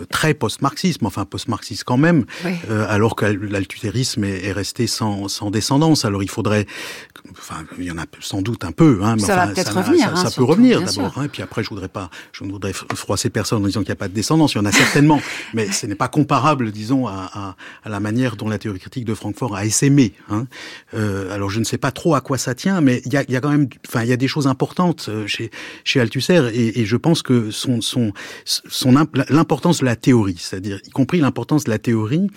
très 0.09 0.33
post-marxisme, 0.35 1.05
enfin 1.05 1.25
post-marxiste 1.25 1.85
quand 1.85 1.99
même, 1.99 2.25
euh, 2.71 2.87
alors 2.89 3.17
que 3.17 3.27
l'althutérisme 3.27 4.25
est, 4.25 4.47
est, 4.47 4.53
resté 4.53 4.87
sans, 4.87 5.29
sans 5.29 5.51
descendance. 5.51 6.05
Alors 6.05 6.23
il 6.23 6.31
faudrait, 6.31 6.67
enfin 7.33 7.65
il 7.79 7.85
y 7.85 7.91
en 7.91 7.99
a 7.99 8.07
sans 8.21 8.41
doute 8.43 8.65
un 8.65 8.73
peu, 8.73 9.01
hein, 9.03 9.17
mais 9.17 9.23
ça 9.23 9.35
enfin, 9.35 9.47
va 9.47 9.53
peut-être 9.53 9.77
revenir. 9.77 10.07
Ça, 10.07 10.13
hein, 10.13 10.25
ça 10.25 10.31
peut 10.39 10.45
revenir 10.45 10.83
d'abord. 10.83 11.19
Hein, 11.19 11.25
et 11.25 11.29
puis 11.29 11.43
après, 11.43 11.63
je 11.63 11.69
voudrais 11.69 11.89
pas, 11.89 12.11
je 12.33 12.45
ne 12.45 12.51
voudrais 12.51 12.73
froisser 12.73 13.31
personne 13.31 13.63
en 13.63 13.67
disant 13.67 13.81
qu'il 13.81 13.89
n'y 13.89 13.93
a 13.93 13.97
pas 13.97 14.09
de 14.09 14.15
descendance. 14.15 14.55
Il 14.55 14.59
y 14.59 14.61
en 14.61 14.65
a 14.65 14.73
certainement, 14.73 15.21
mais 15.55 15.71
ce 15.71 15.87
n'est 15.87 15.95
pas 15.95 16.09
comparable, 16.09 16.73
disons, 16.73 17.07
à, 17.07 17.31
à, 17.33 17.57
à, 17.85 17.89
la 17.89 18.01
manière 18.01 18.37
dont 18.37 18.49
la 18.49 18.59
théorie 18.59 18.79
critique 18.79 19.05
de 19.05 19.15
Francfort 19.15 19.57
a 19.57 19.65
essaimé. 19.65 20.13
Hein. 20.31 20.47
Euh, 20.95 21.35
alors, 21.35 21.51
je 21.51 21.59
ne 21.59 21.65
sais 21.65 21.79
pas 21.79 21.91
trop 21.91 22.15
à 22.15 22.21
quoi 22.21 22.39
ça 22.39 22.55
tient, 22.55 22.81
mais 22.81 23.03
il 23.05 23.13
y 23.13 23.17
a, 23.17 23.25
y 23.29 23.37
a, 23.37 23.41
quand 23.41 23.51
même, 23.51 23.69
enfin, 23.89 24.03
il 24.03 24.09
y 24.09 24.13
a 24.13 24.17
des 24.17 24.29
choses 24.29 24.47
importantes 24.47 25.07
euh, 25.09 25.27
chez 25.27 25.51
chez 25.85 26.01
Althusser, 26.01 26.51
et, 26.53 26.81
et 26.81 26.87
je 26.87 26.97
pense 26.97 27.23
que 27.23 27.51
son 27.51 27.81
son 27.81 28.13
son 28.45 28.93
l'importance 29.29 29.81
de 29.81 29.85
la 29.85 29.97
théorie, 29.97 30.37
c'est-à-dire 30.39 30.81
y 30.85 30.91
compris 30.91 31.21
l'importance 31.21 31.65
de 31.65 31.71
la 31.71 31.79
théorie 31.79 32.29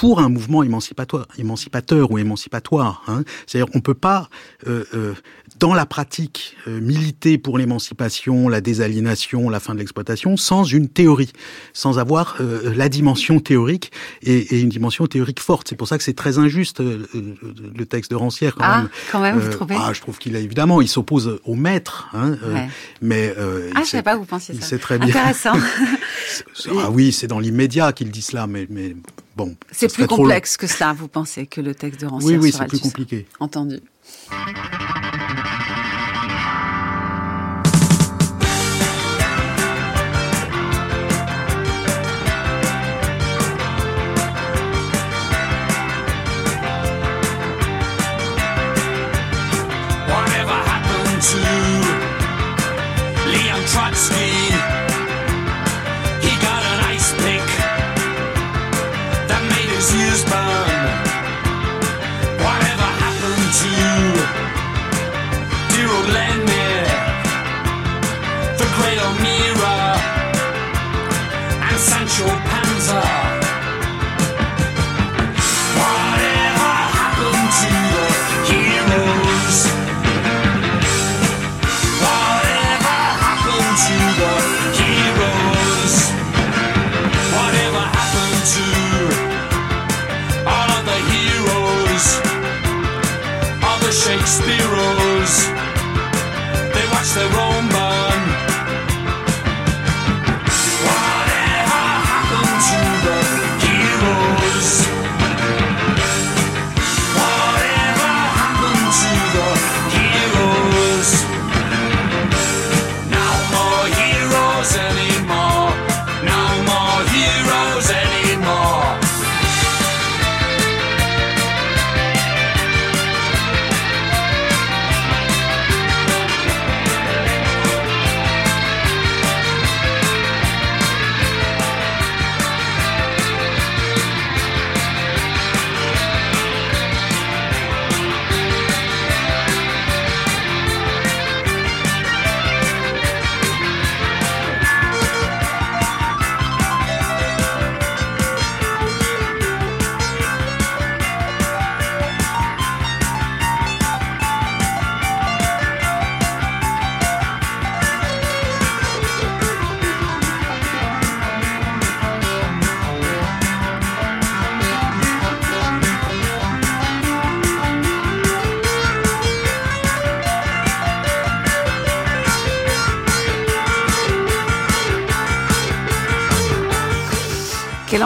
pour 0.00 0.20
un 0.20 0.30
mouvement 0.30 0.62
émancipatoire, 0.62 1.26
émancipateur 1.36 2.10
ou 2.10 2.16
émancipatoire. 2.16 3.02
Hein. 3.06 3.22
C'est-à-dire, 3.46 3.70
on 3.74 3.80
peut 3.80 3.92
pas 3.92 4.30
euh, 4.66 4.84
euh, 4.94 5.14
dans 5.60 5.74
la 5.74 5.84
pratique 5.84 6.56
euh, 6.66 6.80
militer 6.80 7.36
pour 7.36 7.58
l'émancipation, 7.58 8.48
la 8.48 8.62
désaliénation, 8.62 9.50
la 9.50 9.60
fin 9.60 9.74
de 9.74 9.78
l'exploitation, 9.78 10.38
sans 10.38 10.64
une 10.64 10.88
théorie, 10.88 11.32
sans 11.74 11.98
avoir 11.98 12.36
euh, 12.40 12.74
la 12.74 12.88
dimension 12.88 13.40
théorique 13.40 13.92
et, 14.22 14.56
et, 14.56 14.60
une 14.60 14.70
dimension 14.70 15.06
théorique 15.06 15.38
forte. 15.38 15.68
C'est 15.68 15.76
pour 15.76 15.86
ça 15.86 15.98
que 15.98 16.02
c'est 16.02 16.14
très 16.14 16.38
injuste 16.38 16.80
euh, 16.80 17.06
le 17.12 17.84
texte 17.84 18.10
de 18.10 18.16
Rancière. 18.16 18.54
Quand 18.54 18.64
ah, 18.64 18.78
même. 18.78 18.88
quand 19.12 19.20
même, 19.20 19.38
vous 19.38 19.50
trouvez 19.50 19.76
Ah, 19.78 19.92
je 19.92 20.00
trouve 20.00 20.18
qu'il 20.18 20.34
a 20.34 20.38
évidemment, 20.38 20.80
il 20.80 20.88
s'oppose 20.88 21.38
au 21.44 21.54
maître, 21.54 22.08
hein, 22.14 22.38
ouais. 22.42 22.68
mais 23.02 23.34
ah, 23.74 23.82
je 23.84 23.88
sais 23.90 24.02
pas, 24.02 24.16
vous 24.16 24.24
pensiez 24.24 24.54
ça. 24.54 24.62
C'est 24.62 24.78
très 24.78 24.98
bien. 24.98 25.08
Intéressant. 25.08 25.52
ah 26.78 26.90
oui, 26.90 27.12
c'est 27.12 27.26
dans 27.26 27.38
l'immédiat 27.38 27.92
qu'il 27.92 28.10
dit 28.10 28.22
cela, 28.22 28.46
mais, 28.46 28.66
mais 28.70 28.96
bon. 29.36 29.54
C'est 29.70 29.92
plus 29.92 30.06
complexe 30.06 30.56
que 30.56 30.66
cela, 30.66 30.94
vous 30.94 31.08
pensez, 31.08 31.46
que 31.46 31.60
le 31.60 31.74
texte 31.74 32.00
de 32.00 32.06
Rancière. 32.06 32.40
Oui, 32.40 32.46
oui, 32.46 32.52
c'est 32.56 32.66
plus 32.66 32.80
compliqué. 32.80 33.26
Entendu. 33.40 33.80
Steve. 54.10 54.39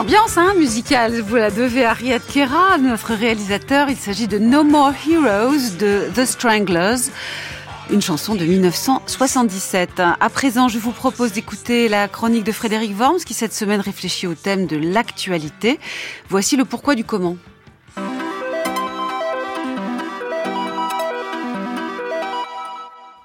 Ambiance 0.05 0.37
hein, 0.37 0.53
musicale 0.55 1.19
Vous 1.21 1.35
la 1.35 1.49
devez 1.49 1.83
à 1.83 1.93
Riyad 1.93 2.21
Kera, 2.31 2.77
notre 2.77 3.15
réalisateur. 3.15 3.89
Il 3.89 3.97
s'agit 3.97 4.27
de 4.27 4.37
No 4.37 4.63
More 4.63 4.93
Heroes 5.09 5.77
de 5.79 6.11
The 6.13 6.25
Stranglers 6.25 7.09
une 7.89 8.03
chanson 8.03 8.35
de 8.35 8.45
1977. 8.45 9.99
À 9.99 10.29
présent, 10.29 10.67
je 10.67 10.77
vous 10.77 10.91
propose 10.91 11.31
d'écouter 11.31 11.87
la 11.87 12.07
chronique 12.07 12.43
de 12.43 12.51
Frédéric 12.51 12.95
Worms 12.95 13.23
qui 13.25 13.33
cette 13.33 13.53
semaine 13.53 13.79
réfléchit 13.79 14.27
au 14.27 14.35
thème 14.35 14.67
de 14.67 14.77
l'actualité. 14.77 15.79
Voici 16.29 16.55
le 16.55 16.65
pourquoi 16.65 16.93
du 16.93 17.03
comment. 17.03 17.37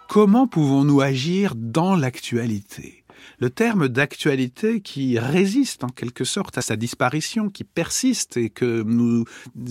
Comment 0.08 0.46
pouvons-nous 0.46 1.02
agir 1.02 1.52
dans 1.56 1.94
l'actualité? 1.94 2.99
Le 3.40 3.50
terme 3.50 3.88
d'actualité 3.88 4.80
qui 4.82 5.18
résiste 5.18 5.82
en 5.82 5.88
quelque 5.88 6.24
sorte 6.24 6.58
à 6.58 6.62
sa 6.62 6.76
disparition, 6.76 7.48
qui 7.48 7.64
persiste 7.64 8.36
et 8.36 8.50
que 8.50 8.82
nous 8.82 9.24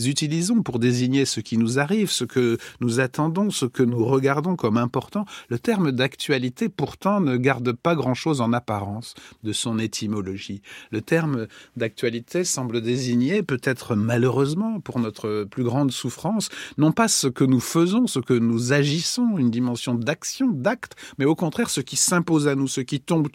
utilisons 0.06 0.64
pour 0.64 0.80
désigner 0.80 1.26
ce 1.26 1.40
qui 1.40 1.58
nous 1.58 1.80
arrive, 1.80 2.10
ce 2.10 2.24
que 2.26 2.58
nous 2.82 3.00
attendons, 3.00 3.52
ce 3.52 3.66
que 3.66 3.84
nous 3.84 4.04
regardons 4.04 4.56
comme 4.56 4.78
important, 4.78 5.26
le 5.50 5.60
terme 5.60 5.92
d'actualité 5.92 6.68
pourtant 6.68 7.22
ne 7.22 7.38
garde 7.38 7.72
pas 7.74 7.96
grand-chose 7.96 8.42
en 8.42 8.54
apparence 8.54 9.14
de 9.44 9.54
son 9.54 9.78
étymologie. 9.78 10.62
Le 10.92 11.02
terme 11.02 11.48
d'actualité 11.78 12.44
semble 12.44 12.82
désigner, 12.82 13.44
peut-être 13.44 13.96
malheureusement 13.96 14.80
pour 14.80 15.00
notre 15.00 15.44
plus 15.44 15.64
grande 15.64 15.92
souffrance, 15.92 16.50
non 16.78 16.92
pas 16.92 17.08
ce 17.08 17.28
que 17.28 17.44
nous 17.44 17.60
faisons, 17.60 18.08
ce 18.08 18.20
que 18.20 18.34
nous 18.34 18.74
agissons, 18.74 19.38
une 19.38 19.52
dimension 19.52 19.94
d'action, 19.94 20.50
d'acte, 20.50 20.96
mais 21.20 21.26
au 21.26 21.36
contraire 21.36 21.70
ce 21.70 21.82
qui 21.82 21.96
s'impose 21.98 22.48
à 22.48 22.56
nous, 22.56 22.68
ce 22.68 22.82
qui 22.82 23.00
tombe 23.00 23.30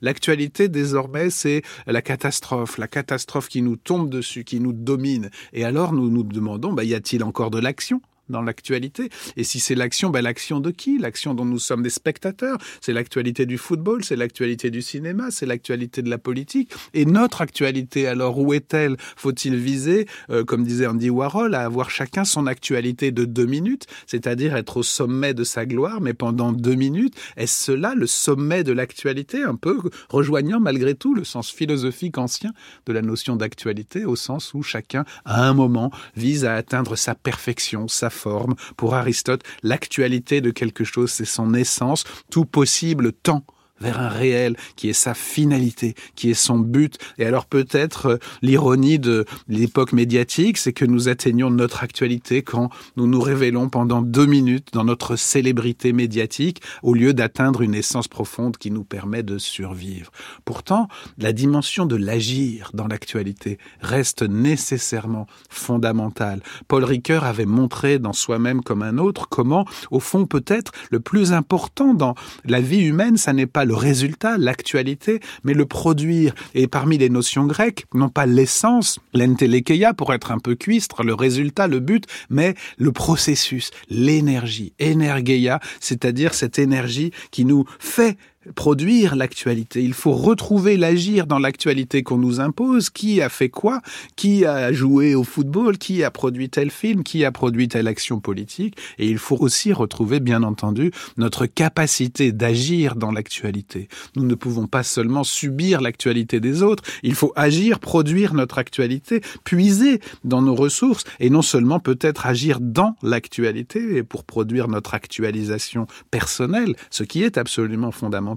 L'actualité, 0.00 0.68
désormais, 0.68 1.30
c'est 1.30 1.62
la 1.86 2.02
catastrophe, 2.02 2.78
la 2.78 2.88
catastrophe 2.88 3.48
qui 3.48 3.62
nous 3.62 3.76
tombe 3.76 4.10
dessus, 4.10 4.44
qui 4.44 4.60
nous 4.60 4.72
domine. 4.72 5.30
Et 5.52 5.64
alors, 5.64 5.92
nous 5.92 6.10
nous 6.10 6.22
demandons, 6.22 6.72
bah, 6.72 6.84
y 6.84 6.94
a-t-il 6.94 7.24
encore 7.24 7.50
de 7.50 7.58
l'action? 7.58 8.00
Dans 8.28 8.42
l'actualité. 8.42 9.10
Et 9.36 9.44
si 9.44 9.60
c'est 9.60 9.74
l'action, 9.74 10.10
ben 10.10 10.22
l'action 10.22 10.60
de 10.60 10.70
qui? 10.70 10.98
L'action 10.98 11.34
dont 11.34 11.44
nous 11.44 11.58
sommes 11.58 11.82
des 11.82 11.90
spectateurs. 11.90 12.58
C'est 12.80 12.92
l'actualité 12.92 13.46
du 13.46 13.58
football, 13.58 14.04
c'est 14.04 14.16
l'actualité 14.16 14.70
du 14.70 14.82
cinéma, 14.82 15.30
c'est 15.30 15.46
l'actualité 15.46 16.02
de 16.02 16.10
la 16.10 16.18
politique. 16.18 16.72
Et 16.94 17.04
notre 17.04 17.40
actualité, 17.40 18.06
alors 18.06 18.38
où 18.38 18.52
est-elle? 18.52 18.96
Faut-il 19.16 19.56
viser, 19.56 20.06
euh, 20.30 20.44
comme 20.44 20.64
disait 20.64 20.86
Andy 20.86 21.10
Warhol, 21.10 21.54
à 21.54 21.64
avoir 21.64 21.90
chacun 21.90 22.24
son 22.24 22.46
actualité 22.46 23.10
de 23.10 23.24
deux 23.24 23.46
minutes, 23.46 23.86
c'est-à-dire 24.06 24.56
être 24.56 24.78
au 24.78 24.82
sommet 24.82 25.34
de 25.34 25.44
sa 25.44 25.66
gloire, 25.66 26.00
mais 26.00 26.14
pendant 26.14 26.52
deux 26.52 26.74
minutes 26.74 27.14
Est-ce 27.36 27.66
cela 27.66 27.94
le 27.94 28.06
sommet 28.06 28.64
de 28.64 28.72
l'actualité? 28.72 29.42
Un 29.42 29.56
peu 29.56 29.78
rejoignant 30.08 30.60
malgré 30.60 30.94
tout 30.94 31.14
le 31.14 31.24
sens 31.24 31.50
philosophique 31.50 32.18
ancien 32.18 32.52
de 32.86 32.92
la 32.92 33.02
notion 33.02 33.36
d'actualité, 33.36 34.04
au 34.04 34.16
sens 34.16 34.54
où 34.54 34.62
chacun, 34.62 35.04
à 35.24 35.46
un 35.46 35.54
moment, 35.54 35.90
vise 36.16 36.44
à 36.44 36.54
atteindre 36.54 36.96
sa 36.96 37.14
perfection, 37.14 37.88
sa 37.88 38.10
forme. 38.16 38.54
Pour 38.76 38.94
Aristote, 38.94 39.42
l'actualité 39.62 40.40
de 40.40 40.50
quelque 40.50 40.84
chose, 40.84 41.10
c'est 41.10 41.24
son 41.24 41.54
essence, 41.54 42.04
tout 42.30 42.44
possible 42.44 43.12
temps 43.12 43.44
vers 43.80 44.00
un 44.00 44.08
réel 44.08 44.56
qui 44.76 44.88
est 44.88 44.94
sa 44.94 45.14
finalité, 45.14 45.94
qui 46.14 46.30
est 46.30 46.34
son 46.34 46.58
but. 46.58 46.98
Et 47.18 47.26
alors 47.26 47.46
peut-être 47.46 48.06
euh, 48.06 48.16
l'ironie 48.42 48.98
de 48.98 49.24
l'époque 49.48 49.92
médiatique, 49.92 50.58
c'est 50.58 50.72
que 50.72 50.84
nous 50.84 51.08
atteignons 51.08 51.50
notre 51.50 51.82
actualité 51.82 52.42
quand 52.42 52.70
nous 52.96 53.06
nous 53.06 53.20
révélons 53.20 53.68
pendant 53.68 54.02
deux 54.02 54.26
minutes 54.26 54.68
dans 54.72 54.84
notre 54.84 55.16
célébrité 55.16 55.92
médiatique 55.92 56.62
au 56.82 56.94
lieu 56.94 57.12
d'atteindre 57.14 57.62
une 57.62 57.74
essence 57.74 58.08
profonde 58.08 58.56
qui 58.56 58.70
nous 58.70 58.84
permet 58.84 59.22
de 59.22 59.38
survivre. 59.38 60.10
Pourtant, 60.44 60.88
la 61.18 61.32
dimension 61.32 61.86
de 61.86 61.96
l'agir 61.96 62.70
dans 62.74 62.86
l'actualité 62.86 63.58
reste 63.80 64.22
nécessairement 64.22 65.26
fondamentale. 65.50 66.42
Paul 66.68 66.84
Ricoeur 66.84 67.24
avait 67.24 67.46
montré 67.46 67.98
dans 67.98 68.12
soi-même 68.12 68.62
comme 68.62 68.82
un 68.82 68.98
autre 68.98 69.28
comment, 69.28 69.66
au 69.90 70.00
fond, 70.00 70.26
peut-être 70.26 70.72
le 70.90 71.00
plus 71.00 71.32
important 71.32 71.94
dans 71.94 72.14
la 72.44 72.60
vie 72.60 72.82
humaine, 72.82 73.16
ça 73.16 73.32
n'est 73.32 73.46
pas 73.46 73.65
le 73.66 73.74
résultat, 73.74 74.38
l'actualité, 74.38 75.20
mais 75.44 75.52
le 75.52 75.66
produire. 75.66 76.34
Et 76.54 76.68
parmi 76.68 76.96
les 76.96 77.10
notions 77.10 77.46
grecques, 77.46 77.84
non 77.92 78.08
pas 78.08 78.24
l'essence, 78.24 78.98
l'entelekeia 79.12 79.92
pour 79.92 80.14
être 80.14 80.32
un 80.32 80.38
peu 80.38 80.54
cuistre, 80.54 81.02
le 81.02 81.14
résultat, 81.14 81.66
le 81.66 81.80
but, 81.80 82.04
mais 82.30 82.54
le 82.78 82.92
processus, 82.92 83.70
l'énergie, 83.90 84.72
energeia, 84.80 85.60
c'est-à-dire 85.80 86.32
cette 86.32 86.58
énergie 86.58 87.10
qui 87.30 87.44
nous 87.44 87.64
fait 87.78 88.16
produire 88.54 89.16
l'actualité. 89.16 89.82
Il 89.82 89.94
faut 89.94 90.12
retrouver 90.12 90.76
l'agir 90.76 91.26
dans 91.26 91.38
l'actualité 91.38 92.02
qu'on 92.02 92.18
nous 92.18 92.40
impose. 92.40 92.90
Qui 92.90 93.20
a 93.20 93.28
fait 93.28 93.48
quoi? 93.48 93.80
Qui 94.14 94.44
a 94.44 94.72
joué 94.72 95.14
au 95.14 95.24
football? 95.24 95.78
Qui 95.78 96.04
a 96.04 96.10
produit 96.10 96.48
tel 96.48 96.70
film? 96.70 97.02
Qui 97.02 97.24
a 97.24 97.32
produit 97.32 97.68
telle 97.68 97.88
action 97.88 98.20
politique? 98.20 98.76
Et 98.98 99.08
il 99.08 99.18
faut 99.18 99.36
aussi 99.40 99.72
retrouver, 99.72 100.20
bien 100.20 100.42
entendu, 100.42 100.92
notre 101.16 101.46
capacité 101.46 102.32
d'agir 102.32 102.96
dans 102.96 103.10
l'actualité. 103.10 103.88
Nous 104.14 104.24
ne 104.24 104.34
pouvons 104.34 104.66
pas 104.66 104.82
seulement 104.82 105.24
subir 105.24 105.80
l'actualité 105.80 106.40
des 106.40 106.62
autres. 106.62 106.84
Il 107.02 107.14
faut 107.14 107.32
agir, 107.36 107.80
produire 107.80 108.34
notre 108.34 108.58
actualité, 108.58 109.22
puiser 109.44 110.00
dans 110.24 110.42
nos 110.42 110.54
ressources 110.54 111.04
et 111.20 111.30
non 111.30 111.42
seulement 111.42 111.80
peut-être 111.80 112.26
agir 112.26 112.60
dans 112.60 112.96
l'actualité 113.02 114.02
pour 114.02 114.24
produire 114.24 114.68
notre 114.68 114.94
actualisation 114.94 115.86
personnelle, 116.10 116.76
ce 116.90 117.02
qui 117.02 117.22
est 117.22 117.38
absolument 117.38 117.90
fondamental 117.90 118.35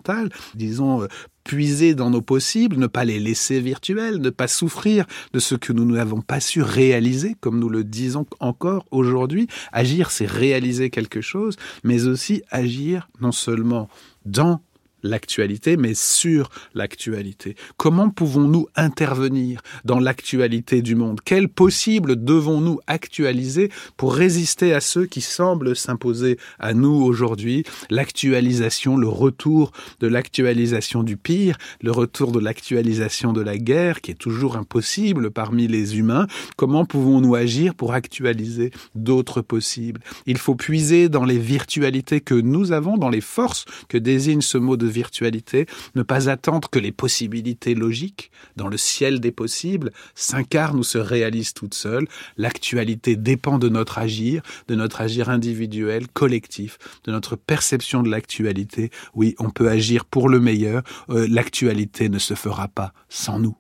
disons, 0.56 1.04
euh, 1.04 1.08
puiser 1.44 1.96
dans 1.96 2.10
nos 2.10 2.22
possibles, 2.22 2.78
ne 2.78 2.88
pas 2.88 3.06
les 3.06 3.20
laisser 3.20 3.60
virtuels, 3.60 4.18
ne 4.20 4.30
pas 4.30 4.48
souffrir 4.48 5.06
de 5.34 5.40
ce 5.40 5.56
que 5.56 5.74
nous 5.74 5.86
n'avons 5.86 6.22
pas 6.22 6.40
su 6.40 6.62
réaliser, 6.62 7.36
comme 7.40 7.60
nous 7.60 7.70
le 7.70 7.84
disons 7.84 8.26
encore 8.40 8.86
aujourd'hui. 8.92 9.48
Agir, 9.72 10.12
c'est 10.12 10.28
réaliser 10.28 10.90
quelque 10.90 11.22
chose, 11.22 11.56
mais 11.84 12.06
aussi 12.06 12.44
agir 12.52 13.10
non 13.20 13.32
seulement 13.32 13.90
dans 14.26 14.62
l'actualité, 15.04 15.78
mais 15.78 15.94
sur 15.94 16.50
l'actualité. 16.74 17.56
Comment 17.78 18.10
pouvons-nous 18.10 18.68
intervenir 18.76 19.62
dans 19.86 20.00
l'actualité 20.00 20.82
du 20.82 20.96
monde? 20.96 21.22
Quels 21.24 21.50
possibles 21.50 22.24
devons-nous 22.24 22.80
actualiser 22.88 23.72
pour 23.98 24.14
résister 24.14 24.74
à 24.74 24.82
ceux 24.82 25.06
qui 25.06 25.22
semblent 25.22 25.76
s'imposer 25.76 26.38
à 26.60 26.74
nous 26.74 27.02
aujourd'hui? 27.04 27.64
L'actualisation, 27.90 28.98
le 28.98 29.08
retour 29.08 29.72
de 30.00 30.08
l'actualisation 30.08 31.04
du 31.04 31.18
pire, 31.18 31.58
le 31.82 31.92
retour 31.92 32.32
de 32.32 32.40
l'actualisation 32.40 33.34
de 33.34 33.42
la 33.42 33.58
guerre, 33.58 34.02
qui 34.02 34.12
est 34.12 34.16
toujours 34.16 34.58
impossible 34.58 35.32
parmi 35.32 35.68
les 35.68 35.98
humains. 35.98 36.28
Comment 36.56 36.86
pouvons-nous 36.86 37.36
agir 37.36 37.76
pour 37.76 37.94
actualiser 37.94 38.72
d'autres 38.96 39.42
possibles? 39.42 40.02
Il 40.26 40.38
faut 40.38 40.56
puiser 40.56 41.10
dans 41.10 41.26
les 41.26 41.38
virtualités 41.38 42.22
que 42.22 42.36
nous 42.36 42.72
avons, 42.72 42.98
dans 42.98 43.10
les 43.10 43.22
forces 43.22 43.66
que 43.88 43.98
désigne 43.98 44.42
ce 44.42 44.58
mot 44.58 44.78
de 44.78 44.88
virtualité, 44.90 45.66
ne 45.96 46.04
pas 46.04 46.30
attendre 46.30 46.70
que 46.70 46.80
les 46.80 46.92
possibilités 46.92 47.76
logiques, 47.76 48.32
dans 48.56 48.68
le 48.68 48.78
ciel 48.78 49.20
des 49.20 49.32
possibles, 49.32 49.92
s'incarnent 50.16 50.80
ou 50.80 50.84
se 50.84 50.98
réalisent 50.98 51.54
toutes 51.54 51.74
seules. 51.74 52.08
L'actualité 52.38 53.16
dépend 53.16 53.60
de 53.60 53.70
notre 53.70 53.98
agir, 53.98 54.42
de 54.68 54.76
notre 54.76 55.02
agir 55.02 55.30
individuel, 55.30 56.08
collectif, 56.08 56.78
de 57.06 57.12
notre 57.12 57.36
perception 57.36 58.04
de 58.04 58.10
l'actualité. 58.10 58.90
Oui, 59.14 59.36
on 59.40 59.50
peut 59.50 59.70
agir 59.70 60.06
pour 60.06 60.30
le 60.30 60.40
meilleur, 60.40 60.84
euh, 61.10 61.28
l'actualité 61.30 62.10
ne 62.10 62.20
se 62.20 62.34
fera 62.34 62.68
pas 62.68 62.94
sans 63.10 63.40
nous. 63.40 63.56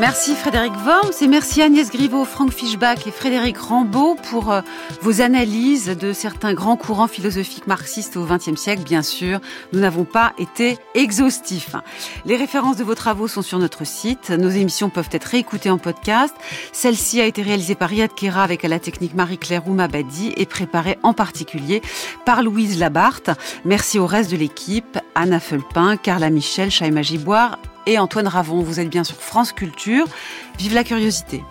Merci 0.00 0.34
Frédéric 0.34 0.72
Worms 0.86 1.12
et 1.20 1.26
merci 1.26 1.60
Agnès 1.60 1.90
Griveaux, 1.90 2.24
Franck 2.24 2.52
Fischbach 2.52 3.06
et 3.06 3.10
Frédéric 3.10 3.58
Rambaud 3.58 4.16
pour 4.30 4.50
euh, 4.50 4.62
vos 5.02 5.20
analyses 5.20 5.94
de 5.94 6.14
certains 6.14 6.54
grands 6.54 6.78
courants 6.78 7.06
philosophiques 7.06 7.66
marxistes 7.66 8.16
au 8.16 8.24
XXe 8.24 8.58
siècle. 8.58 8.82
Bien 8.82 9.02
sûr, 9.02 9.40
nous 9.74 9.80
n'avons 9.80 10.04
pas 10.04 10.32
été 10.38 10.78
exhaustifs. 10.94 11.76
Les 12.24 12.36
références 12.36 12.78
de 12.78 12.84
vos 12.84 12.94
travaux 12.94 13.28
sont 13.28 13.42
sur 13.42 13.58
notre 13.58 13.86
site. 13.86 14.30
Nos 14.30 14.48
émissions 14.48 14.88
peuvent 14.88 15.10
être 15.12 15.24
réécoutées 15.24 15.68
en 15.68 15.76
podcast. 15.76 16.34
Celle-ci 16.72 17.20
a 17.20 17.26
été 17.26 17.42
réalisée 17.42 17.74
par 17.74 17.90
Riyad 17.90 18.14
Kera 18.14 18.42
avec 18.42 18.64
à 18.64 18.68
la 18.68 18.78
technique 18.78 19.12
Marie-Claire 19.12 19.68
Oumabadi 19.68 20.32
et 20.38 20.46
préparée 20.46 20.98
en 21.02 21.12
particulier 21.12 21.82
par 22.24 22.42
Louise 22.42 22.78
Labarthe. 22.78 23.32
Merci 23.66 23.98
au 23.98 24.06
reste 24.06 24.30
de 24.30 24.38
l'équipe, 24.38 24.98
Anna 25.14 25.40
Felpin, 25.40 25.98
Carla 25.98 26.30
Michel, 26.30 26.70
Chaïma 26.70 27.02
Giboire 27.02 27.58
et 27.86 27.98
Antoine 27.98 28.28
Ravon. 28.28 28.62
Vous 28.62 28.80
êtes 28.80 28.90
bien 28.90 29.04
sur 29.04 29.16
France 29.16 29.52
Culture. 29.52 30.06
Vive 30.58 30.74
la 30.74 30.84
curiosité. 30.84 31.42